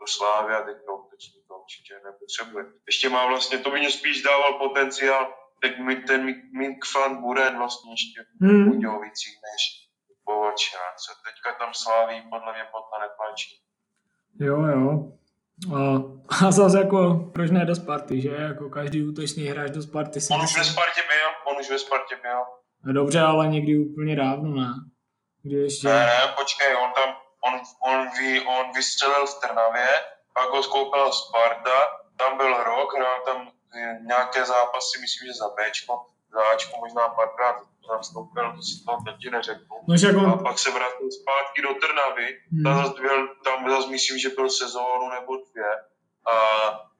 jako 0.00 0.06
Slávia 0.06 0.60
teďka 0.60 0.92
útočník 0.92 1.44
určitě 1.62 1.94
nepotřebuje. 2.04 2.64
Ještě 2.86 3.08
má 3.08 3.26
vlastně, 3.26 3.58
to 3.58 3.70
by 3.70 3.78
mě 3.78 3.90
spíš 3.90 4.22
dával 4.22 4.52
potenciál, 4.52 5.34
tak 5.62 5.78
mi 5.78 5.96
ten 5.96 6.24
Mink 6.58 6.84
Fan 6.92 7.22
Buren 7.22 7.58
vlastně 7.58 7.92
ještě 7.92 8.20
hmm. 8.40 8.64
v 8.64 8.68
Budějovicích 8.68 9.36
než 9.48 9.62
Co 11.04 11.12
Teďka 11.26 11.58
tam 11.58 11.74
sláví, 11.74 12.22
podle 12.30 12.52
mě 12.52 12.64
podle 12.72 12.96
nepáčí. 13.06 13.50
Jo, 14.40 14.58
jo. 14.74 15.12
A, 15.76 15.80
a 16.46 16.50
zase 16.50 16.78
jako, 16.78 17.30
proč 17.34 17.50
ne 17.50 17.64
do 17.64 17.74
Sparty, 17.74 18.20
že? 18.20 18.28
Jako 18.28 18.70
každý 18.70 19.02
útočný 19.02 19.44
hráč 19.44 19.70
do 19.70 19.82
Sparty 19.82 20.20
si 20.20 20.34
On 20.34 20.44
už 20.44 20.58
ve 20.58 20.64
Spartě 20.64 21.00
byl, 21.00 21.52
on 21.52 21.60
už 21.60 21.70
ve 21.70 21.78
Spartě 21.78 22.16
byl. 22.22 22.40
No 22.84 22.92
dobře, 22.92 23.20
ale 23.20 23.48
někdy 23.48 23.78
úplně 23.78 24.16
dávno, 24.16 24.48
ne? 24.54 24.72
Kdy 25.42 25.56
ještě... 25.56 25.88
Ne, 25.88 26.06
ne, 26.06 26.34
počkej, 26.38 26.76
on 26.76 26.90
tam, 26.92 27.14
on, 27.40 27.60
on, 27.80 28.08
vy, 28.18 28.40
on 28.40 28.72
vystřelil 28.72 29.26
v 29.26 29.40
Trnavě, 29.40 29.88
pak 30.34 30.48
ho 30.50 30.62
skoupila 30.62 31.12
Sparta, 31.12 31.78
tam 32.16 32.36
byl 32.36 32.64
rok, 32.64 32.94
hrál 32.94 33.20
tam 33.26 33.50
nějaké 34.06 34.44
zápasy, 34.44 34.98
myslím, 35.00 35.26
že 35.26 35.32
za 35.32 35.48
Bčko, 35.48 36.06
za 36.32 36.40
Ačko 36.52 36.80
možná 36.80 37.08
párkrát 37.08 37.56
tam 37.88 38.02
stoupil, 38.02 38.52
to 38.56 38.62
si 38.62 38.84
to 38.84 38.96
teď 39.04 39.32
neřeknu. 39.32 39.76
No, 39.88 39.96
že 39.96 40.08
on... 40.08 40.30
A 40.30 40.36
pak 40.36 40.58
se 40.58 40.70
vrátil 40.70 41.08
zpátky 41.10 41.62
do 41.62 41.74
Trnavy, 41.74 42.40
hmm. 42.52 42.62
tam, 42.64 42.84
zase 42.84 43.00
byl, 43.00 43.28
tam 43.44 43.70
zase 43.70 43.88
myslím, 43.88 44.18
že 44.18 44.28
byl 44.28 44.50
sezónu 44.50 45.08
nebo 45.08 45.36
dvě. 45.36 45.70
A 46.32 46.34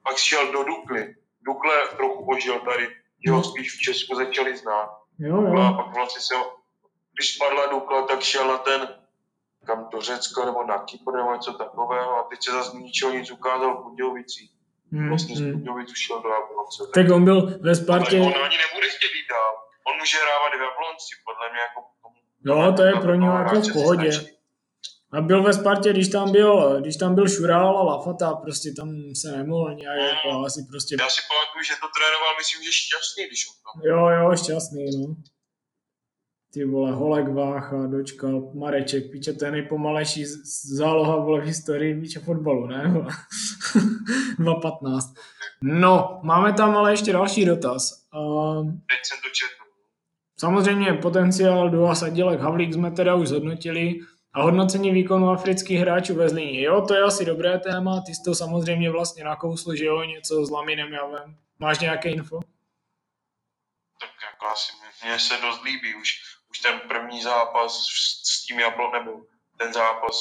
pak 0.03 0.17
šel 0.17 0.51
do 0.51 0.63
Dukly. 0.63 1.15
Dukle 1.41 1.87
trochu 1.97 2.25
požil 2.25 2.59
tady, 2.59 2.87
že 3.25 3.31
ho 3.31 3.37
hmm. 3.37 3.43
spíš 3.43 3.77
v 3.77 3.81
Česku 3.81 4.15
začali 4.15 4.57
znát. 4.57 4.89
Jo, 5.19 5.41
jo. 5.41 5.61
A 5.61 5.73
pak 5.73 5.93
vlastně 5.93 6.21
se 6.21 6.35
ho, 6.35 6.55
když 7.13 7.35
spadla 7.35 7.65
Dukla, 7.65 8.07
tak 8.07 8.21
šel 8.21 8.47
na 8.47 8.57
ten 8.57 9.00
kam 9.65 9.89
do 9.91 10.01
Řecka 10.01 10.45
nebo 10.45 10.63
na 10.63 10.77
Kypr 10.77 11.11
nebo 11.11 11.33
něco 11.33 11.53
takového 11.53 12.11
a 12.19 12.23
teď 12.29 12.39
se 12.43 12.51
zase 12.51 12.77
ničeho 12.77 13.11
nic 13.11 13.31
ukázal 13.31 13.77
v 13.77 13.83
Budějovicích. 13.83 14.51
Hmm, 14.91 15.09
Vlastně 15.09 15.35
z 15.35 15.39
hmm. 15.39 15.51
Budějovic 15.51 15.89
šel 16.05 16.21
do 16.21 16.29
Jablonce. 16.29 16.79
Tak 16.93 17.11
on 17.15 17.25
byl 17.25 17.59
ve 17.59 17.75
Spartě, 17.75 18.17
Ale 18.17 18.25
on 18.25 18.43
ani 18.47 18.57
nebude 18.65 18.87
chtět 18.89 19.11
jít 19.17 19.27
dál. 19.35 19.53
On 19.87 19.97
může 19.99 20.17
hrávat 20.17 20.51
v 20.59 20.61
Jablonci, 20.67 21.11
podle 21.27 21.45
mě 21.51 21.61
jako... 21.67 21.79
jo, 22.49 22.73
to 22.77 22.83
je 22.83 22.93
pro 23.05 23.15
něho 23.15 23.33
No, 23.33 23.39
jako 23.43 23.55
v 23.69 23.73
pohodě. 23.73 24.11
A 25.13 25.21
byl 25.21 25.43
ve 25.43 25.53
Spartě, 25.53 25.89
když 25.93 26.07
tam 26.09 26.31
byl, 26.31 26.81
když 26.81 26.95
tam 26.97 27.15
byl 27.15 27.27
Šurál 27.29 27.77
a 27.77 27.83
Lafata, 27.83 28.33
prostě 28.33 28.69
tam 28.77 28.89
se 29.21 29.27
nemohl 29.37 29.73
nějak 29.75 29.97
jako 30.09 30.29
asi 30.45 30.59
prostě, 30.71 30.95
Já 30.99 31.09
si 31.09 31.21
pamatuju, 31.29 31.63
že 31.69 31.73
to 31.81 31.87
trénoval, 31.97 32.31
myslím, 32.41 32.59
že 32.63 32.71
šťastný, 32.71 33.21
když 33.27 33.41
on 33.49 33.55
tam. 33.65 33.73
jo, 33.89 34.01
jo, 34.17 34.35
šťastný, 34.43 34.85
no. 34.97 35.15
Ty 36.53 36.65
vole, 36.65 36.91
Holek 36.91 37.27
Vácha, 37.27 37.87
dočkal, 37.87 38.51
Mareček, 38.53 39.11
píče, 39.11 39.33
to 39.33 39.45
je 39.45 39.51
nejpomalejší 39.51 40.25
záloha 40.77 41.15
vole 41.15 41.41
v 41.41 41.45
historii 41.45 42.01
píče 42.01 42.19
fotbalu, 42.19 42.67
ne? 42.67 42.83
2.15. 44.39 44.99
No, 45.61 46.19
máme 46.23 46.53
tam 46.53 46.77
ale 46.77 46.93
ještě 46.93 47.13
další 47.13 47.45
dotaz. 47.45 48.07
Um, 48.13 48.71
Teď 48.71 48.99
jsem 49.03 49.17
to 49.23 49.29
četl. 49.29 49.71
Samozřejmě 50.39 50.93
potenciál 50.93 51.69
Dua 51.69 51.95
Sadilek 51.95 52.39
Havlík 52.39 52.73
jsme 52.73 52.91
teda 52.91 53.15
už 53.15 53.27
zhodnotili 53.27 53.99
a 54.33 54.41
hodnocení 54.41 54.91
výkonu 54.91 55.29
afrických 55.29 55.79
hráčů 55.79 56.15
ve 56.15 56.29
Zlíně. 56.29 56.61
Jo, 56.61 56.85
to 56.87 56.93
je 56.93 57.01
asi 57.01 57.25
dobré 57.25 57.59
téma, 57.59 58.01
ty 58.05 58.15
jsi 58.15 58.23
to 58.25 58.35
samozřejmě 58.35 58.91
vlastně 58.91 59.23
nakousl, 59.23 59.75
že 59.75 59.85
jo, 59.85 60.03
něco 60.03 60.45
s 60.45 60.49
Laminem 60.49 60.93
Javem. 60.93 61.35
Máš 61.59 61.79
nějaké 61.79 62.09
info? 62.09 62.39
Tak 63.99 64.09
jako 64.31 64.53
asi 64.53 64.71
mně 65.05 65.19
se 65.19 65.33
dost 65.41 65.63
líbí 65.63 65.95
už, 66.01 66.09
už 66.51 66.59
ten 66.59 66.79
první 66.79 67.21
zápas 67.21 67.85
s, 68.23 68.45
tím 68.45 68.59
Jablon, 68.59 68.91
nebo 68.91 69.11
ten 69.57 69.73
zápas, 69.73 70.15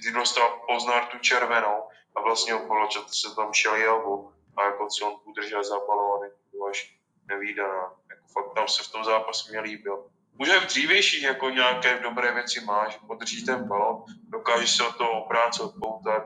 kdy 0.00 0.12
dostal 0.12 0.60
Poznar 0.68 1.06
tu 1.06 1.18
červenou 1.18 1.88
a 2.16 2.20
vlastně 2.20 2.54
o 2.54 2.66
poločas 2.66 3.02
se 3.08 3.34
tam 3.34 3.52
šel 3.52 3.74
Jelvo 3.74 4.32
a 4.56 4.64
jako 4.64 4.86
co 4.86 5.06
on 5.06 5.20
udržel 5.24 5.64
za 5.64 5.78
balóny, 5.78 6.28
to 6.30 6.64
až 6.70 6.94
nevýdaná. 7.26 7.92
Jako 8.10 8.26
fakt 8.32 8.54
tam 8.54 8.68
se 8.68 8.82
v 8.82 8.92
tom 8.92 9.04
zápase 9.04 9.50
mě 9.50 9.60
líbil. 9.60 10.10
Může 10.34 10.60
v 10.60 10.66
dřívějších 10.66 11.22
jako 11.22 11.50
nějaké 11.50 11.98
dobré 11.98 12.32
věci 12.32 12.60
máš, 12.60 12.98
podrží 13.06 13.46
ten 13.46 13.68
balon, 13.68 14.04
dokáže 14.28 14.66
se 14.66 14.86
od 14.86 14.96
toho 14.96 15.24
obránce 15.24 15.62
odpoutat, 15.62 16.22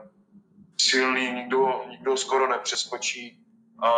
silný, 0.81 1.31
nikdo, 1.31 1.83
nikdo 1.89 2.17
skoro 2.17 2.47
nepřeskočí 2.47 3.45
a 3.83 3.91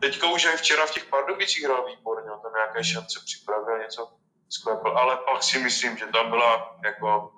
teďka 0.00 0.26
už 0.26 0.44
aj 0.44 0.56
včera 0.56 0.86
v 0.86 0.90
těch 0.90 1.04
Pardubicích 1.04 1.64
hrál 1.64 1.86
výborně, 1.86 2.30
on 2.30 2.40
tam 2.42 2.52
nějaké 2.54 2.84
šance 2.84 3.20
připravil, 3.24 3.78
něco 3.78 4.19
sklepl, 4.50 4.88
ale 4.98 5.16
pak 5.16 5.42
si 5.42 5.58
myslím, 5.58 5.96
že 5.96 6.06
tam 6.06 6.30
byla 6.30 6.76
jako 6.84 7.32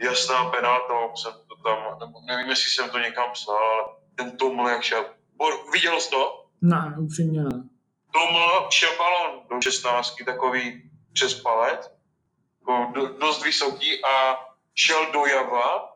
jasná 0.00 0.50
penalta, 0.50 0.94
jsem 1.16 1.32
to 1.48 1.56
tam, 1.62 1.98
nebo 2.00 2.20
nevím, 2.20 2.48
jestli 2.50 2.70
jsem 2.70 2.90
to 2.90 2.98
někam 2.98 3.32
psal, 3.32 3.56
ale 3.56 3.84
ten 4.14 4.36
Toml, 4.36 4.68
jak 4.68 4.82
šel, 4.82 5.04
viděl 5.72 6.00
jsi 6.00 6.10
to? 6.10 6.46
Ne, 6.62 6.94
upřímně 6.98 7.42
ne. 7.42 7.68
Toml 8.12 8.66
šel 8.70 8.90
balon 8.98 9.42
do 9.50 9.60
16, 9.60 10.14
takový 10.24 10.90
přes 11.12 11.42
palet, 11.42 11.92
jako 12.60 12.92
do, 12.94 13.08
dost 13.18 13.44
vysoký 13.44 14.04
a 14.04 14.36
šel 14.74 15.12
do 15.12 15.26
Java 15.26 15.92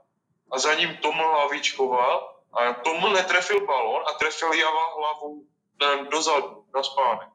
a 0.52 0.58
za 0.58 0.74
ním 0.74 0.96
Toml 0.96 1.22
hlavičkoval 1.32 2.34
a 2.52 2.72
Toml 2.72 3.12
netrefil 3.12 3.66
balon 3.66 4.02
a 4.10 4.12
trefil 4.18 4.52
Java 4.52 4.80
hlavou 4.98 5.42
na- 5.80 6.10
dozadu, 6.10 6.64
na 6.74 6.82
spánek. 6.82 7.28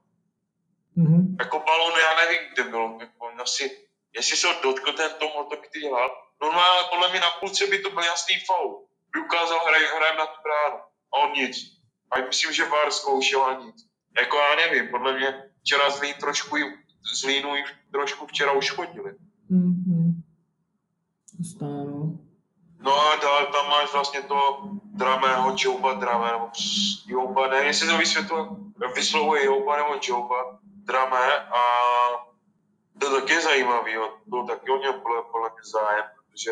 Mhm. 0.95 1.35
Jako 1.39 1.59
balon, 1.59 1.93
já 1.99 2.25
nevím, 2.25 2.49
kde 2.53 2.63
byl, 2.63 2.97
jako 2.99 3.41
asi, 3.41 3.87
jestli 4.15 4.37
se 4.37 4.47
ho 4.47 4.53
dotkl 4.63 4.93
ten 4.93 5.11
Toml, 5.19 5.43
to 5.49 5.55
ty 5.55 5.79
dělal. 5.79 6.11
Normálně 6.41 6.81
podle 6.89 7.09
mě 7.09 7.19
na 7.19 7.29
půlce 7.39 7.67
by 7.67 7.79
to 7.79 7.89
byl 7.89 8.03
jasný 8.03 8.35
foul. 8.47 8.87
By 9.13 9.19
ukázal, 9.19 9.59
hraj, 9.67 9.81
hrajem 9.95 10.17
na 10.17 10.25
tu 10.25 10.41
bránu. 10.43 10.83
A 11.13 11.17
on 11.17 11.31
nic. 11.31 11.57
A 12.11 12.19
myslím, 12.19 12.53
že 12.53 12.69
VAR 12.69 12.91
zkoušel 12.91 13.43
a 13.43 13.53
nic. 13.65 13.75
Jako 14.19 14.37
já 14.37 14.55
nevím, 14.55 14.87
podle 14.87 15.13
mě 15.17 15.43
včera 15.61 15.89
Zlín 15.89 16.13
trošku, 16.19 16.55
Zlínu 17.13 17.49
trošku 17.91 18.27
včera 18.27 18.51
uškodili. 18.51 19.11
Mhm. 19.49 20.23
Stáno. 21.55 22.17
No 22.79 22.91
a 22.93 23.15
dál 23.15 23.45
tam 23.45 23.69
máš 23.69 23.93
vlastně 23.93 24.21
to 24.21 24.61
dramého 24.83 25.55
Jouba 25.57 25.93
Drame, 25.93 26.31
nebo 26.31 26.47
pss, 26.47 27.05
Jouba, 27.07 27.47
ne, 27.47 27.57
jestli 27.57 27.87
to 27.87 27.97
vysvětluje, 27.97 28.45
vyslovuje 28.95 29.45
Jouba 29.45 29.77
nebo 29.77 29.99
Jouba 30.01 30.59
Drame 30.83 31.47
a 31.49 31.61
to 32.99 33.05
je 33.05 33.21
taky 33.21 33.41
zajímavý, 33.41 33.91
jo. 33.91 34.17
to 34.29 34.43
taky 34.43 34.71
o 34.71 34.77
něm 34.77 34.93
podle, 35.01 35.21
podle 35.31 35.49
mě 35.49 35.61
zájem, 35.63 36.05
protože 36.15 36.51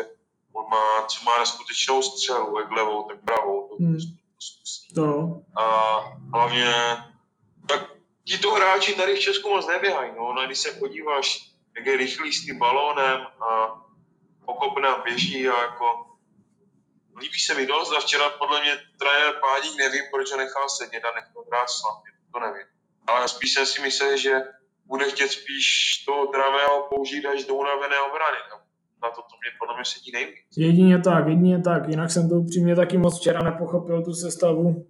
on 0.52 0.64
má, 0.70 1.06
co 1.06 1.24
má 1.24 1.38
neskutečnou 1.38 2.02
střelu, 2.02 2.58
jak 2.58 2.70
levou, 2.70 3.02
tak 3.08 3.20
pravou, 3.24 3.68
to, 3.68 3.84
Hmm. 3.84 3.98
To, 4.94 5.40
A 5.60 5.98
hlavně, 6.34 6.74
tak 7.68 7.90
tito 8.24 8.50
hráči 8.50 8.94
tady 8.94 9.16
v 9.16 9.20
Česku 9.20 9.48
moc 9.48 9.66
neběhají, 9.66 10.12
no, 10.16 10.32
no 10.32 10.46
když 10.46 10.58
se 10.58 10.72
podíváš, 10.72 11.50
jak 11.76 11.86
je 11.86 11.96
rychlý 11.96 12.32
s 12.32 12.44
tím 12.44 12.58
balónem 12.58 13.20
a 13.20 13.80
pokopne 14.44 14.88
a 14.88 15.02
běží 15.02 15.48
a 15.48 15.62
jako 15.62 16.06
líbí 17.20 17.38
se 17.38 17.54
mi 17.54 17.66
dost 17.66 17.92
a 17.92 18.00
včera 18.00 18.30
podle 18.30 18.60
mě 18.60 18.78
trenér 18.98 19.34
Pádík 19.40 19.76
nevím, 19.78 20.04
proč 20.10 20.30
ho 20.30 20.36
nechal 20.36 20.68
sedět 20.68 21.04
a 21.04 21.14
nechal 21.14 21.44
hrát 21.48 21.70
slavně, 21.70 22.10
to 22.32 22.40
nevím. 22.40 22.71
Ale 23.06 23.28
spíš 23.28 23.52
jsem 23.52 23.66
si 23.66 23.82
myslel, 23.82 24.16
že 24.16 24.30
bude 24.86 25.10
chtět 25.10 25.28
spíš 25.28 25.66
toho 26.06 26.32
dramého 26.32 26.86
použít 26.90 27.26
až 27.26 27.44
do 27.44 27.54
unavené 27.54 27.96
obrany. 28.10 28.38
No. 28.50 28.56
Na 29.02 29.10
to 29.10 29.16
to 29.22 29.34
mě 29.40 29.50
podle 29.58 29.74
mě 29.76 29.84
sedí 29.84 30.12
nejvíc. 30.12 30.36
Jedině 30.56 30.98
tak, 30.98 31.28
jedině 31.28 31.62
tak. 31.62 31.88
Jinak 31.88 32.10
jsem 32.10 32.28
to 32.28 32.34
upřímně 32.34 32.76
taky 32.76 32.98
moc 32.98 33.18
včera 33.18 33.42
nepochopil, 33.42 34.02
tu 34.02 34.12
sestavu 34.12 34.86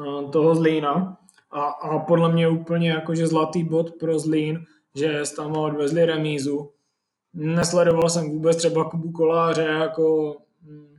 eh, 0.00 0.30
toho 0.32 0.54
Zlína. 0.54 1.18
A, 1.50 1.62
a 1.64 1.98
podle 1.98 2.32
mě 2.32 2.48
úplně 2.48 2.90
jakože 2.90 3.26
zlatý 3.26 3.64
bod 3.64 3.90
pro 4.00 4.18
Zlín, 4.18 4.64
že 4.94 5.22
tam 5.36 5.56
odvezli 5.56 6.06
remízu. 6.06 6.72
Nesledoval 7.34 8.10
jsem 8.10 8.30
vůbec 8.30 8.56
třeba 8.56 8.90
Kubu 8.90 9.12
Koláře, 9.12 9.62
jako 9.62 10.36
hm, 10.62 10.96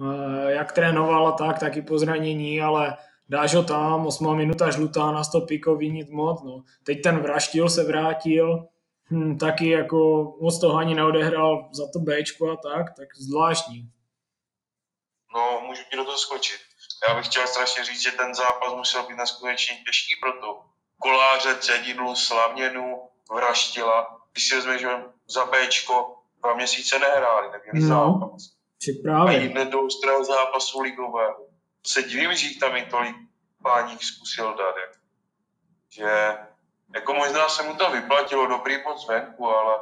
eh, 0.00 0.52
jak 0.52 0.72
trénoval 0.72 1.28
a 1.28 1.32
tak, 1.32 1.58
taky 1.58 1.82
po 1.82 1.98
zranění, 1.98 2.60
ale 2.60 2.96
dáš 3.28 3.54
ho 3.54 3.62
tam, 3.62 4.06
osmá 4.06 4.34
minuta 4.34 4.70
žlutá 4.70 5.10
na 5.12 5.24
stopikový, 5.24 5.90
nic 5.90 6.10
moc. 6.10 6.42
No. 6.42 6.62
Teď 6.84 7.02
ten 7.02 7.18
vraštil 7.18 7.68
se 7.68 7.84
vrátil, 7.84 8.66
hm, 9.10 9.38
taky 9.38 9.68
jako 9.68 10.24
moc 10.40 10.60
toho 10.60 10.76
ani 10.78 10.94
neodehrál 10.94 11.68
za 11.72 11.84
to 11.92 11.98
Bčko 11.98 12.50
a 12.50 12.56
tak, 12.56 12.86
tak 12.96 13.08
zvláštní. 13.16 13.90
No, 15.34 15.60
můžu 15.66 15.82
ti 15.90 15.96
do 15.96 16.04
toho 16.04 16.18
skočit. 16.18 16.58
Já 17.08 17.14
bych 17.16 17.26
chtěl 17.26 17.46
strašně 17.46 17.84
říct, 17.84 18.02
že 18.02 18.10
ten 18.10 18.34
zápas 18.34 18.74
musel 18.76 19.02
být 19.06 19.16
neskutečně 19.16 19.76
těžký 19.86 20.16
pro 20.20 20.32
to. 20.40 20.60
Koláře, 20.98 21.56
Cedidlu, 21.60 22.14
Slavněnu, 22.14 23.00
Vraštila. 23.34 24.20
Když 24.32 24.48
si 24.48 24.54
vezmeš, 24.54 24.80
že 24.80 24.88
za 25.28 25.44
Bčko 25.44 26.14
dva 26.40 26.54
měsíce 26.54 26.98
nehráli, 26.98 27.48
neměli 27.52 27.88
No. 27.88 28.18
zápas. 28.20 28.42
A 28.98 29.02
právě. 29.02 29.42
jít 29.42 29.50
hned 29.52 29.70
do 29.70 29.82
ostrého 29.82 30.24
zápasu 30.24 30.80
ligového. 30.80 31.47
Se 31.86 32.02
divím, 32.02 32.34
že 32.34 32.46
jich 32.46 32.58
tam 32.58 32.76
i 32.76 32.86
tolik 32.86 33.16
páník 33.62 34.02
zkusil 34.02 34.54
dát. 34.54 34.74
Jak. 34.76 34.98
Že 35.90 36.36
jako 36.94 37.14
možná 37.14 37.48
se 37.48 37.62
mu 37.62 37.74
to 37.74 37.90
vyplatilo 37.90 38.46
dobrý 38.46 38.82
moc 38.84 39.08
venku, 39.08 39.48
ale 39.50 39.74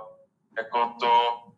jako 0.57 0.93
to 1.01 1.11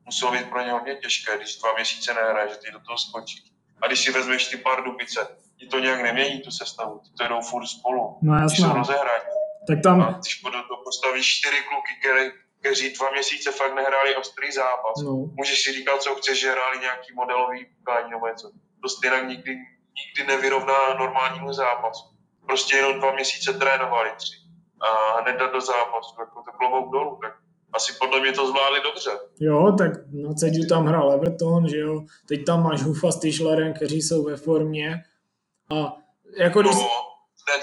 muselo 0.04 0.32
být 0.32 0.48
pro 0.50 0.60
ně 0.62 0.72
hodně 0.72 0.94
těžké, 0.94 1.36
když 1.36 1.56
dva 1.56 1.72
měsíce 1.72 2.14
nehraje, 2.14 2.48
že 2.48 2.56
ty 2.56 2.70
do 2.72 2.80
toho 2.80 2.98
skočí. 2.98 3.52
A 3.82 3.86
když 3.86 4.04
si 4.04 4.12
vezmeš 4.12 4.48
ty 4.48 4.56
Pardubice, 4.56 5.36
ti 5.56 5.66
to 5.66 5.78
nějak 5.78 6.00
nemění 6.02 6.40
tu 6.40 6.50
sestavu, 6.50 6.98
ti 7.04 7.10
to 7.18 7.28
jdou 7.28 7.40
furt 7.40 7.66
spolu, 7.66 8.18
No 8.22 8.38
když 8.38 8.56
jsou 8.58 8.62
jasná. 8.64 8.78
rozehraní. 8.78 9.24
Tak 9.68 9.78
A 9.78 9.82
tam, 9.82 10.14
když 10.20 10.40
do 10.42 10.50
toho 10.50 10.82
postavíš 10.84 11.38
čtyři 11.38 11.56
kluky, 11.68 11.92
které, 12.00 12.30
kteří 12.60 12.92
dva 12.92 13.10
měsíce 13.10 13.52
fakt 13.52 13.74
nehráli 13.74 14.16
ostrý 14.16 14.52
zápas, 14.52 14.96
no, 15.04 15.12
můžeš 15.12 15.62
si 15.62 15.72
říkat, 15.72 16.02
co 16.02 16.14
chceš, 16.14 16.40
že 16.40 16.50
hráli 16.50 16.78
nějaký 16.78 17.14
modelový 17.14 17.66
utkání 17.66 18.10
nebo 18.10 18.26
něco. 18.28 18.50
To 18.82 18.88
stejně 18.88 19.20
nikdy, 19.26 19.56
nikdy 20.06 20.36
nevyrovná 20.36 20.94
normálnímu 20.98 21.52
zápasu. 21.52 22.04
Prostě 22.46 22.76
jenom 22.76 22.98
dva 22.98 23.12
měsíce 23.12 23.52
trénovali 23.52 24.10
tři 24.16 24.32
a 24.80 25.20
hned 25.20 25.36
do 25.52 25.60
zápasu, 25.60 26.14
jako 26.20 26.42
to 26.42 26.52
klobouk 26.58 26.92
dolů, 26.92 27.18
tak 27.22 27.32
asi 27.72 27.92
podle 28.00 28.20
mě 28.20 28.32
to 28.32 28.46
zvládli 28.46 28.80
dobře. 28.82 29.10
jo, 29.40 29.72
tak 29.78 29.90
na 30.12 30.34
Cediu 30.34 30.66
tam 30.68 30.86
hrál 30.86 31.12
Everton, 31.12 31.68
že 31.68 31.78
jo, 31.78 32.00
teď 32.28 32.44
tam 32.46 32.62
máš 32.62 32.82
Hufa 32.82 33.10
s 33.10 33.20
Tischlerem, 33.20 33.74
kteří 33.74 34.02
jsou 34.02 34.24
ve 34.24 34.36
formě 34.36 35.04
a 35.76 35.92
jako 36.36 36.60
když, 36.62 36.74
No, 36.74 36.88
ten, 37.46 37.60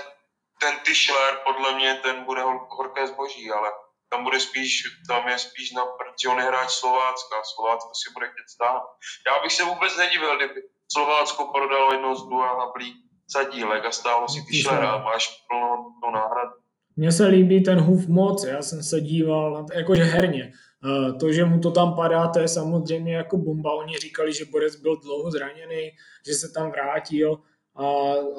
ten 0.59 0.79
Tischler, 0.85 1.37
podle 1.45 1.75
mě, 1.75 1.99
ten 2.03 2.23
bude 2.23 2.41
hor- 2.41 2.67
horké 2.69 3.07
zboží, 3.07 3.51
ale 3.51 3.69
tam 4.09 4.23
bude 4.23 4.39
spíš, 4.39 4.83
tam 5.07 5.27
je 5.27 5.37
spíš 5.39 5.71
na 5.71 5.85
prd, 5.85 6.15
on 6.31 6.37
je 6.39 6.43
hráč 6.45 6.71
Slovácka, 6.71 7.35
Slovácko 7.55 7.91
si 7.93 8.13
bude 8.13 8.25
chtět 8.27 8.49
stát. 8.49 8.81
Já 9.27 9.43
bych 9.43 9.51
se 9.53 9.63
vůbec 9.63 9.97
nedivil, 9.97 10.37
kdyby 10.37 10.61
Slovácko 10.91 11.51
prodalo 11.55 11.93
jednou 11.93 12.15
z 12.15 12.23
Dua 12.29 12.47
Hablí 12.59 12.93
za 13.33 13.43
dílek 13.43 13.85
a 13.85 13.91
stálo 13.91 14.27
si 14.29 14.41
Tischlera 14.41 14.89
a 14.91 15.03
máš 15.03 15.27
plno 15.49 15.85
to 16.03 16.11
náhradu. 16.11 16.51
mně 16.95 17.11
se 17.11 17.27
líbí 17.27 17.63
ten 17.63 17.79
Huf 17.79 18.07
moc, 18.07 18.43
já 18.43 18.61
jsem 18.61 18.83
se 18.83 19.01
díval, 19.01 19.65
jakože 19.73 20.03
herně. 20.03 20.53
Eh, 20.85 21.13
To, 21.13 21.31
že 21.31 21.45
mu 21.45 21.59
to 21.59 21.71
tam 21.71 21.95
padá, 21.95 22.27
to 22.27 22.39
je 22.39 22.47
samozřejmě 22.47 23.15
jako 23.15 23.37
bomba. 23.37 23.73
Oni 23.73 23.97
říkali, 23.97 24.33
že 24.33 24.45
Borec 24.45 24.75
byl 24.75 24.95
dlouho 24.95 25.31
zraněný, 25.31 25.91
že 26.27 26.33
se 26.33 26.51
tam 26.53 26.71
vrátil 26.71 27.37
a, 27.75 27.85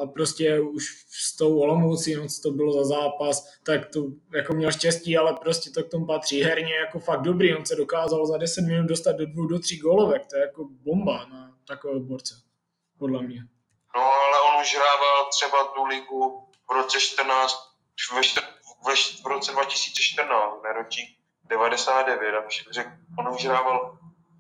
a 0.03 0.07
prostě 0.07 0.61
už 0.61 0.85
s 1.09 1.37
tou 1.37 1.59
Olomoucí, 1.59 2.15
no 2.15 2.29
co 2.29 2.43
to 2.43 2.51
bylo 2.51 2.73
za 2.73 2.85
zápas, 2.85 3.53
tak 3.67 3.87
to 3.93 4.01
jako 4.35 4.53
měl 4.55 4.73
štěstí, 4.73 5.19
ale 5.19 5.35
prostě 5.35 5.71
to 5.71 5.85
k 5.85 5.91
tomu 5.91 6.07
patří. 6.07 6.43
Herně 6.43 6.75
jako 6.75 6.99
fakt 6.99 7.23
dobrý, 7.23 7.57
on 7.57 7.67
se 7.67 7.77
dokázal 7.77 8.27
za 8.27 8.37
10 8.37 8.63
minut 8.63 8.87
dostat 8.87 9.17
do 9.17 9.27
dvou, 9.27 9.47
do 9.47 9.59
tří 9.59 9.79
golovek, 9.79 10.27
to 10.27 10.37
je 10.37 10.43
jako 10.43 10.65
bomba 10.71 11.27
na 11.27 11.57
takové 11.67 12.01
borce, 12.01 12.35
podle 12.99 13.23
mě. 13.23 13.41
No 13.97 14.03
ale 14.03 14.41
on 14.49 14.63
už 14.63 14.77
hrával 14.77 15.29
třeba 15.31 15.65
tu 15.65 15.85
ligu 15.85 16.49
v 16.69 16.73
roce 16.73 17.01
14, 17.01 17.57
ve, 18.15 18.21
ve, 18.87 18.97
v 19.23 19.27
roce 19.27 19.53
2014, 19.53 20.63
ne 20.63 20.73
ročník 20.73 21.09
99, 21.45 22.35
a 22.35 22.45
řekl, 22.71 22.91
on 23.19 23.35
už 23.35 23.45
hrával 23.45 23.99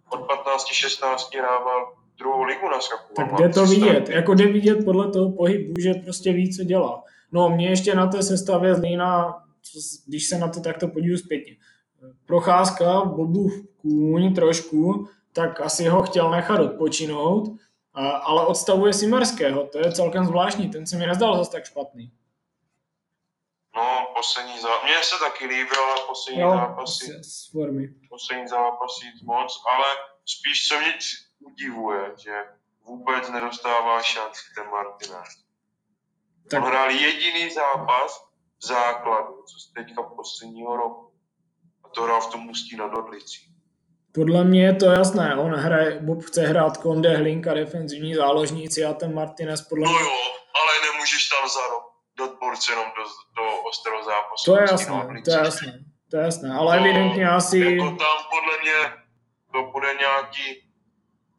od 0.09 0.21
15-16 0.21 1.39
hrával 1.39 1.97
druhou 2.19 2.43
ligu 2.43 2.69
na 2.69 2.81
skaku. 2.81 3.15
Tak 3.15 3.35
jde 3.35 3.49
to 3.49 3.67
vidět, 3.67 4.09
jako 4.09 4.35
jde 4.35 4.47
vidět 4.47 4.85
podle 4.85 5.11
toho 5.11 5.33
pohybu, 5.33 5.75
že 5.79 5.95
prostě 5.95 6.33
ví, 6.33 6.57
co 6.57 6.65
dělá. 6.65 7.05
No 7.33 7.49
mě 7.49 7.69
ještě 7.69 7.95
na 7.95 8.07
té 8.07 8.23
sestavě 8.23 8.75
Zlína, 8.75 9.43
když 10.07 10.29
se 10.29 10.39
na 10.39 10.49
to 10.49 10.61
takto 10.61 10.89
podívám 10.89 11.19
zpětně, 11.19 11.57
procházka, 12.27 13.05
Bobův 13.05 13.53
kůň 13.77 14.35
trošku, 14.35 15.09
tak 15.33 15.61
asi 15.61 15.85
ho 15.89 16.03
chtěl 16.03 16.31
nechat 16.31 16.61
odpočinout, 16.61 17.57
ale 18.23 18.47
odstavuje 18.47 18.93
si 18.93 19.07
Merského, 19.07 19.67
to 19.67 19.79
je 19.79 19.93
celkem 19.93 20.25
zvláštní, 20.25 20.71
ten 20.71 20.87
se 20.87 20.97
mi 20.97 21.07
nezdal 21.07 21.37
zase 21.37 21.51
tak 21.51 21.65
špatný. 21.65 22.13
No, 23.77 24.07
poslední 24.17 24.59
zápas, 24.61 24.83
mně 24.85 24.95
se 25.03 25.15
taky 25.25 25.47
líbil, 25.47 25.81
ale 25.85 26.01
poslední 26.09 26.41
jo, 26.43 26.51
zápasy, 26.51 27.21
formy. 27.53 27.89
poslední 28.09 28.49
zápasy 28.49 29.07
moc, 29.25 29.63
ale 29.75 29.85
spíš 30.27 30.69
co 30.69 30.79
mě 30.79 30.93
udivuje, 31.47 32.13
že 32.17 32.45
vůbec 32.85 33.31
nedostává 33.31 34.03
šanci 34.03 34.41
ten 34.55 34.71
Martinez. 34.71 35.29
Tak. 36.51 36.63
On 36.63 36.69
hrál 36.69 36.91
jediný 36.91 37.51
zápas 37.51 38.29
v 38.59 38.67
základu, 38.67 39.43
co 39.43 39.59
se 39.61 39.73
teďka 39.75 40.03
posledního 40.03 40.77
roku. 40.77 41.13
A 41.85 41.89
to 41.89 42.03
hrál 42.03 42.21
v 42.21 42.27
tom 42.27 42.51
Ústí 42.51 42.77
nad 42.77 42.95
Orlicí. 42.95 43.53
Podle 44.15 44.45
mě 44.45 44.65
je 44.65 44.75
to 44.75 44.87
jasné, 44.87 45.37
on 45.37 45.55
hraje, 45.55 46.01
Bob 46.01 46.23
chce 46.23 46.47
hrát 46.47 46.77
Konde, 46.77 47.17
Hlinka, 47.17 47.55
defenzivní 47.55 48.15
záložníci 48.15 48.85
a 48.85 48.93
ten 48.93 49.15
Martinez 49.15 49.63
podle 49.63 49.85
mě... 49.89 49.93
No 49.93 50.01
jo, 50.01 50.17
ale 50.55 50.93
nemůžeš 50.93 51.29
tam 51.29 51.49
za 51.49 51.67
rok 51.67 51.83
dát 52.19 52.39
borce 52.41 52.73
jenom 52.73 52.87
do, 52.97 53.03
do 53.43 53.63
ostrého 53.63 54.05
zápasu. 54.05 54.45
To 54.45 54.57
je 54.57 54.63
jasné, 54.71 55.23
to 55.25 55.31
je 55.31 55.37
jasné, 55.37 55.85
to 56.11 56.17
je 56.17 56.23
jasné, 56.23 56.55
ale 56.55 56.81
no, 56.81 56.85
evidentně 56.85 57.29
asi... 57.29 57.59
Jako 57.59 57.85
tam 57.85 58.17
podle 58.31 58.59
mě 58.63 58.93
to 59.53 59.71
bude 59.73 59.95
nějaký 59.95 60.66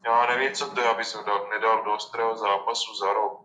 já 0.05 0.35
nevím, 0.35 0.53
co 0.53 0.69
to 0.69 0.81
je, 0.81 0.87
aby 0.87 1.03
se 1.03 1.17
dal, 1.25 1.49
nedal 1.49 1.83
do 1.83 1.93
ostrého 1.93 2.37
zápasu 2.37 2.95
za 2.95 3.13
rok. 3.13 3.41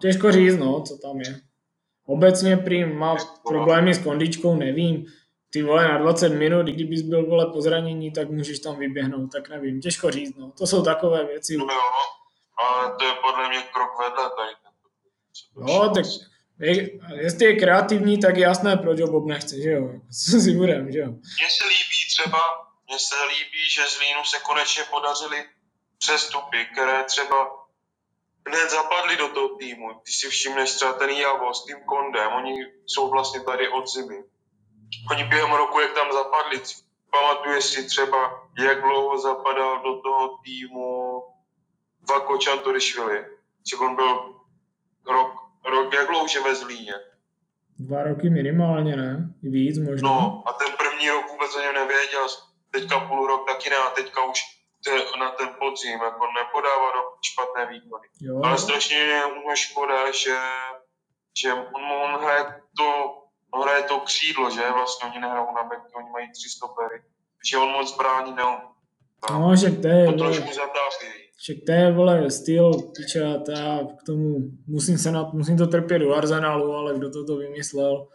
Těžko 0.00 0.32
říct, 0.32 0.56
no, 0.56 0.82
co 0.82 0.98
tam 0.98 1.20
je. 1.20 1.40
Obecně 2.06 2.56
prým 2.56 2.98
má 2.98 3.16
problémy 3.46 3.94
s 3.94 4.04
kondičkou, 4.04 4.56
nevím. 4.56 5.06
Ty 5.50 5.62
vole 5.62 5.88
na 5.88 5.98
20 5.98 6.28
minut, 6.28 6.66
kdybys 6.66 7.02
byl 7.02 7.26
vole 7.26 7.46
po 7.52 7.60
zranění, 7.60 8.12
tak 8.12 8.30
můžeš 8.30 8.58
tam 8.58 8.78
vyběhnout, 8.78 9.32
tak 9.32 9.48
nevím, 9.48 9.80
těžko 9.80 10.10
říct, 10.10 10.36
no. 10.36 10.52
To 10.58 10.66
jsou 10.66 10.82
takové 10.82 11.24
věci. 11.24 11.56
No 11.56 11.64
jo, 11.64 11.80
ale 12.58 12.96
to 12.98 13.04
je 13.04 13.12
podle 13.22 13.48
mě 13.48 13.58
krok 13.72 13.90
vedle 13.98 14.30
tady. 14.36 14.52
No, 15.56 15.94
tak 15.94 16.04
je, 16.60 16.90
jestli 17.14 17.46
je 17.46 17.56
kreativní, 17.56 18.18
tak 18.18 18.36
je 18.36 18.42
jasné, 18.42 18.76
proč 18.76 19.00
ho 19.00 19.06
Bob 19.06 19.26
nechce, 19.26 19.62
že 19.62 19.70
jo? 19.70 19.90
Co 20.30 20.40
si 20.40 20.52
budem, 20.52 20.92
že 20.92 20.98
jo? 20.98 21.06
Mně 21.06 21.48
se 21.50 21.64
líbí 21.64 22.00
třeba 22.16 22.38
mně 22.90 22.98
se 22.98 23.14
líbí, 23.24 23.62
že 23.74 23.82
z 23.86 24.00
Línu 24.00 24.24
se 24.24 24.38
konečně 24.38 24.82
podařily 24.90 25.44
přestupy, 25.98 26.66
které 26.72 27.04
třeba 27.04 27.38
hned 28.46 28.70
zapadly 28.70 29.16
do 29.16 29.28
toho 29.28 29.48
týmu. 29.48 29.88
Ty 30.04 30.12
si 30.12 30.28
všimneš 30.28 30.74
třeba 30.74 30.92
ten 30.92 31.10
Javo 31.10 31.54
s 31.54 31.64
tím 31.64 31.76
Kondem, 31.84 32.32
oni 32.32 32.54
jsou 32.86 33.10
vlastně 33.10 33.40
tady 33.40 33.68
od 33.68 33.86
zimy. 33.88 34.18
Oni 35.10 35.24
během 35.24 35.52
roku, 35.52 35.80
jak 35.80 35.92
tam 35.94 36.12
zapadli, 36.12 36.62
pamatuješ 37.10 37.64
si 37.64 37.86
třeba, 37.86 38.48
jak 38.58 38.82
dlouho 38.82 39.18
zapadal 39.18 39.82
do 39.82 40.00
toho 40.00 40.38
týmu 40.44 41.22
Vako 42.08 42.38
Čantorišvili? 42.38 43.18
Že 43.70 43.76
on 43.76 43.96
byl 43.96 44.34
rok, 45.06 45.32
rok, 45.64 45.94
jak 45.94 46.08
dlouho 46.08 46.26
ve 46.44 46.54
Zlíně? 46.54 46.94
Dva 47.78 48.02
roky 48.02 48.30
minimálně, 48.30 48.96
ne? 48.96 49.34
Víc 49.42 49.78
možná. 49.78 50.08
No 50.08 50.42
a 50.46 50.52
ten 50.52 50.68
první 50.78 51.10
rok 51.10 51.30
vůbec 51.30 51.56
o 51.56 51.60
něm 51.60 51.74
nevěděl 51.74 52.28
teďka 52.72 53.00
půl 53.00 53.26
rok 53.26 53.46
taky 53.46 53.70
ne 53.70 53.76
a 53.76 53.90
teďka 53.90 54.24
už 54.24 54.40
te, 54.84 55.18
na 55.18 55.30
ten 55.30 55.48
podzim 55.58 56.00
jako 56.08 56.24
nepodává 56.38 56.88
do 56.96 57.02
špatné 57.22 57.66
výkony. 57.66 58.06
Jo. 58.20 58.40
Ale 58.44 58.58
strašně 58.58 58.96
je 58.96 59.26
mu 59.26 59.54
škoda, 59.54 60.12
že, 60.12 60.38
že 61.40 61.52
on, 61.52 61.84
on 61.84 62.20
hraje 62.20 62.44
to, 62.76 62.88
on 63.50 63.62
hraje 63.62 63.82
to 63.82 64.00
křídlo, 64.00 64.50
že 64.50 64.72
vlastně 64.72 65.08
oni 65.10 65.20
nehrajou 65.20 65.54
na 65.54 65.62
back, 65.62 65.82
oni 65.96 66.10
mají 66.10 66.32
tři 66.32 66.48
stopery, 66.48 67.02
že 67.50 67.56
on 67.56 67.68
moc 67.68 67.96
brání 67.96 68.34
neumí. 68.34 68.70
No, 69.30 69.56
že 69.56 69.70
to 69.70 69.88
je, 69.88 70.06
to 70.06 70.12
trošku 70.12 70.52
zatápí. 70.52 71.06
Však 71.36 71.56
to 71.66 71.72
je, 71.72 71.92
vole, 71.92 72.30
styl, 72.30 72.72
piča, 72.72 73.18
já 73.58 73.78
k 74.00 74.06
tomu 74.06 74.36
musím, 74.66 74.98
se 74.98 75.12
na, 75.12 75.30
musím 75.32 75.58
to 75.58 75.66
trpět 75.66 75.98
do 75.98 76.14
Arsenalu, 76.14 76.72
ale 76.72 76.94
kdo 76.94 77.10
to 77.10 77.24
to 77.24 77.36
vymyslel, 77.36 78.08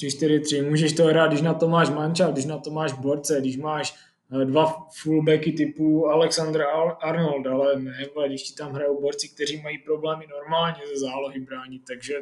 3-4-3. 0.00 0.68
Můžeš 0.68 0.92
to 0.92 1.04
hrát, 1.04 1.26
když 1.26 1.42
na 1.42 1.54
to 1.54 1.68
máš 1.68 1.90
manča, 1.90 2.30
když 2.30 2.44
na 2.44 2.58
to 2.58 2.70
máš 2.70 2.92
borce, 2.92 3.40
když 3.40 3.56
máš 3.56 3.94
eh, 4.32 4.44
dva 4.44 4.88
fullbacky 5.02 5.52
typu 5.52 6.06
Alexander 6.06 6.66
Arnold, 7.00 7.46
ale 7.46 7.80
ne, 7.80 8.06
když 8.26 8.42
ti 8.42 8.54
tam 8.54 8.72
hrajou 8.72 9.00
borci, 9.00 9.28
kteří 9.28 9.62
mají 9.62 9.78
problémy 9.78 10.26
normálně 10.26 10.82
ze 10.94 11.00
zálohy 11.00 11.40
bránit, 11.40 11.82
takže 11.88 12.14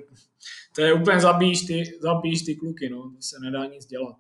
to 0.74 0.83
je 0.83 0.93
úplně 0.93 1.20
zabíjíš 1.20 1.66
ty, 1.66 1.99
zabíjíš 2.01 2.43
ty 2.43 2.57
kluky, 2.57 2.89
no, 2.89 3.03
to 3.03 3.22
se 3.22 3.37
nedá 3.41 3.66
nic 3.66 3.87
dělat. 3.87 4.16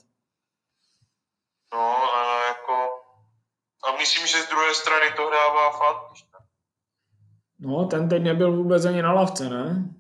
No, 1.72 2.14
a 2.14 2.46
jako, 2.48 2.72
a 3.88 3.96
myslím, 3.98 4.26
že 4.26 4.42
z 4.42 4.48
druhé 4.48 4.74
strany 4.74 5.06
to 5.16 5.26
hrává 5.26 5.70
fakt. 5.70 6.12
No, 7.60 7.84
ten 7.84 8.08
teď 8.08 8.22
nebyl 8.22 8.56
vůbec 8.56 8.84
ani 8.84 9.02
na 9.02 9.12
lavce, 9.12 9.48
ne? 9.48 9.94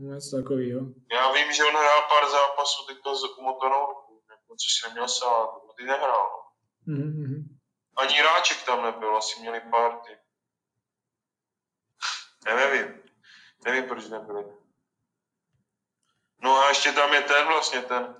Něco 0.00 0.36
takového. 0.36 0.80
Já 1.12 1.32
vím, 1.32 1.52
že 1.52 1.64
on 1.64 1.76
hrál 1.82 2.02
pár 2.12 2.30
zápasů 2.30 2.86
teďka 2.88 3.14
s 3.14 3.38
umotanou 3.38 3.86
jako, 4.30 4.50
což 4.60 4.70
si 4.74 4.88
neměl 4.88 5.08
sát, 5.08 5.48
ty 5.76 5.84
nehrál. 5.84 6.30
Mm-hmm. 6.88 7.44
Ani 7.96 8.22
Ráček 8.22 8.66
tam 8.66 8.82
nebyl, 8.82 9.16
asi 9.16 9.40
měli 9.40 9.60
party. 9.60 10.12
Já 12.46 12.56
nevím. 12.56 12.88
Nevím, 13.64 13.84
proč 13.84 14.08
nebyli. 14.08 14.44
No 16.42 16.56
a 16.56 16.68
ještě 16.68 16.92
tam 16.92 17.14
je 17.14 17.20
ten 17.20 17.46
vlastně, 17.46 17.80
ten 17.82 18.14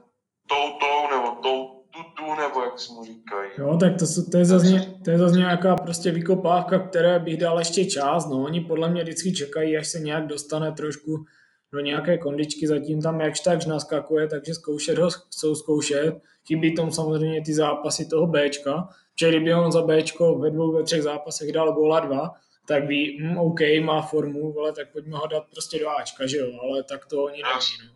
toutou, 0.49 1.11
nebo 1.11 1.43
tou, 1.43 1.85
tutu, 1.91 2.35
nebo 2.35 2.63
jak 2.63 2.79
se 2.79 2.93
mu 2.93 3.05
říkají. 3.05 3.51
Jo, 3.59 3.77
tak 3.81 3.93
to, 3.99 4.31
to, 4.31 4.39
je 4.39 4.45
zase, 4.45 4.67
to 5.05 5.11
je 5.11 5.19
zase 5.19 5.39
nějaká 5.39 5.77
prostě 5.77 6.11
vykopávka, 6.11 6.89
které 6.89 7.19
bych 7.19 7.37
dal 7.37 7.59
ještě 7.59 7.85
čas, 7.85 8.27
no 8.27 8.43
oni 8.43 8.61
podle 8.61 8.91
mě 8.91 9.03
vždycky 9.03 9.33
čekají, 9.33 9.77
až 9.77 9.89
se 9.89 10.01
nějak 10.01 10.27
dostane 10.27 10.73
trošku 10.73 11.25
do 11.73 11.81
nějaké 11.81 12.19
kondičky, 12.19 12.67
zatím 12.67 13.03
tam 13.03 13.21
jakž 13.21 13.41
takž 13.41 13.65
naskakuje, 13.65 14.29
takže 14.29 14.55
zkoušet 14.55 14.99
ho 14.99 15.11
chcou 15.11 15.55
zkoušet. 15.55 16.15
Chybí 16.47 16.75
tomu 16.75 16.93
samozřejmě 16.93 17.43
ty 17.45 17.55
zápasy 17.55 18.09
toho 18.09 18.27
Bčka, 18.27 18.89
že 19.21 19.29
kdyby 19.29 19.55
on 19.55 19.73
za 19.73 19.83
Bčko 19.83 20.39
ve 20.39 20.51
dvou, 20.51 20.73
ve 20.73 20.83
třech 20.83 21.03
zápasech 21.03 21.53
dal 21.53 21.73
góla 21.73 22.01
dva, 22.01 22.31
tak 22.69 22.87
ví, 22.87 23.19
hm, 23.21 23.39
OK, 23.39 23.61
má 23.81 24.03
formu, 24.03 24.55
ale 24.59 24.73
tak 24.73 24.93
pojďme 24.93 25.19
ho 25.19 25.27
dát 25.27 25.45
prostě 25.51 25.79
do 25.79 25.91
Ačka, 25.91 26.27
že 26.27 26.37
jo, 26.37 26.51
ale 26.63 26.83
tak 26.83 27.07
to 27.07 27.25
oni 27.25 27.43
neví, 27.43 27.75
no. 27.85 27.95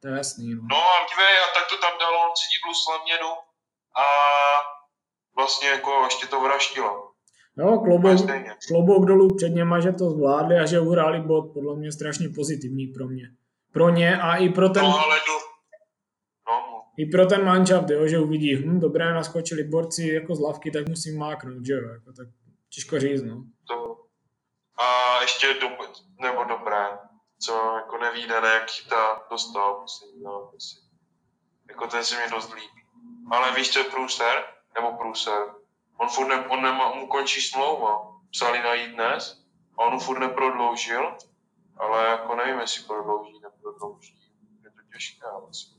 To 0.00 0.08
je 0.08 0.16
jasný, 0.16 0.54
no. 0.54 0.62
No 0.70 0.76
a 0.76 0.96
dívej, 1.08 1.34
a 1.44 1.46
tak 1.54 1.64
to 1.70 1.76
tam 1.78 1.98
dalo 2.00 2.16
on 2.26 2.32
cididlu 2.40 2.74
slaměnu 2.74 3.32
a 4.02 4.06
vlastně 5.36 5.68
jako 5.68 5.90
ještě 6.04 6.26
to 6.26 6.40
vraštilo. 6.40 7.13
No, 7.56 7.78
klobouk, 7.78 8.20
klobouk 8.68 9.06
dolů 9.06 9.36
před 9.36 9.48
něma, 9.48 9.80
že 9.80 9.92
to 9.92 10.10
zvládli 10.10 10.58
a 10.58 10.66
že 10.66 10.80
uhráli 10.80 11.20
bod, 11.20 11.52
podle 11.52 11.76
mě 11.76 11.92
strašně 11.92 12.28
pozitivní 12.28 12.86
pro 12.86 13.08
mě. 13.08 13.30
Pro 13.72 13.90
ně 13.90 14.16
a 14.16 14.36
i 14.36 14.48
pro 14.48 14.68
ten... 14.68 14.82
No, 14.82 14.98
ale 14.98 15.16
do... 15.16 15.32
no. 16.48 16.82
I 16.98 17.06
pro 17.06 17.26
ten 17.26 17.44
manšaft, 17.44 17.90
jo, 17.90 18.08
že 18.08 18.18
uvidí, 18.18 18.54
hm, 18.54 18.80
dobré, 18.80 19.14
naskočili 19.14 19.64
borci 19.64 20.08
jako 20.08 20.34
z 20.34 20.40
lavky, 20.40 20.70
tak 20.70 20.88
musím 20.88 21.18
máknout, 21.18 21.66
že 21.66 21.72
jo, 21.72 21.88
jako, 21.88 22.12
tak 22.12 22.28
těžko 22.74 23.00
říct, 23.00 23.22
no. 23.22 23.44
To. 23.68 23.96
A 24.82 25.20
ještě 25.22 25.46
do, 25.54 25.68
nebo 26.20 26.44
dobré, 26.44 26.86
co 27.40 27.52
jako 27.76 27.98
nevídané, 27.98 28.48
jak 28.48 28.70
chytá, 28.70 29.22
dostal 29.30 29.80
musím 29.80 30.22
zápasy. 30.22 30.76
Jako 31.68 31.86
ten 31.86 32.04
se 32.04 32.16
mi 32.16 32.30
dost 32.30 32.54
líbí. 32.54 32.82
Ale 33.30 33.54
víš, 33.56 33.70
co 33.70 33.78
je 33.78 33.84
průser? 33.84 34.44
Nebo 34.74 34.96
průser? 34.96 35.42
On 36.00 36.08
furt 36.08 36.28
ne, 36.28 36.46
on 36.48 36.62
nemá, 36.62 36.94
mu 36.94 37.06
končí 37.06 37.40
smlouva. 37.40 38.14
Psali 38.30 38.58
na 38.58 38.74
jí 38.74 38.92
dnes 38.92 39.44
a 39.78 39.82
on 39.82 40.00
furt 40.00 40.18
neprodloužil, 40.18 41.16
ale 41.76 42.06
jako 42.06 42.36
nevím, 42.36 42.60
jestli 42.60 42.82
prodlouží, 42.82 43.32
neprodlouží. 43.42 44.14
Je 44.64 44.70
to 44.70 44.80
těžké. 44.92 45.26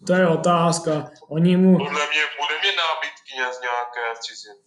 To 0.07 0.13
je 0.13 0.27
otázka. 0.27 1.09
Oni 1.27 1.57
mu... 1.57 1.77
Podle 1.77 2.07
mě 2.07 2.23
bude 2.39 2.55
mě 2.61 2.71
nábytky 2.83 3.33
z 3.57 3.61
nějaké 3.61 4.19
ciziny. 4.21 4.59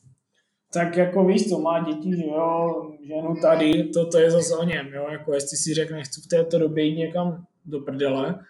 tak 0.73 0.97
jako 0.97 1.25
víš 1.25 1.49
co, 1.49 1.59
má 1.59 1.81
děti, 1.81 2.17
že 2.17 2.27
jo, 2.27 2.83
ženu 3.07 3.35
tady, 3.43 3.89
to, 3.89 4.11
to 4.11 4.19
je 4.19 4.31
zase 4.31 4.57
o 4.57 4.65
něm, 4.65 4.95
jo, 4.95 5.09
jako 5.11 5.35
jestli 5.35 5.57
si 5.57 5.75
řekne, 5.75 6.03
chci 6.03 6.21
v 6.21 6.29
této 6.29 6.59
době 6.59 6.85
jít 6.85 6.97
někam 6.97 7.47
do 7.65 7.81
prdele, 7.81 8.45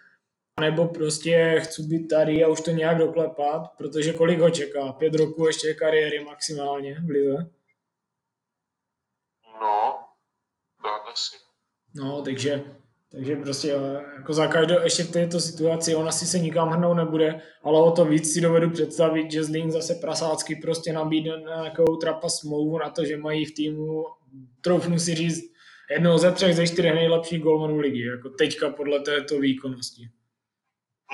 nebo 0.59 0.87
prostě 0.87 1.59
chci 1.63 1.83
být 1.83 2.07
tady 2.07 2.43
a 2.43 2.47
už 2.47 2.61
to 2.61 2.71
nějak 2.71 2.97
doklepat, 2.97 3.61
protože 3.77 4.13
kolik 4.13 4.39
ho 4.39 4.49
čeká? 4.49 4.91
Pět 4.91 5.15
roků 5.15 5.47
ještě 5.47 5.73
kariéry 5.73 6.23
maximálně 6.23 7.01
v 7.05 7.09
lize? 7.09 7.49
No, 9.61 9.99
tak 10.83 11.13
asi. 11.13 11.35
No, 11.95 12.21
takže, 12.21 12.63
takže 13.11 13.35
prostě 13.35 13.67
jako 14.17 14.33
za 14.33 14.47
každou, 14.47 14.75
ještě 14.83 15.03
v 15.03 15.11
této 15.11 15.39
situaci 15.39 15.95
on 15.95 16.07
asi 16.07 16.25
se 16.25 16.39
nikam 16.39 16.69
hrnout 16.69 16.97
nebude, 16.97 17.41
ale 17.63 17.81
o 17.81 17.91
to 17.91 18.05
víc 18.05 18.33
si 18.33 18.41
dovedu 18.41 18.69
představit, 18.69 19.31
že 19.31 19.43
Zlín 19.43 19.71
zase 19.71 19.95
prasácky 19.95 20.55
prostě 20.55 20.93
nabídne 20.93 21.43
nějakou 21.45 21.95
trapa 21.95 22.29
smlouvu 22.29 22.77
na 22.77 22.89
to, 22.89 23.05
že 23.05 23.17
mají 23.17 23.45
v 23.45 23.53
týmu, 23.53 24.05
troufnu 24.61 24.99
si 24.99 25.15
říct, 25.15 25.53
jednou 25.91 26.17
ze 26.17 26.31
třech 26.31 26.55
ze 26.55 26.67
čtyřech 26.67 26.93
nejlepších 26.93 27.41
golmanů 27.41 27.79
ligy, 27.79 28.05
jako 28.05 28.29
teďka 28.29 28.69
podle 28.69 28.99
této 28.99 29.39
výkonnosti. 29.39 30.09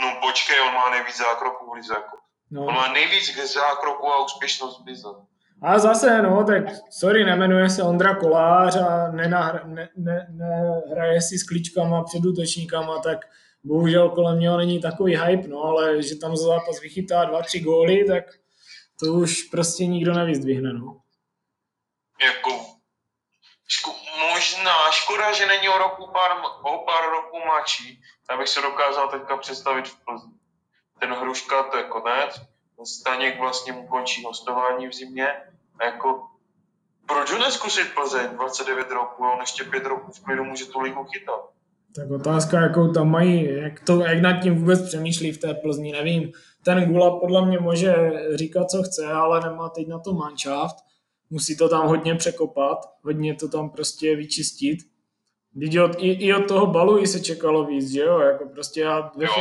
No 0.01 0.17
počkej, 0.21 0.61
on 0.61 0.73
má 0.73 0.89
nejvíc 0.89 1.17
zákroků 1.17 1.69
v 1.69 1.73
lize. 1.73 1.93
Jako. 1.93 2.17
No. 2.51 2.65
On 2.65 2.73
má 2.73 2.87
nejvíc 2.93 3.53
zákroků 3.53 4.07
a 4.07 4.25
úspěšnost 4.25 4.83
v 4.83 4.87
lize. 4.87 5.07
A 5.61 5.79
zase, 5.79 6.21
no, 6.21 6.43
tak 6.43 6.63
sorry, 6.89 7.23
nemenuje 7.23 7.69
se 7.69 7.83
Ondra 7.83 8.15
Kolář 8.15 8.75
a 8.75 9.11
nenahra, 9.11 9.61
ne, 9.65 9.89
ne, 9.95 10.27
nehraje 10.29 11.21
si 11.21 11.37
s 11.37 11.43
klíčkama 11.43 12.03
před 12.03 12.25
útočníkama, 12.25 12.99
tak 12.99 13.17
bohužel 13.63 14.09
kolem 14.09 14.39
něho 14.39 14.57
není 14.57 14.81
takový 14.81 15.17
hype, 15.17 15.47
no, 15.47 15.63
ale 15.63 16.03
že 16.03 16.15
tam 16.15 16.37
za 16.37 16.47
zápas 16.47 16.81
vychytá 16.81 17.25
dva, 17.25 17.41
tři 17.41 17.59
góly, 17.59 18.05
tak 18.07 18.23
to 18.99 19.05
už 19.05 19.43
prostě 19.43 19.85
nikdo 19.85 20.13
nevyzdvihne, 20.13 20.73
no. 20.73 20.97
Jako, 22.21 22.65
ško, 23.67 23.95
možná, 24.33 24.91
škoda, 24.91 25.33
že 25.33 25.45
není 25.45 25.69
o 25.69 25.77
roku 25.77 26.07
pár, 26.07 26.31
o 26.63 26.77
pár 26.85 27.09
roků 27.09 27.37
mladší, 27.45 28.01
abych 28.29 28.47
se 28.47 28.61
dokázal 28.61 29.07
teďka 29.07 29.37
představit 29.37 29.87
v 29.87 30.05
Plzni. 30.05 30.33
Ten 30.99 31.13
Hruška, 31.13 31.63
to 31.63 31.77
je 31.77 31.83
konec, 31.83 32.41
Staněk 32.83 33.39
vlastně 33.39 33.73
mu 33.73 33.87
končí 33.87 34.23
hostování 34.23 34.87
v 34.87 34.93
zimě. 34.93 35.27
A 35.79 35.85
jako, 35.85 36.23
proč 37.05 37.31
ho 37.31 37.39
neskusit 37.39 37.87
Plzeň 37.95 38.29
29 38.29 38.91
roků, 38.91 39.23
on 39.23 39.39
ještě 39.39 39.63
5 39.63 39.85
roků 39.85 40.11
v 40.11 40.23
klidu 40.23 40.43
může 40.43 40.65
tu 40.65 40.79
ligu 40.79 41.03
chytat. 41.03 41.49
Tak 41.95 42.11
otázka, 42.11 42.61
jakou 42.61 42.93
tam 42.93 43.11
mají, 43.11 43.55
jak, 43.55 43.79
to, 43.79 43.99
jak 43.99 44.21
nad 44.21 44.41
tím 44.41 44.55
vůbec 44.55 44.87
přemýšlí 44.87 45.31
v 45.31 45.37
té 45.37 45.53
Plzni, 45.53 45.91
nevím. 45.91 46.31
Ten 46.65 46.85
Gula 46.85 47.19
podle 47.19 47.45
mě 47.45 47.59
může 47.59 47.95
říkat, 48.33 48.69
co 48.69 48.83
chce, 48.83 49.07
ale 49.07 49.41
nemá 49.41 49.69
teď 49.69 49.87
na 49.87 49.99
to 49.99 50.13
manšaft. 50.13 50.75
Musí 51.29 51.57
to 51.57 51.69
tam 51.69 51.87
hodně 51.87 52.15
překopat, 52.15 52.77
hodně 53.01 53.35
to 53.35 53.47
tam 53.47 53.69
prostě 53.69 54.15
vyčistit. 54.15 54.79
Od, 55.55 55.95
i, 55.97 56.09
i, 56.25 56.33
od 56.33 56.47
toho 56.47 56.65
balu 56.67 57.05
se 57.05 57.19
čekalo 57.19 57.65
víc, 57.65 57.91
že 57.91 58.01
jo? 58.01 58.19
Jako 58.19 58.45
prostě 58.53 58.81
já 58.81 59.01
ve 59.01 59.25
jo, 59.25 59.33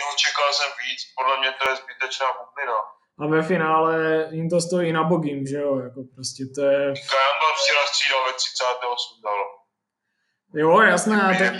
jo, 0.00 0.08
čekal 0.16 0.48
jsem 0.52 0.70
víc, 0.82 1.00
podle 1.18 1.38
mě 1.40 1.50
to 1.58 1.70
je 1.70 1.76
zbytečná 1.76 2.26
bublina. 2.38 2.78
A 3.18 3.26
ve 3.26 3.42
finále 3.42 4.28
jim 4.30 4.48
to 4.50 4.60
stojí 4.60 4.92
na 4.92 5.04
bogím, 5.04 5.46
že 5.46 5.56
jo? 5.56 5.78
Jako 5.78 6.00
prostě 6.14 6.42
to 6.54 6.60
je... 6.60 6.84
Kajamba 7.12 7.48
včera 7.60 7.82
střídal 7.86 8.24
ve 8.26 8.32
38 8.32 9.22
dal. 9.24 9.40
Jo, 10.54 10.80
jasné. 10.80 11.22
A 11.22 11.38
tak, 11.38 11.54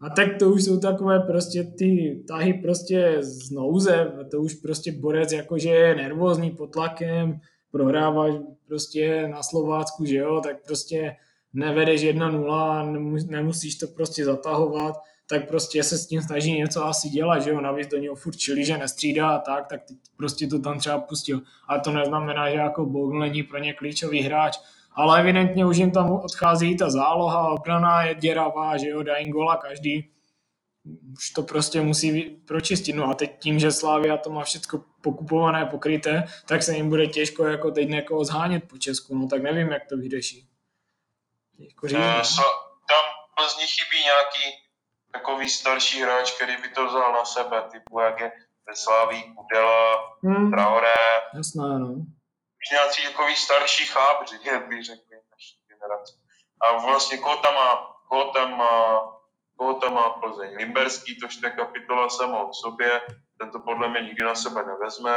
a 0.00 0.10
tak 0.16 0.28
to 0.38 0.48
už 0.48 0.64
jsou 0.64 0.80
takové 0.80 1.20
prostě 1.20 1.64
ty 1.78 2.24
tahy 2.28 2.54
prostě 2.54 3.16
z 3.20 3.50
nouze, 3.50 4.12
to 4.30 4.38
už 4.38 4.54
prostě 4.54 4.92
borec 4.92 5.32
jakože 5.32 5.70
je 5.70 5.94
nervózní 5.94 6.50
pod 6.50 6.66
tlakem, 6.66 7.40
prohráváš 7.72 8.34
prostě 8.66 9.28
na 9.28 9.42
Slovácku, 9.42 10.04
že 10.04 10.16
jo, 10.16 10.40
tak 10.40 10.56
prostě 10.66 11.16
nevedeš 11.52 12.04
1-0, 12.04 13.30
nemusíš 13.30 13.76
to 13.76 13.86
prostě 13.86 14.24
zatahovat, 14.24 14.94
tak 15.28 15.48
prostě 15.48 15.82
se 15.82 15.98
s 15.98 16.06
tím 16.06 16.22
snaží 16.22 16.52
něco 16.52 16.84
asi 16.84 17.08
dělat, 17.08 17.38
že 17.38 17.50
jo, 17.50 17.60
navíc 17.60 17.88
do 17.88 17.98
něho 17.98 18.14
furt 18.14 18.36
čili, 18.36 18.64
že 18.64 18.78
nestřídá 18.78 19.28
a 19.28 19.38
tak, 19.38 19.66
tak 19.66 19.80
prostě 20.16 20.46
to 20.46 20.58
tam 20.58 20.78
třeba 20.78 20.98
pustil. 20.98 21.42
Ale 21.68 21.80
to 21.80 21.92
neznamená, 21.92 22.50
že 22.50 22.56
jako 22.56 22.86
Bogle 22.86 23.20
není 23.20 23.42
pro 23.42 23.58
ně 23.58 23.72
klíčový 23.72 24.20
hráč, 24.20 24.58
ale 24.92 25.20
evidentně 25.20 25.66
už 25.66 25.76
jim 25.76 25.90
tam 25.90 26.10
odchází 26.10 26.76
ta 26.76 26.90
záloha, 26.90 27.48
obrana 27.48 28.02
je 28.02 28.14
děravá, 28.14 28.76
že 28.76 28.88
jo, 28.88 29.02
dají 29.02 29.30
gola 29.30 29.56
každý, 29.56 30.10
už 31.12 31.30
to 31.30 31.42
prostě 31.42 31.80
musí 31.80 32.22
pročistit. 32.22 32.96
No 32.96 33.04
a 33.04 33.14
teď 33.14 33.38
tím, 33.38 33.58
že 33.58 33.72
Slávia 33.72 34.16
to 34.16 34.30
má 34.30 34.44
všechno 34.44 34.84
pokupované, 35.00 35.66
pokryté, 35.66 36.24
tak 36.46 36.62
se 36.62 36.76
jim 36.76 36.88
bude 36.88 37.06
těžko 37.06 37.44
jako 37.44 37.70
teď 37.70 37.88
někoho 37.88 38.24
zhánět 38.24 38.64
po 38.64 38.78
Česku, 38.78 39.18
no 39.18 39.26
tak 39.26 39.42
nevím, 39.42 39.68
jak 39.68 39.82
to 39.88 39.96
vyřeší. 39.96 40.48
Jako 41.58 41.86
uh, 41.86 42.22
so, 42.22 42.42
tam 42.88 43.04
Plzni 43.36 43.66
chybí 43.66 44.04
nějaký 44.04 44.68
takový 45.12 45.48
starší 45.50 46.02
hráč, 46.02 46.32
který 46.32 46.56
by 46.56 46.68
to 46.68 46.86
vzal 46.86 47.12
na 47.12 47.24
sebe, 47.24 47.62
typu 47.72 48.00
jak 48.00 48.20
je 48.20 48.32
Veslaví, 48.68 49.34
Kudela, 49.34 50.16
hmm. 50.24 50.50
Traoré. 50.50 50.94
Jasná, 51.34 51.78
no. 51.78 51.94
Nějací 52.72 53.02
takový 53.02 53.36
starší 53.36 53.86
chábři, 53.86 54.38
jak 54.44 54.68
bych 54.68 54.84
řekl, 54.84 55.02
naší 55.32 55.56
generace. 55.68 56.12
A 56.60 56.72
vlastně 56.78 57.18
koho 57.18 57.36
tam 57.36 57.54
má, 57.54 57.96
koho 58.08 58.30
tam 58.30 58.58
má, 58.58 59.00
koho 59.56 59.74
tam 59.74 59.94
má 59.94 60.10
Plzeň? 60.10 60.56
Limberský, 60.56 61.20
to 61.20 61.26
je 61.42 61.50
kapitola 61.50 62.08
samo 62.08 62.48
o 62.48 62.52
sobě, 62.52 63.00
ten 63.38 63.50
to 63.50 63.58
podle 63.58 63.88
mě 63.88 64.00
nikdy 64.00 64.24
na 64.24 64.34
sebe 64.34 64.64
nevezme. 64.64 65.16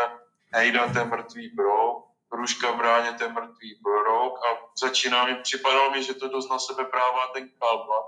Hejda, 0.53 0.93
ten 0.93 1.09
mrtvý 1.09 1.49
bro, 1.55 2.03
Ruška 2.31 2.71
v 2.71 2.77
bráně, 2.77 3.11
ten 3.11 3.33
mrtvý 3.33 3.79
brok 3.83 4.39
a 4.45 4.49
začíná 4.83 5.25
mi, 5.25 5.35
připadalo 5.35 5.91
mi, 5.91 6.03
že 6.03 6.13
to 6.13 6.27
dost 6.27 6.49
na 6.49 6.59
sebe 6.59 6.83
prává 6.85 7.27
ten 7.33 7.49
Kalba, 7.59 7.99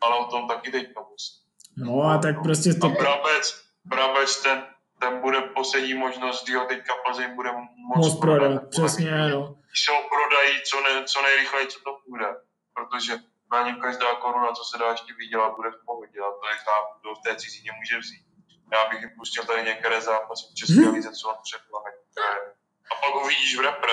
ale 0.00 0.16
o 0.16 0.24
tom 0.24 0.48
taky 0.48 0.70
teď 0.70 0.86
musí. 1.10 1.32
No 1.76 2.02
a 2.02 2.18
tak 2.18 2.42
prostě 2.42 2.74
to... 2.74 2.86
A 2.86 2.90
Brabec, 2.90 3.64
Brabec 3.84 4.42
ten, 4.42 4.66
ten 5.00 5.20
bude 5.20 5.40
poslední 5.40 5.94
možnost, 5.94 6.44
kdy 6.44 6.54
ho 6.54 6.64
teďka 6.66 6.92
Plzeň 7.04 7.34
bude 7.34 7.52
moc, 7.52 7.96
moc 7.96 8.20
prodat. 8.20 8.48
prodat. 8.48 8.70
Přesně, 8.70 9.10
no. 9.10 9.56
Když 9.68 9.88
ho 9.88 9.96
prodají 10.14 10.52
co, 10.70 10.80
ne, 10.80 11.04
co 11.04 11.22
nejrychleji, 11.22 11.66
co 11.66 11.78
to 11.80 11.92
půjde. 12.06 12.26
Protože 12.74 13.12
na 13.52 13.62
něm 13.66 13.80
každá 13.80 14.14
koruna, 14.14 14.52
co 14.52 14.64
se 14.64 14.78
dá 14.78 14.90
ještě 14.90 15.14
vydělat, 15.14 15.56
bude 15.56 15.70
v 15.70 15.84
pohodě. 15.86 16.18
A 16.20 16.30
to 16.40 16.46
je 16.52 16.56
chápu, 16.64 16.92
kdo 17.00 17.14
v 17.14 17.22
té 17.24 17.36
cizině 17.36 17.70
může 17.78 17.98
vzít. 17.98 18.24
Já 18.72 18.88
bych 18.88 19.00
jim 19.00 19.10
pustil 19.18 19.44
tady 19.44 19.62
některé 19.62 20.00
zápasy 20.00 20.44
v 20.50 20.54
České 20.54 20.82
hmm. 20.82 20.94
lize, 20.94 21.10
co 21.12 21.28
on 21.28 21.36
předplaví. 21.42 21.90
A 22.92 22.94
pak 23.06 23.14
ho 23.14 23.28
vidíš 23.28 23.58
v 23.58 23.60
repre. 23.60 23.92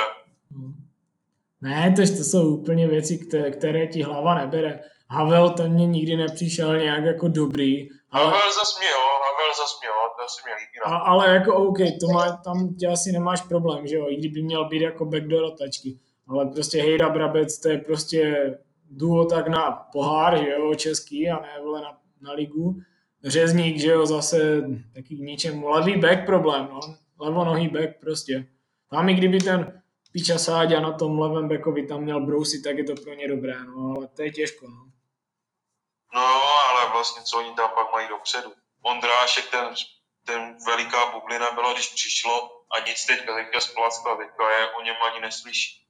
Ne, 1.62 1.93
to, 1.95 2.02
to 2.02 2.24
jsou 2.24 2.56
úplně 2.56 2.88
věci, 2.88 3.18
které, 3.18 3.52
které 3.52 3.88
ti 3.88 4.04
hlava 4.04 4.36
nebere. 4.36 4.80
Havel 5.10 5.50
ten 5.50 5.72
mě 5.72 5.88
nikdy 5.88 6.18
nepřišel 6.18 6.78
nějak 6.78 7.04
jako 7.04 7.28
dobrý. 7.28 7.89
Ale... 8.12 8.26
Havel 8.26 8.54
zas 8.54 8.80
mě, 8.80 8.88
jo, 8.88 8.98
Havel 8.98 9.54
zas 9.58 9.80
mě, 9.82 9.88
jo, 9.88 9.93
to 10.18 10.24
asi 10.26 10.41
mě 10.45 10.54
líbí. 10.54 10.80
A, 10.86 10.98
ale 10.98 11.34
jako 11.34 11.56
OK, 11.56 11.78
to 12.00 12.08
má, 12.08 12.32
tam 12.32 12.76
tě 12.76 12.88
asi 12.88 13.12
nemáš 13.12 13.41
problém, 13.41 13.88
že 13.88 13.95
jo, 13.95 14.06
i 14.10 14.16
kdyby 14.16 14.41
měl 14.41 14.66
být 14.66 14.82
jako 14.82 15.06
backdoor 15.06 15.41
rotačky. 15.41 16.00
Ale 16.28 16.45
prostě 16.45 16.82
Hejda 16.82 17.10
Brabec, 17.10 17.60
to 17.60 17.70
je 17.70 17.78
prostě 17.78 18.54
duo 18.89 19.26
tak 19.26 19.48
na 19.48 19.72
pohár, 19.72 20.43
že 20.43 20.50
jo, 20.50 20.76
český 20.76 21.30
a 21.30 21.39
ne 21.39 21.50
vole 21.64 21.82
na, 21.82 21.98
na 22.22 22.32
ligu. 22.32 22.76
Řezník, 23.24 23.80
že 23.80 23.88
jo, 23.88 24.06
zase 24.06 24.64
taky 24.95 25.16
k 25.16 25.20
ničemu. 25.20 25.70
Levý 25.70 25.98
back 25.98 26.26
problém, 26.26 26.68
no. 26.72 26.80
Levonohý 27.20 27.68
back 27.68 28.00
prostě. 28.00 28.45
Tam 28.89 29.09
i 29.09 29.13
kdyby 29.13 29.39
ten 29.39 29.81
Piča 30.11 30.38
Sáďa 30.38 30.79
na 30.79 30.91
tom 30.91 31.19
levém 31.19 31.47
backovi 31.47 31.88
tam 31.88 32.01
měl 32.01 32.25
brousit, 32.25 32.63
tak 32.63 32.77
je 32.77 32.83
to 32.83 32.95
pro 33.03 33.13
ně 33.13 33.27
dobré, 33.27 33.65
no, 33.65 33.93
ale 33.97 34.07
to 34.07 34.21
je 34.21 34.31
těžko, 34.31 34.67
no. 34.67 34.91
No, 36.13 36.27
ale 36.69 36.91
vlastně 36.91 37.21
co 37.23 37.38
oni 37.38 37.55
tam 37.55 37.69
pak 37.69 37.93
mají 37.93 38.07
dopředu. 38.07 38.53
Ondrášek, 38.81 39.51
ten, 39.51 39.73
ten 40.25 40.57
veliká 40.65 41.11
bublina 41.11 41.51
byla, 41.51 41.73
když 41.73 41.88
přišlo 41.93 42.63
a 42.75 42.88
nic 42.88 43.05
teďka, 43.05 43.35
teďka 43.35 43.59
splaskla, 43.59 44.15
teďka 44.15 44.51
je 44.51 44.71
o 44.71 44.81
něm 44.81 44.95
ani 45.11 45.21
neslyší. 45.21 45.88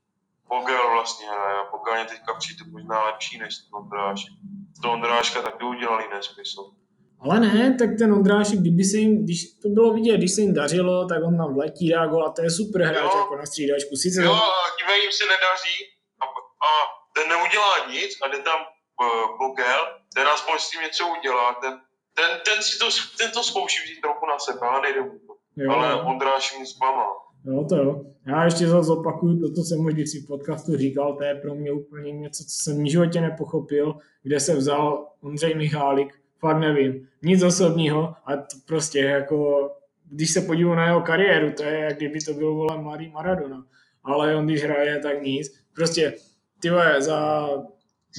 Pogel 0.47 0.91
vlastně 0.91 1.29
hraje, 1.29 1.63
Pogel 1.71 1.95
je 1.95 2.05
teďka 2.05 2.33
přijde 2.33 2.65
možná 2.71 3.03
lepší 3.03 3.37
než 3.37 3.57
ten 3.57 3.75
Ondrášek. 3.75 4.33
Z 4.77 4.81
toho 4.81 4.93
Ondráška 4.93 5.41
taky 5.41 5.63
udělali 5.63 6.07
nesmysl. 6.09 6.71
Ale 7.20 7.39
ne, 7.39 7.76
tak 7.80 7.89
ten 7.97 8.13
Ondrášek, 8.13 8.59
kdyby 8.59 8.84
se 8.84 8.97
jim, 8.97 9.24
když 9.24 9.39
to 9.61 9.70
bylo 9.70 9.93
vidět, 9.93 10.18
když 10.18 10.32
se 10.32 10.41
jim 10.41 10.53
dařilo, 10.53 11.07
tak 11.07 11.24
on 11.24 11.38
tam 11.38 11.53
vletí, 11.53 11.89
dá 11.89 12.05
gol 12.07 12.26
a 12.26 12.32
to 12.32 12.41
je 12.41 12.51
super 12.51 12.82
hráč 12.82 13.13
jako 13.15 13.36
na 13.36 13.45
střídačku. 13.45 13.95
Sice 13.95 14.24
jo, 14.24 14.34
a 14.34 14.65
dívej, 14.78 15.01
jim 15.01 15.11
se 15.11 15.26
nedaří 15.34 15.78
a, 16.24 16.26
a 16.70 16.72
ten 17.15 17.26
neudělá 17.30 17.74
nic 17.93 18.11
a 18.22 18.28
jde 18.28 18.38
tam 18.49 18.59
uh, 19.03 19.38
Bogel, 19.39 19.82
ten 20.15 20.28
aspoň 20.28 20.55
s 20.59 20.70
tím 20.70 20.82
něco 20.82 21.03
udělá, 21.20 21.53
ten, 21.61 21.74
ten, 22.18 22.30
ten, 22.45 22.57
si 22.63 22.80
to, 22.80 22.88
ten 23.20 23.32
to 23.32 23.43
zkouší 23.43 23.78
vzít 23.84 24.01
trochu 24.01 24.26
na 24.26 24.39
sebe, 24.39 24.59
ale 24.68 24.82
nejde 24.82 25.01
mu 25.01 25.20
to. 25.28 25.34
Jo. 25.57 25.72
Ale 25.72 26.03
Ondráš 26.11 26.59
mi 26.59 26.65
zklamal. 26.65 27.11
Jo, 27.45 27.65
to 27.70 27.76
jo. 27.76 28.01
Já 28.28 28.45
ještě 28.45 28.68
zase 28.68 28.91
opakuju 28.91 29.39
to, 29.39 29.53
co 29.55 29.61
jsem 29.63 29.86
už 29.86 29.93
vždycky 29.93 30.20
v 30.20 30.28
podcastu 30.28 30.78
říkal, 30.78 31.15
to 31.18 31.24
je 31.24 31.36
pro 31.36 31.55
mě 31.55 31.72
úplně 31.72 32.11
něco, 32.11 32.43
co 32.43 32.63
jsem 32.63 32.84
v 32.84 32.91
životě 32.91 33.22
nepochopil, 33.22 33.95
kde 34.24 34.39
se 34.39 34.55
vzal 34.55 35.07
Ondřej 35.24 35.55
Michálek, 35.55 36.07
fakt 36.39 36.57
nevím. 36.57 37.09
Nic 37.21 37.43
osobního 37.43 38.15
a 38.25 38.35
to 38.35 38.57
prostě 38.67 38.99
jako, 38.99 39.71
když 40.11 40.33
se 40.33 40.41
podívám 40.41 40.75
na 40.75 40.85
jeho 40.85 41.01
kariéru, 41.01 41.51
to 41.51 41.63
je 41.63 41.79
jak 41.79 41.97
kdyby 41.97 42.19
to 42.19 42.33
byl 42.33 42.55
vole 42.55 42.77
mladý 42.77 43.09
Maradona. 43.09 43.65
ale 44.03 44.35
on 44.35 44.45
když 44.45 44.63
hraje, 44.63 44.99
tak 44.99 45.21
nic. 45.21 45.59
Prostě 45.75 46.13
ty 46.59 46.69
vole, 46.69 47.01
za 47.01 47.49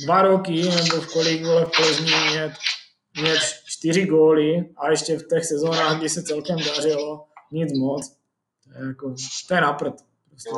dva 0.04 0.22
roky, 0.22 0.62
nebo 0.62 1.00
v 1.00 1.12
kolik 1.12 1.44
vole 1.44 1.64
v 1.64 1.70
Plzni 1.70 2.12
mět, 2.30 2.52
mět 3.20 3.40
čtyři 3.64 4.06
góly 4.06 4.70
a 4.76 4.90
ještě 4.90 5.18
v 5.18 5.28
těch 5.28 5.44
sezónách, 5.44 5.98
kdy 5.98 6.08
se 6.08 6.22
celkem 6.22 6.56
dařilo, 6.58 7.26
nic 7.52 7.78
moc. 7.78 8.16
To 8.64 8.78
je 8.78 8.88
jako, 8.88 9.14
to 9.48 9.54
je 9.54 9.60
naprd. 9.60 9.94
Prostě 10.28 10.50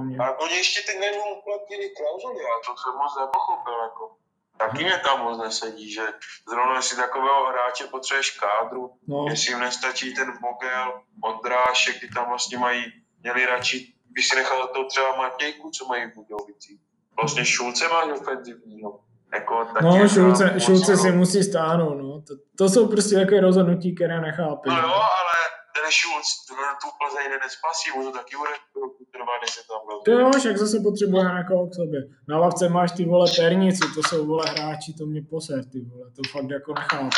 mě. 0.00 0.18
a 0.18 0.38
oni 0.38 0.56
ještě 0.56 0.80
teď 0.86 1.00
neuplatnili 1.00 1.90
klauzuly, 1.96 2.42
já 2.42 2.56
to 2.66 2.72
jsem 2.80 2.92
moc 3.02 3.12
nepochopil, 3.20 3.78
jako. 3.82 4.17
Taky 4.58 4.84
mě 4.84 4.98
tam 4.98 5.20
moc 5.22 5.38
nesedí, 5.38 5.92
že 5.92 6.02
zrovna 6.48 6.76
jestli 6.76 6.96
takového 6.96 7.46
hráče 7.46 7.84
potřebuješ 7.84 8.30
kádru, 8.30 8.90
No, 9.08 9.26
jestli 9.30 9.52
jim 9.52 9.60
nestačí 9.60 10.14
ten 10.14 10.32
Vogel, 10.42 11.02
Ondrášek, 11.24 12.00
ty 12.00 12.08
tam 12.08 12.28
vlastně 12.28 12.58
mají, 12.58 12.84
měli 13.22 13.46
radši, 13.46 13.94
by 14.10 14.22
si 14.22 14.36
nechal 14.36 14.68
to 14.68 14.84
třeba 14.84 15.16
Matějku, 15.16 15.70
co 15.70 15.86
mají 15.86 16.10
v 16.10 16.14
Budějovicích. 16.14 16.80
Vlastně 17.20 17.44
Šulce 17.44 17.88
má 17.88 18.02
ofenzivního. 18.02 19.00
Jako, 19.34 19.66
no 19.82 20.08
Šulce, 20.08 20.60
Šulce 20.60 20.96
si 20.96 21.12
musí 21.12 21.42
stáhnout, 21.42 21.94
no. 21.94 22.22
To, 22.22 22.34
to 22.58 22.68
jsou 22.68 22.88
prostě 22.88 23.14
takové 23.14 23.40
rozhodnutí, 23.40 23.94
které 23.94 24.20
nechápeš. 24.20 24.72
No 24.72 24.78
jo, 24.78 24.94
ale 24.94 25.36
ten 25.74 25.90
Šulc 25.90 26.26
tu 26.82 26.88
Plzeň 26.98 27.30
nespasí, 27.30 27.90
mu 27.94 28.04
to 28.04 28.18
taky 28.18 28.36
bude 28.36 28.50
než 29.42 29.50
se 29.54 29.60
tam 29.68 29.78
To 29.86 30.10
rozhodne. 30.10 30.22
jo, 30.22 30.30
však 30.40 30.56
zase 30.58 30.76
potřebuje 30.88 31.24
někoho 31.38 31.66
k 31.70 31.74
sobě. 31.74 32.00
Na 32.28 32.38
lavce 32.38 32.68
máš 32.68 32.90
ty 32.92 33.04
vole 33.04 33.26
pernici, 33.36 33.84
to 33.94 34.00
jsou 34.08 34.26
vole 34.26 34.44
hráči, 34.50 34.90
to 34.98 35.06
mě 35.06 35.22
poser, 35.30 35.60
ty 35.72 35.78
vole, 35.80 36.06
to 36.16 36.22
fakt 36.32 36.50
jako 36.50 36.74
nechápu. 36.74 37.08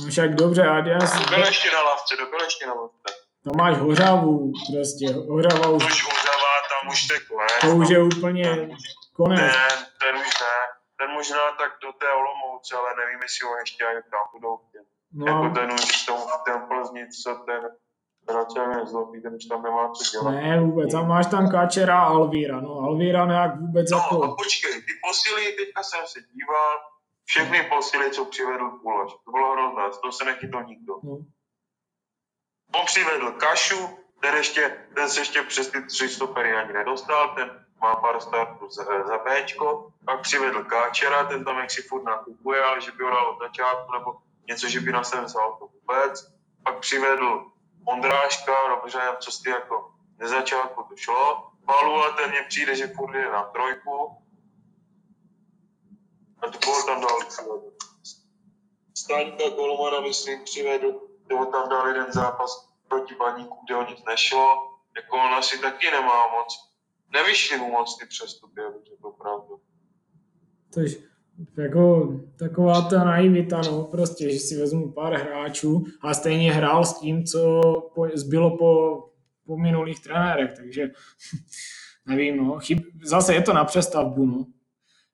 No 0.00 0.10
však 0.10 0.34
dobře, 0.34 0.62
a 0.62 0.76
já 0.88 1.00
si, 1.00 1.18
To 1.24 1.30
byl 1.34 1.44
ještě 1.46 1.70
na 1.72 1.82
lavce, 1.82 2.16
to 2.16 2.26
byl 2.26 2.40
ještě 2.44 2.66
na 2.66 2.74
lavce. 2.74 3.08
tam 3.44 3.54
máš 3.56 3.76
hořavu, 3.78 4.52
prostě, 4.72 5.06
hořava 5.34 5.66
už, 5.76 5.82
To 5.82 5.88
už 5.94 6.04
Hořava, 6.04 6.52
tam 6.72 6.82
už 6.92 7.06
to 7.08 7.14
je 7.14 7.20
konec. 7.20 7.52
to 7.60 7.66
už 7.80 7.88
no. 7.90 7.94
je 7.96 8.02
úplně 8.02 8.68
konec. 9.16 9.40
Ten, 9.40 9.78
ten 10.02 10.14
už 10.22 10.32
ne. 10.40 10.56
Ten 10.98 11.08
možná 11.18 11.42
tak 11.60 11.70
do 11.84 11.90
té 12.00 12.08
Olomouce, 12.20 12.70
ale 12.80 12.88
nevím, 13.00 13.20
jestli 13.26 13.42
ho 13.48 13.54
ještě 13.62 13.80
ani 13.90 14.02
tam 14.14 14.24
budou 14.34 14.54
chtět. 14.64 14.86
Jako 15.26 15.44
No, 15.48 15.54
ten 15.58 15.68
už 15.76 15.84
v 16.02 16.06
tom, 16.06 16.20
ten 16.46 16.58
Plzni, 16.68 17.02
co 17.22 17.30
ten 17.48 17.62
Račel 18.28 18.68
nezlobí, 18.68 19.22
ten 19.22 19.34
už 19.34 19.44
tam 19.44 19.62
nemá 19.62 19.90
co 19.90 20.10
dělat. 20.10 20.30
ne 20.30 20.60
vůbec, 20.60 20.94
a 20.94 21.02
máš 21.02 21.26
tam 21.26 21.50
Kačera 21.50 22.00
a 22.00 22.04
Alvíra, 22.04 22.60
no 22.60 22.78
Alvíra 22.78 23.26
nějak 23.26 23.60
vůbec 23.60 23.90
No 23.90 23.98
a 23.98 24.00
jako, 24.02 24.36
počkej, 24.36 24.72
ty 24.72 24.92
posily, 25.08 25.52
teďka 25.52 25.82
jsem 25.82 26.00
se 26.06 26.20
díval, 26.20 26.78
všechny 27.24 27.62
posily, 27.62 28.10
co 28.10 28.24
přivedl 28.24 28.70
Kulaš. 28.70 29.12
To 29.24 29.30
bylo 29.30 29.52
hrozné, 29.52 29.92
z 29.92 29.98
toho 29.98 30.12
se 30.12 30.24
nechytl 30.24 30.62
nikdo. 30.62 30.94
no, 31.02 31.18
On 32.74 32.86
přivedl 32.86 33.30
Kašu, 33.30 33.88
ten, 34.20 34.34
ještě, 34.34 34.86
ten 34.94 35.08
se 35.08 35.20
ještě 35.20 35.42
přes 35.42 35.68
ty 35.68 35.86
tři 35.86 36.08
stopery 36.08 36.56
ani 36.56 36.72
nedostal, 36.72 37.34
ten 37.34 37.66
má 37.80 37.96
pár 37.96 38.20
startů 38.20 38.68
za, 38.70 38.84
za 38.84 39.18
Bčko, 39.18 39.92
pak 40.04 40.20
přivedl 40.20 40.64
Káčera, 40.64 41.24
ten 41.24 41.44
tam 41.44 41.58
jak 41.58 41.70
si 41.70 41.82
furt 41.82 42.02
nakupuje, 42.04 42.64
ale 42.64 42.80
že 42.80 42.92
by 42.92 43.04
ho 43.04 43.10
dal 43.10 43.30
od 43.30 43.38
začátku, 43.38 43.92
nebo 43.92 44.14
něco, 44.48 44.68
že 44.68 44.80
by 44.80 44.92
na 44.92 45.04
sebe 45.04 45.24
vzal 45.24 45.56
to 45.58 45.66
vůbec. 45.66 46.34
Pak 46.64 46.78
přivedl 46.78 47.53
Ondráška, 47.84 48.52
dobře, 48.68 48.98
ty 49.42 49.50
jako 49.50 49.94
ze 50.20 50.28
začátku 50.28 50.82
to 50.82 50.96
šlo. 50.96 51.50
Palu, 51.66 51.92
ale 51.92 52.12
ten 52.12 52.30
mně 52.30 52.42
přijde, 52.48 52.76
že 52.76 52.86
furt 52.86 53.12
jde 53.12 53.30
na 53.30 53.42
trojku. 53.42 54.16
A 56.42 56.50
tu 56.50 56.58
gol 56.64 56.82
tam 56.82 57.00
dal. 57.00 57.18
Staňka 58.96 59.48
Golmana, 59.48 60.00
myslím, 60.00 60.44
přivedl, 60.44 61.00
nebo 61.28 61.46
tam 61.46 61.68
dal 61.68 61.88
jeden 61.88 62.12
zápas 62.12 62.68
proti 62.88 63.14
baníku, 63.14 63.60
kde 63.64 63.76
o 63.76 63.90
nic 63.90 64.04
nešlo. 64.04 64.70
Jako 64.96 65.16
on 65.16 65.34
asi 65.34 65.58
taky 65.58 65.90
nemá 65.90 66.26
moc. 66.26 66.74
Nevyšly 67.08 67.58
mu 67.58 67.70
moc 67.70 67.98
ty 67.98 68.06
přestupy, 68.06 68.60
abych 68.60 68.84
řekl 68.84 69.10
pravdu. 69.10 69.60
tož 70.74 71.13
jako 71.58 72.08
taková 72.38 72.82
ta 72.82 73.04
naivita, 73.04 73.60
no, 73.60 73.84
prostě, 73.84 74.30
že 74.30 74.38
si 74.38 74.56
vezmu 74.56 74.92
pár 74.92 75.12
hráčů 75.12 75.84
a 76.02 76.14
stejně 76.14 76.52
hrál 76.52 76.84
s 76.84 77.00
tím, 77.00 77.24
co 77.24 77.60
po, 77.94 78.06
zbylo 78.14 78.58
po, 78.58 79.02
po 79.46 79.56
minulých 79.56 80.02
trenérech, 80.02 80.52
takže 80.56 80.82
nevím, 82.06 82.36
no, 82.36 82.58
chyb, 82.60 82.78
zase 83.04 83.34
je 83.34 83.42
to 83.42 83.52
na 83.52 83.64
přestavbu, 83.64 84.26
no. 84.26 84.44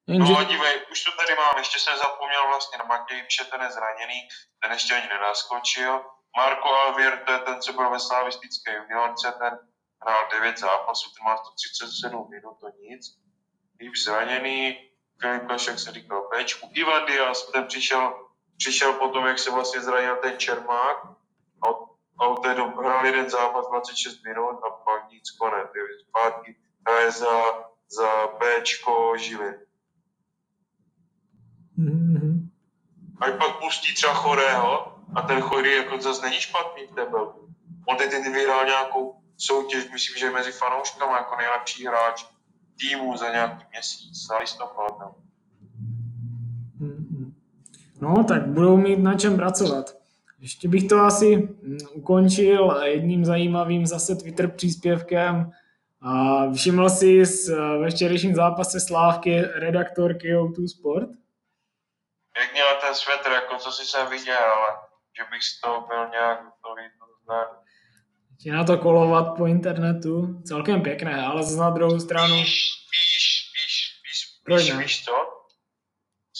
Jenže, 0.06 0.32
No 0.32 0.44
dívej, 0.44 0.74
už 0.92 1.04
to 1.04 1.10
tady 1.20 1.34
mám, 1.36 1.54
ještě 1.58 1.78
jsem 1.78 1.98
zapomněl 1.98 2.42
vlastně 2.48 2.78
na 2.78 2.84
Matějče, 2.84 3.44
ten 3.44 3.60
je 3.62 3.70
zraněný, 3.70 4.20
ten 4.62 4.72
ještě 4.72 4.94
ani 4.94 5.08
nenaskočil. 5.08 5.92
Marko 6.36 6.68
Alvier, 6.68 7.22
to 7.26 7.32
je 7.32 7.38
ten, 7.38 7.60
co 7.60 7.72
byl 7.72 7.90
ve 7.90 8.00
slavistické 8.00 8.76
juniorce, 8.76 9.32
ten 9.38 9.58
hrál 10.02 10.22
9 10.32 10.58
zápasů, 10.58 11.10
ten 11.14 11.24
má 11.24 11.36
137 11.36 12.30
minut, 12.30 12.54
to 12.60 12.68
nic. 12.80 13.02
Líp 13.80 13.92
zraněný, 14.04 14.78
Filip 15.20 15.48
Kašek 15.48 15.78
se 15.78 15.92
říkal 15.92 16.28
Bčku. 16.28 16.70
Ivan 16.72 17.06
Diaz, 17.06 17.50
ten 17.52 17.66
přišel, 17.66 18.28
přišel 18.56 18.92
potom, 18.92 19.26
jak 19.26 19.38
se 19.38 19.50
vlastně 19.50 19.80
zranil 19.80 20.16
ten 20.16 20.38
Čermák 20.38 21.04
a 21.62 21.68
od, 21.68 21.90
a 22.18 22.26
od 22.26 22.42
té 22.42 22.54
doby 22.54 22.74
hrál 22.78 23.06
jeden 23.06 23.30
zápas 23.30 23.68
26 23.68 24.24
minut 24.24 24.60
a 24.66 24.70
pak 24.70 25.10
nic 25.10 25.30
konec. 25.30 25.68
Zpátky 26.08 26.56
hraje 26.86 27.10
za, 27.10 27.36
za 27.88 28.26
Bčko 28.26 29.16
Žilin. 29.16 29.54
Mhm. 31.76 32.50
Ať 33.20 33.38
pak 33.38 33.58
pustí 33.58 33.94
třeba 33.94 34.14
chorého 34.14 34.98
a 35.14 35.22
ten 35.22 35.40
chorý 35.40 35.76
jako 35.76 36.00
zase 36.00 36.22
není 36.22 36.40
špatný 36.40 36.86
v 36.86 36.94
tebe. 36.94 37.18
On 37.88 37.96
teď 37.96 38.10
teď 38.10 38.22
vyhrál 38.22 38.66
nějakou 38.66 39.22
soutěž, 39.38 39.90
myslím, 39.90 40.16
že 40.16 40.30
mezi 40.30 40.52
fanouškama 40.52 41.16
jako 41.16 41.36
nejlepší 41.36 41.86
hráč 41.86 42.24
týmu 42.81 43.16
za 43.16 43.33
nějaký 43.33 43.64
měsíc, 43.70 44.26
za 44.26 44.39
listopad. 44.39 44.99
No. 45.01 45.14
Mhm. 46.78 47.35
No, 48.01 48.24
tak 48.24 48.47
budou 48.47 48.76
mít 48.76 48.99
na 48.99 49.14
čem 49.14 49.37
pracovat. 49.37 50.01
Ještě 50.39 50.68
bych 50.68 50.89
to 50.89 51.01
asi 51.01 51.37
mm, 51.37 51.78
ukončil 51.93 52.81
jedním 52.85 53.24
zajímavým 53.24 53.87
zase 53.87 54.16
Twitter 54.16 54.51
příspěvkem. 54.51 55.53
A 56.03 56.45
všiml 56.53 56.91
si 56.91 57.26
s, 57.26 57.49
eh, 57.49 57.78
ve 57.78 57.91
včerejším 57.91 58.35
zápase 58.35 58.81
Slávky 58.81 59.41
redaktorky 59.41 60.37
O2 60.37 60.68
Sport? 60.68 61.09
Jak 62.37 62.53
měla 62.53 62.74
ten 62.81 62.95
svetr, 62.95 63.31
jako 63.31 63.57
co 63.59 63.72
si 63.72 63.87
jsem 63.87 64.11
viděl, 64.11 64.39
ale 64.39 64.76
že 65.16 65.22
bych 65.31 65.43
z 65.43 65.61
toho 65.61 65.87
byl 65.87 66.09
nějak 66.09 66.45
hotový, 66.45 66.83
to 66.99 67.07
znám. 67.24 67.47
Ti 68.43 68.51
na 68.51 68.64
to 68.64 68.78
kolovat 68.78 69.36
po 69.36 69.47
internetu, 69.47 70.41
celkem 70.49 70.82
pěkné, 70.82 71.24
ale 71.26 71.43
zase 71.43 71.61
na 71.61 71.70
druhou 71.70 72.01
stranu, 72.01 72.34
Spíš, 72.36 72.61
spíš, 72.86 73.22
spíš, 73.49 73.74
spíš, 73.99 74.41
Proč 74.45 74.62
spíš, 74.62 74.76
víš 74.76 75.05
co? 75.05 75.16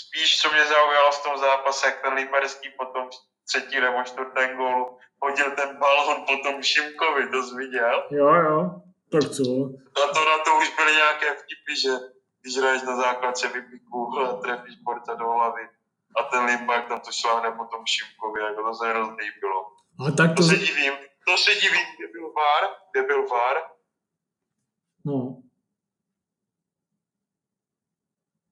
Spíš, 0.03 0.41
co 0.41 0.53
mě 0.53 0.65
zaujalo 0.65 1.11
v 1.13 1.23
tom 1.23 1.39
zápase, 1.39 1.87
jak 1.87 2.03
ten 2.03 2.13
Liberský 2.15 2.69
potom 2.79 3.09
třetí 3.49 3.81
nebo 3.81 4.03
čtvrtém 4.05 4.57
gólu 4.57 4.99
hodil 5.23 5.51
ten 5.51 5.77
balon 5.79 6.25
potom 6.29 6.63
Šimkovi, 6.63 7.29
to 7.29 7.43
jsi 7.43 7.55
viděl? 7.57 7.97
jo, 8.11 8.35
jo, 8.35 8.81
tak 9.13 9.31
co? 9.37 9.45
A 10.01 10.15
to 10.15 10.21
na 10.31 10.37
to 10.45 10.51
už 10.61 10.77
byly 10.77 10.93
nějaké 10.95 11.27
vtipy, 11.41 11.73
že 11.83 11.91
když 12.41 12.57
hraješ 12.59 12.83
na 12.83 12.97
základce 12.97 13.49
vypiku 13.49 14.19
a 14.21 14.33
trefíš 14.43 14.77
borca 14.83 15.15
do 15.15 15.25
hlavy 15.25 15.63
a 16.17 16.23
ten 16.23 16.45
Limbak 16.45 16.89
tam 16.89 17.01
to 17.01 17.13
šláhne 17.13 17.51
potom 17.51 17.81
Šimkovi, 17.87 18.41
jako 18.41 18.63
to 18.63 18.75
se 18.75 18.87
mi 18.87 18.91
hrozně 18.91 19.23
líbilo. 19.27 19.61
Ale 20.01 20.13
tak 20.13 20.31
To 20.31 20.35
to, 20.37 20.43
se 20.43 20.57
divím, 20.57 20.93
to 21.31 21.37
se 21.37 21.51
divím, 21.55 21.87
kde 21.99 22.09
byl 22.13 22.33
VAR, 22.33 22.71
kde 22.93 23.03
byl 23.07 23.29
VAR, 23.29 23.57
no, 25.05 25.43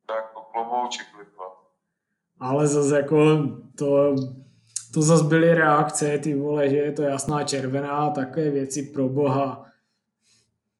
tak 0.07 0.33
to 0.33 0.41
klobouček 0.41 1.07
Limba. 1.19 1.45
ale 2.41 2.67
zase 2.67 2.97
jako 2.97 3.17
to, 3.79 4.15
to 4.95 5.03
zase 5.03 5.25
byly 5.25 5.55
reakce, 5.55 6.19
ty 6.19 6.35
vole, 6.35 6.71
že 6.71 6.77
je 6.77 6.93
to 6.93 7.03
jasná 7.03 7.45
červená 7.45 8.11
takové 8.11 8.51
věci 8.51 8.83
pro 8.83 9.09
boha. 9.09 9.65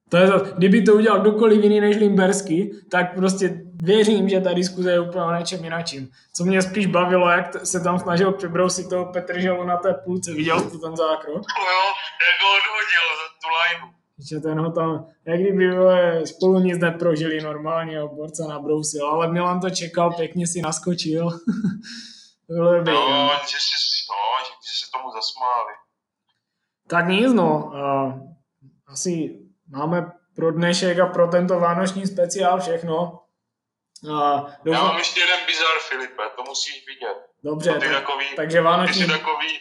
To 0.09 0.17
je 0.17 0.27
to, 0.27 0.39
kdyby 0.39 0.83
to 0.83 0.95
udělal 0.95 1.21
kdokoliv 1.21 1.63
jiný 1.63 1.81
než 1.81 1.97
Limbersky, 1.97 2.71
tak 2.91 3.15
prostě 3.15 3.65
věřím, 3.83 4.29
že 4.29 4.41
ta 4.41 4.53
diskuze 4.53 4.93
je 4.93 5.01
úplně 5.01 5.25
o 5.25 5.35
něčem 5.35 5.65
jinačím. 5.65 6.11
Co 6.33 6.45
mě 6.45 6.63
spíš 6.63 6.87
bavilo, 6.87 7.29
jak 7.29 7.67
se 7.67 7.81
tam 7.81 7.99
snažil 7.99 8.33
přebrousit 8.33 8.89
toho 8.89 9.13
Petrželu 9.13 9.65
na 9.65 9.77
té 9.77 9.95
půlce. 9.95 10.33
Viděl 10.33 10.61
jsi 10.61 10.79
ten 10.79 10.97
zákrok? 10.97 11.37
No 11.37 11.65
jo, 11.73 11.85
jak 12.27 12.39
ho 12.43 12.49
odhodil 12.59 13.05
za 13.21 13.29
tu 13.43 13.49
lineu. 13.59 13.95
Že 14.31 14.41
ten 14.41 14.61
ho 14.61 14.73
tam, 14.73 15.07
jak 15.25 15.41
kdyby 15.41 15.71
vole, 15.71 16.27
spolu 16.27 16.59
nic 16.59 16.79
neprožili 16.79 17.41
normálně, 17.41 18.01
borca 18.01 18.47
nabrousil, 18.49 19.07
ale 19.07 19.33
Milan 19.33 19.61
to 19.61 19.71
čekal, 19.71 20.13
pěkně 20.13 20.47
si 20.47 20.63
naskočil. 20.63 21.29
bylo 22.49 22.75
dobrý, 22.75 22.93
No, 22.93 23.31
že, 23.43 23.57
si, 23.61 23.77
no, 24.11 24.45
že, 24.65 24.85
se 24.85 24.91
tomu 24.93 25.13
zasmáli. 25.13 25.73
Tak 26.89 27.09
nic, 27.09 27.33
no. 27.33 27.73
Asi 28.87 29.39
máme 29.69 30.13
pro 30.35 30.53
dnešek 30.53 30.99
a 30.99 31.07
pro 31.07 31.27
tento 31.27 31.61
vánoční 31.61 32.07
speciál 32.07 32.61
všechno. 32.61 33.21
A 34.05 34.47
Já 34.49 34.57
doufám, 34.65 34.87
mám 34.87 34.99
ještě 34.99 35.21
jeden 35.21 35.47
bizar, 35.47 35.79
Filipe, 35.81 36.23
to 36.37 36.43
musíš 36.43 36.87
vidět. 36.87 37.17
dobře, 37.45 37.75
ty 37.75 37.81
tak, 37.81 37.93
takový, 37.93 38.27
takže 38.37 38.59
ty 38.59 38.65
vánoční, 38.65 39.03
jsi 39.03 39.09
takový, 39.09 39.61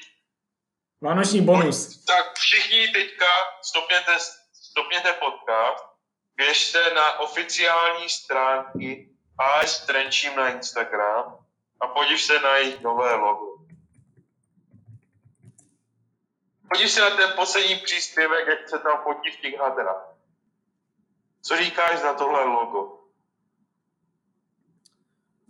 vánoční 1.02 1.42
bonus. 1.42 2.06
tak 2.06 2.34
všichni 2.34 2.88
teďka 2.88 3.26
stopněte, 3.62 4.18
stopněte 4.54 5.14
podcast, 5.14 5.86
běžte 6.36 6.94
na 6.94 7.20
oficiální 7.20 8.10
stránky 8.10 9.10
AS 9.40 9.86
Trenčím 9.86 10.36
na 10.36 10.50
Instagram 10.50 11.38
a 11.80 11.88
podív 11.88 12.22
se 12.22 12.40
na 12.40 12.58
jejich 12.58 12.82
nové 12.82 13.14
logo. 13.14 13.58
Podív 16.70 16.92
se 16.92 17.02
na 17.02 17.10
ten 17.10 17.34
poslední 17.36 17.76
příspěvek, 17.76 18.48
jak 18.48 18.70
se 18.70 18.80
tam 18.80 19.04
fotí 19.04 19.32
v 19.32 19.42
těch 19.42 19.60
hadrách. 19.60 20.08
Co 21.42 21.58
říkáš 21.58 22.02
na 22.04 22.14
tohle 22.14 22.44
logo? 22.44 22.97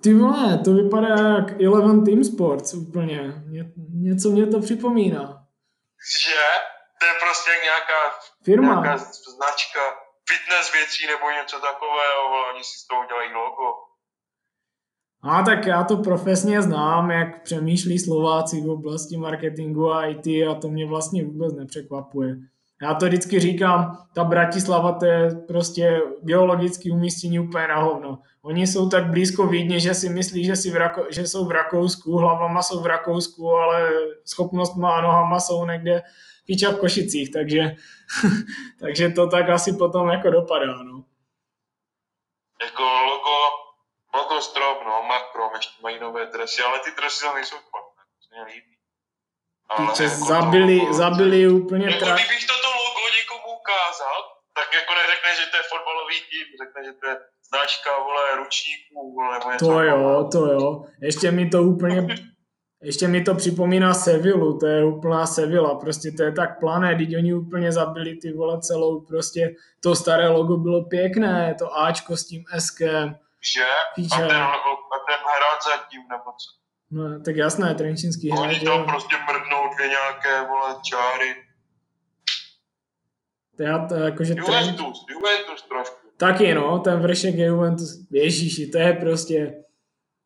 Ty 0.07 0.13
vole, 0.13 0.57
to 0.65 0.73
vypadá 0.73 1.15
jak 1.35 1.61
Eleven 1.61 2.05
Team 2.05 2.23
Sports 2.23 2.73
úplně. 2.73 3.19
Ně, 3.47 3.71
něco 3.93 4.29
mě 4.29 4.45
to 4.47 4.59
připomíná. 4.59 5.23
Že? 6.21 6.43
To 6.99 7.05
je 7.05 7.13
prostě 7.23 7.51
nějaká, 7.63 7.99
Firma. 8.43 8.67
nějaká 8.67 8.97
značka 9.35 9.79
fitness 10.29 10.73
věcí 10.73 11.07
nebo 11.07 11.25
něco 11.39 11.55
takového, 11.55 12.29
vole, 12.29 12.51
oni 12.53 12.63
si 12.63 12.79
z 12.79 12.87
toho 12.87 13.01
udělají 13.05 13.29
logo. 13.33 13.67
A 15.23 15.43
tak 15.43 15.65
já 15.65 15.83
to 15.83 15.97
profesně 15.97 16.61
znám, 16.61 17.11
jak 17.11 17.43
přemýšlí 17.43 17.99
Slováci 17.99 18.61
v 18.61 18.69
oblasti 18.69 19.17
marketingu 19.17 19.91
a 19.91 20.05
IT 20.05 20.27
a 20.27 20.55
to 20.61 20.67
mě 20.67 20.85
vlastně 20.85 21.25
vůbec 21.25 21.53
nepřekvapuje. 21.53 22.35
Já 22.81 22.93
to 22.93 23.05
vždycky 23.05 23.39
říkám, 23.39 24.07
ta 24.15 24.23
Bratislava 24.23 24.91
to 24.91 25.05
je 25.05 25.35
prostě 25.47 26.01
geologické 26.21 26.91
umístění 26.91 27.39
úplně 27.39 27.67
na 27.67 27.75
hovno. 27.75 28.19
Oni 28.47 28.67
jsou 28.67 28.89
tak 28.89 29.05
blízko 29.05 29.47
Vídně, 29.47 29.79
že 29.79 29.93
si 29.93 30.09
myslí, 30.09 30.45
že, 30.45 30.55
si 30.55 30.71
v 30.71 30.75
Rako- 30.75 31.07
že 31.09 31.27
jsou 31.27 31.45
v 31.45 31.51
Rakousku, 31.51 32.17
hlavama 32.17 32.61
jsou 32.63 32.79
v 32.79 32.85
Rakousku, 32.85 33.51
ale 33.51 33.91
schopnost 34.25 34.75
má 34.75 35.01
nohama 35.01 35.39
jsou 35.39 35.65
někde 35.65 36.03
píča 36.45 36.71
v 36.71 36.79
Košicích, 36.79 37.31
takže, 37.33 37.61
takže 38.81 39.09
to 39.09 39.27
tak 39.27 39.49
asi 39.49 39.73
potom 39.73 40.09
jako 40.09 40.29
dopadá. 40.29 40.73
No. 40.83 41.03
Jako 42.63 42.83
logo, 42.83 43.37
logo 44.15 44.41
strop, 44.41 44.77
no, 44.85 45.03
makrom, 45.09 45.51
ještě 45.55 45.81
mají 45.83 45.99
nové 45.99 46.25
dresy, 46.25 46.61
ale 46.61 46.79
ty 46.79 46.89
dresy 46.97 47.21
tam 47.25 47.35
nejsou 47.35 47.55
špatné, 47.67 48.01
to 48.13 48.19
se 48.23 48.29
mě 48.35 48.43
líbí. 48.53 48.73
Ale 49.69 49.87
Píče, 49.87 50.03
jako 50.03 50.19
to 50.19 50.25
zabili, 50.25 50.77
logo- 50.79 50.93
zabili 50.93 51.47
úplně 51.47 51.85
Jako 51.85 52.05
tra... 52.05 52.15
kdybych 52.15 52.45
toto 52.51 52.67
logo 52.83 53.01
někomu 53.19 53.47
ukázal, 53.61 54.17
tak 54.57 54.67
jako 54.79 54.91
neřekne, 54.99 55.29
že 55.39 55.45
to 55.51 55.55
je 55.57 55.63
fotbalový 55.71 56.17
tým, 56.31 56.47
řekne, 56.61 56.79
že 56.87 56.93
to 56.99 57.05
je 57.11 57.15
značka, 57.47 57.89
vole, 58.03 58.35
ručníků, 58.37 59.13
vole, 59.15 59.39
nebo 59.39 59.51
něco 59.51 59.65
To 59.65 59.81
jo, 59.81 60.29
to 60.31 60.45
jo. 60.45 60.85
Ještě 61.01 61.31
mi 61.31 61.49
to 61.49 61.63
úplně, 61.63 62.07
ještě 62.81 63.07
mi 63.07 63.23
to 63.23 63.35
připomíná 63.35 63.93
Sevillu, 63.93 64.57
to 64.57 64.67
je 64.67 64.85
úplná 64.85 65.25
Sevilla, 65.25 65.75
prostě 65.75 66.11
to 66.11 66.23
je 66.23 66.31
tak 66.31 66.59
plané, 66.59 66.95
teď 66.95 67.17
oni 67.17 67.33
úplně 67.33 67.71
zabili 67.71 68.15
ty 68.15 68.33
vole 68.33 68.61
celou, 68.61 69.01
prostě 69.01 69.55
to 69.83 69.95
staré 69.95 70.27
logo 70.27 70.57
bylo 70.57 70.85
pěkné, 70.85 71.55
to 71.59 71.77
Ačko 71.77 72.17
s 72.17 72.27
tím 72.27 72.43
Skem, 72.59 73.17
Že? 73.53 73.65
Píče. 73.95 74.15
A 74.15 74.27
ten, 74.27 74.37
a 74.37 74.97
ten 75.07 75.19
hrad 75.35 75.63
zatím, 75.63 76.01
nebo 76.09 76.23
co? 76.23 76.57
no 76.91 77.19
tak 77.25 77.35
jasné, 77.35 77.75
Trenčínský 77.75 78.31
hrad, 78.31 78.41
Oni 78.41 78.59
tam 78.59 78.79
jo. 78.79 78.85
prostě 78.87 79.15
mrdnou 79.15 79.75
dvě 79.75 79.87
nějaké, 79.87 80.47
vole, 80.47 80.75
čáry. 80.89 81.35
To 83.57 83.63
já 83.63 83.87
to 83.87 83.95
jakože 83.95 84.33
Tren... 84.35 84.45
Juventus, 84.47 85.05
Juventus 85.09 85.61
trošku. 85.61 86.06
Taky 86.17 86.53
no, 86.53 86.79
ten 86.79 86.99
vršek 86.99 87.35
je 87.35 87.45
Juventus, 87.45 88.07
ježíši, 88.11 88.67
to 88.67 88.77
je 88.77 88.93
prostě, 88.93 89.63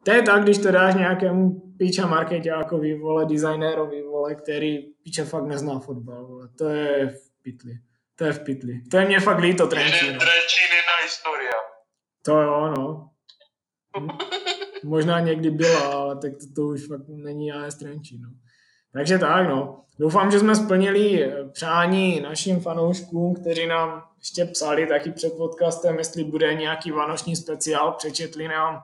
to 0.04 0.12
je 0.12 0.22
tak, 0.22 0.44
když 0.44 0.58
to 0.58 0.72
dáš 0.72 0.96
nějakému 0.96 1.50
píča 1.78 2.08
marketákovi, 2.08 3.00
vole, 3.00 3.26
designérovi, 3.26 4.02
vole, 4.02 4.36
který 4.36 4.78
píča 5.04 5.26
fakt 5.26 5.46
nezná 5.46 5.80
fotbal, 5.80 6.28
vole, 6.28 6.50
to 6.58 6.70
je 6.70 7.08
v 7.08 7.44
pitli, 7.44 7.74
to 8.16 8.24
je 8.24 8.34
v 8.34 8.39
pitli. 8.39 8.82
To 8.92 8.98
je 8.98 9.06
mě 9.06 9.20
fakt 9.20 9.39
líto, 9.39 9.68
Trenčín. 9.68 10.08
Jeden 10.08 10.20
Trenčín, 10.20 10.70
jedna 10.76 10.96
historia. 11.04 11.54
To 12.26 12.42
jo, 12.42 12.74
no. 12.78 13.10
Hm. 14.00 14.10
Možná 14.84 15.20
někdy 15.20 15.52
byla, 15.52 15.94
ale 15.94 16.16
tak 16.16 16.32
to, 16.32 16.46
to 16.56 16.62
už 16.68 16.88
fakt 16.88 17.08
není 17.08 17.52
AS 17.52 17.76
Trenčín, 17.76 18.22
no. 18.22 18.30
Takže 18.94 19.20
tak, 19.20 19.50
no. 19.50 19.82
Doufám, 20.00 20.32
že 20.32 20.39
jsme 20.39 20.56
splnili 20.56 21.24
eh, 21.24 21.50
přání 21.50 22.22
našim 22.22 22.60
fanouškům, 22.60 23.36
kteří 23.36 23.68
nám 23.68 24.04
ještě 24.20 24.46
psali 24.46 24.88
taky 24.88 25.12
před 25.12 25.34
podcastem, 25.38 25.98
jestli 25.98 26.24
bude 26.24 26.54
nějaký 26.54 26.92
vánoční 26.92 27.36
speciál, 27.36 27.92
přečetli 27.92 28.48
nám, 28.48 28.84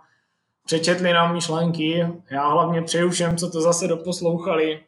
přečetli 0.66 1.14
nám 1.14 1.34
myšlenky. 1.34 2.08
Já 2.32 2.48
hlavně 2.48 2.82
přeju 2.82 3.10
všem, 3.10 3.38
co 3.38 3.50
to 3.50 3.62
zase 3.62 3.88
doposlouchali, 3.88 4.84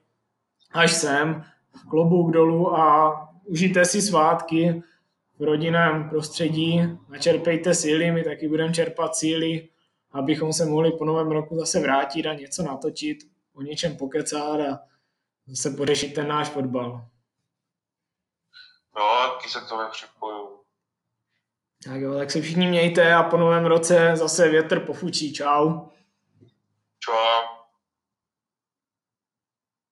až 0.72 0.92
sem, 0.92 1.44
klobouk 1.90 2.32
dolů 2.32 2.76
a 2.76 3.14
užijte 3.46 3.86
si 3.86 4.02
svátky 4.02 4.84
v 5.40 5.44
rodinném 5.44 6.10
prostředí, 6.10 6.82
načerpejte 7.10 7.76
síly, 7.76 8.12
my 8.12 8.24
taky 8.24 8.48
budeme 8.48 8.74
čerpat 8.74 9.16
síly, 9.16 9.68
abychom 10.12 10.54
se 10.54 10.66
mohli 10.66 10.92
po 10.92 11.06
novém 11.06 11.32
roku 11.32 11.56
zase 11.56 11.80
vrátit 11.80 12.26
a 12.26 12.34
něco 12.34 12.64
natočit, 12.64 13.18
o 13.56 13.62
něčem 13.62 13.98
pokecat 13.98 14.60
a 14.60 14.80
zase 15.50 15.78
pořešit 15.78 16.14
ten 16.14 16.28
náš 16.28 16.50
fotbal. 16.50 17.06
No, 18.96 19.30
taky 19.30 19.50
se 19.50 19.60
k 19.62 19.70
tomu 19.70 19.90
připoju. 19.92 20.60
Tak 21.84 22.02
jo, 22.02 22.18
tak 22.18 22.32
se 22.32 22.42
všichni 22.42 22.68
mějte 22.68 23.14
a 23.14 23.24
po 23.24 23.38
novém 23.38 23.66
roce 23.66 24.12
zase 24.16 24.50
větr 24.50 24.80
pofučí. 24.80 25.34
Čau. 25.34 25.90
Čau. 27.00 27.59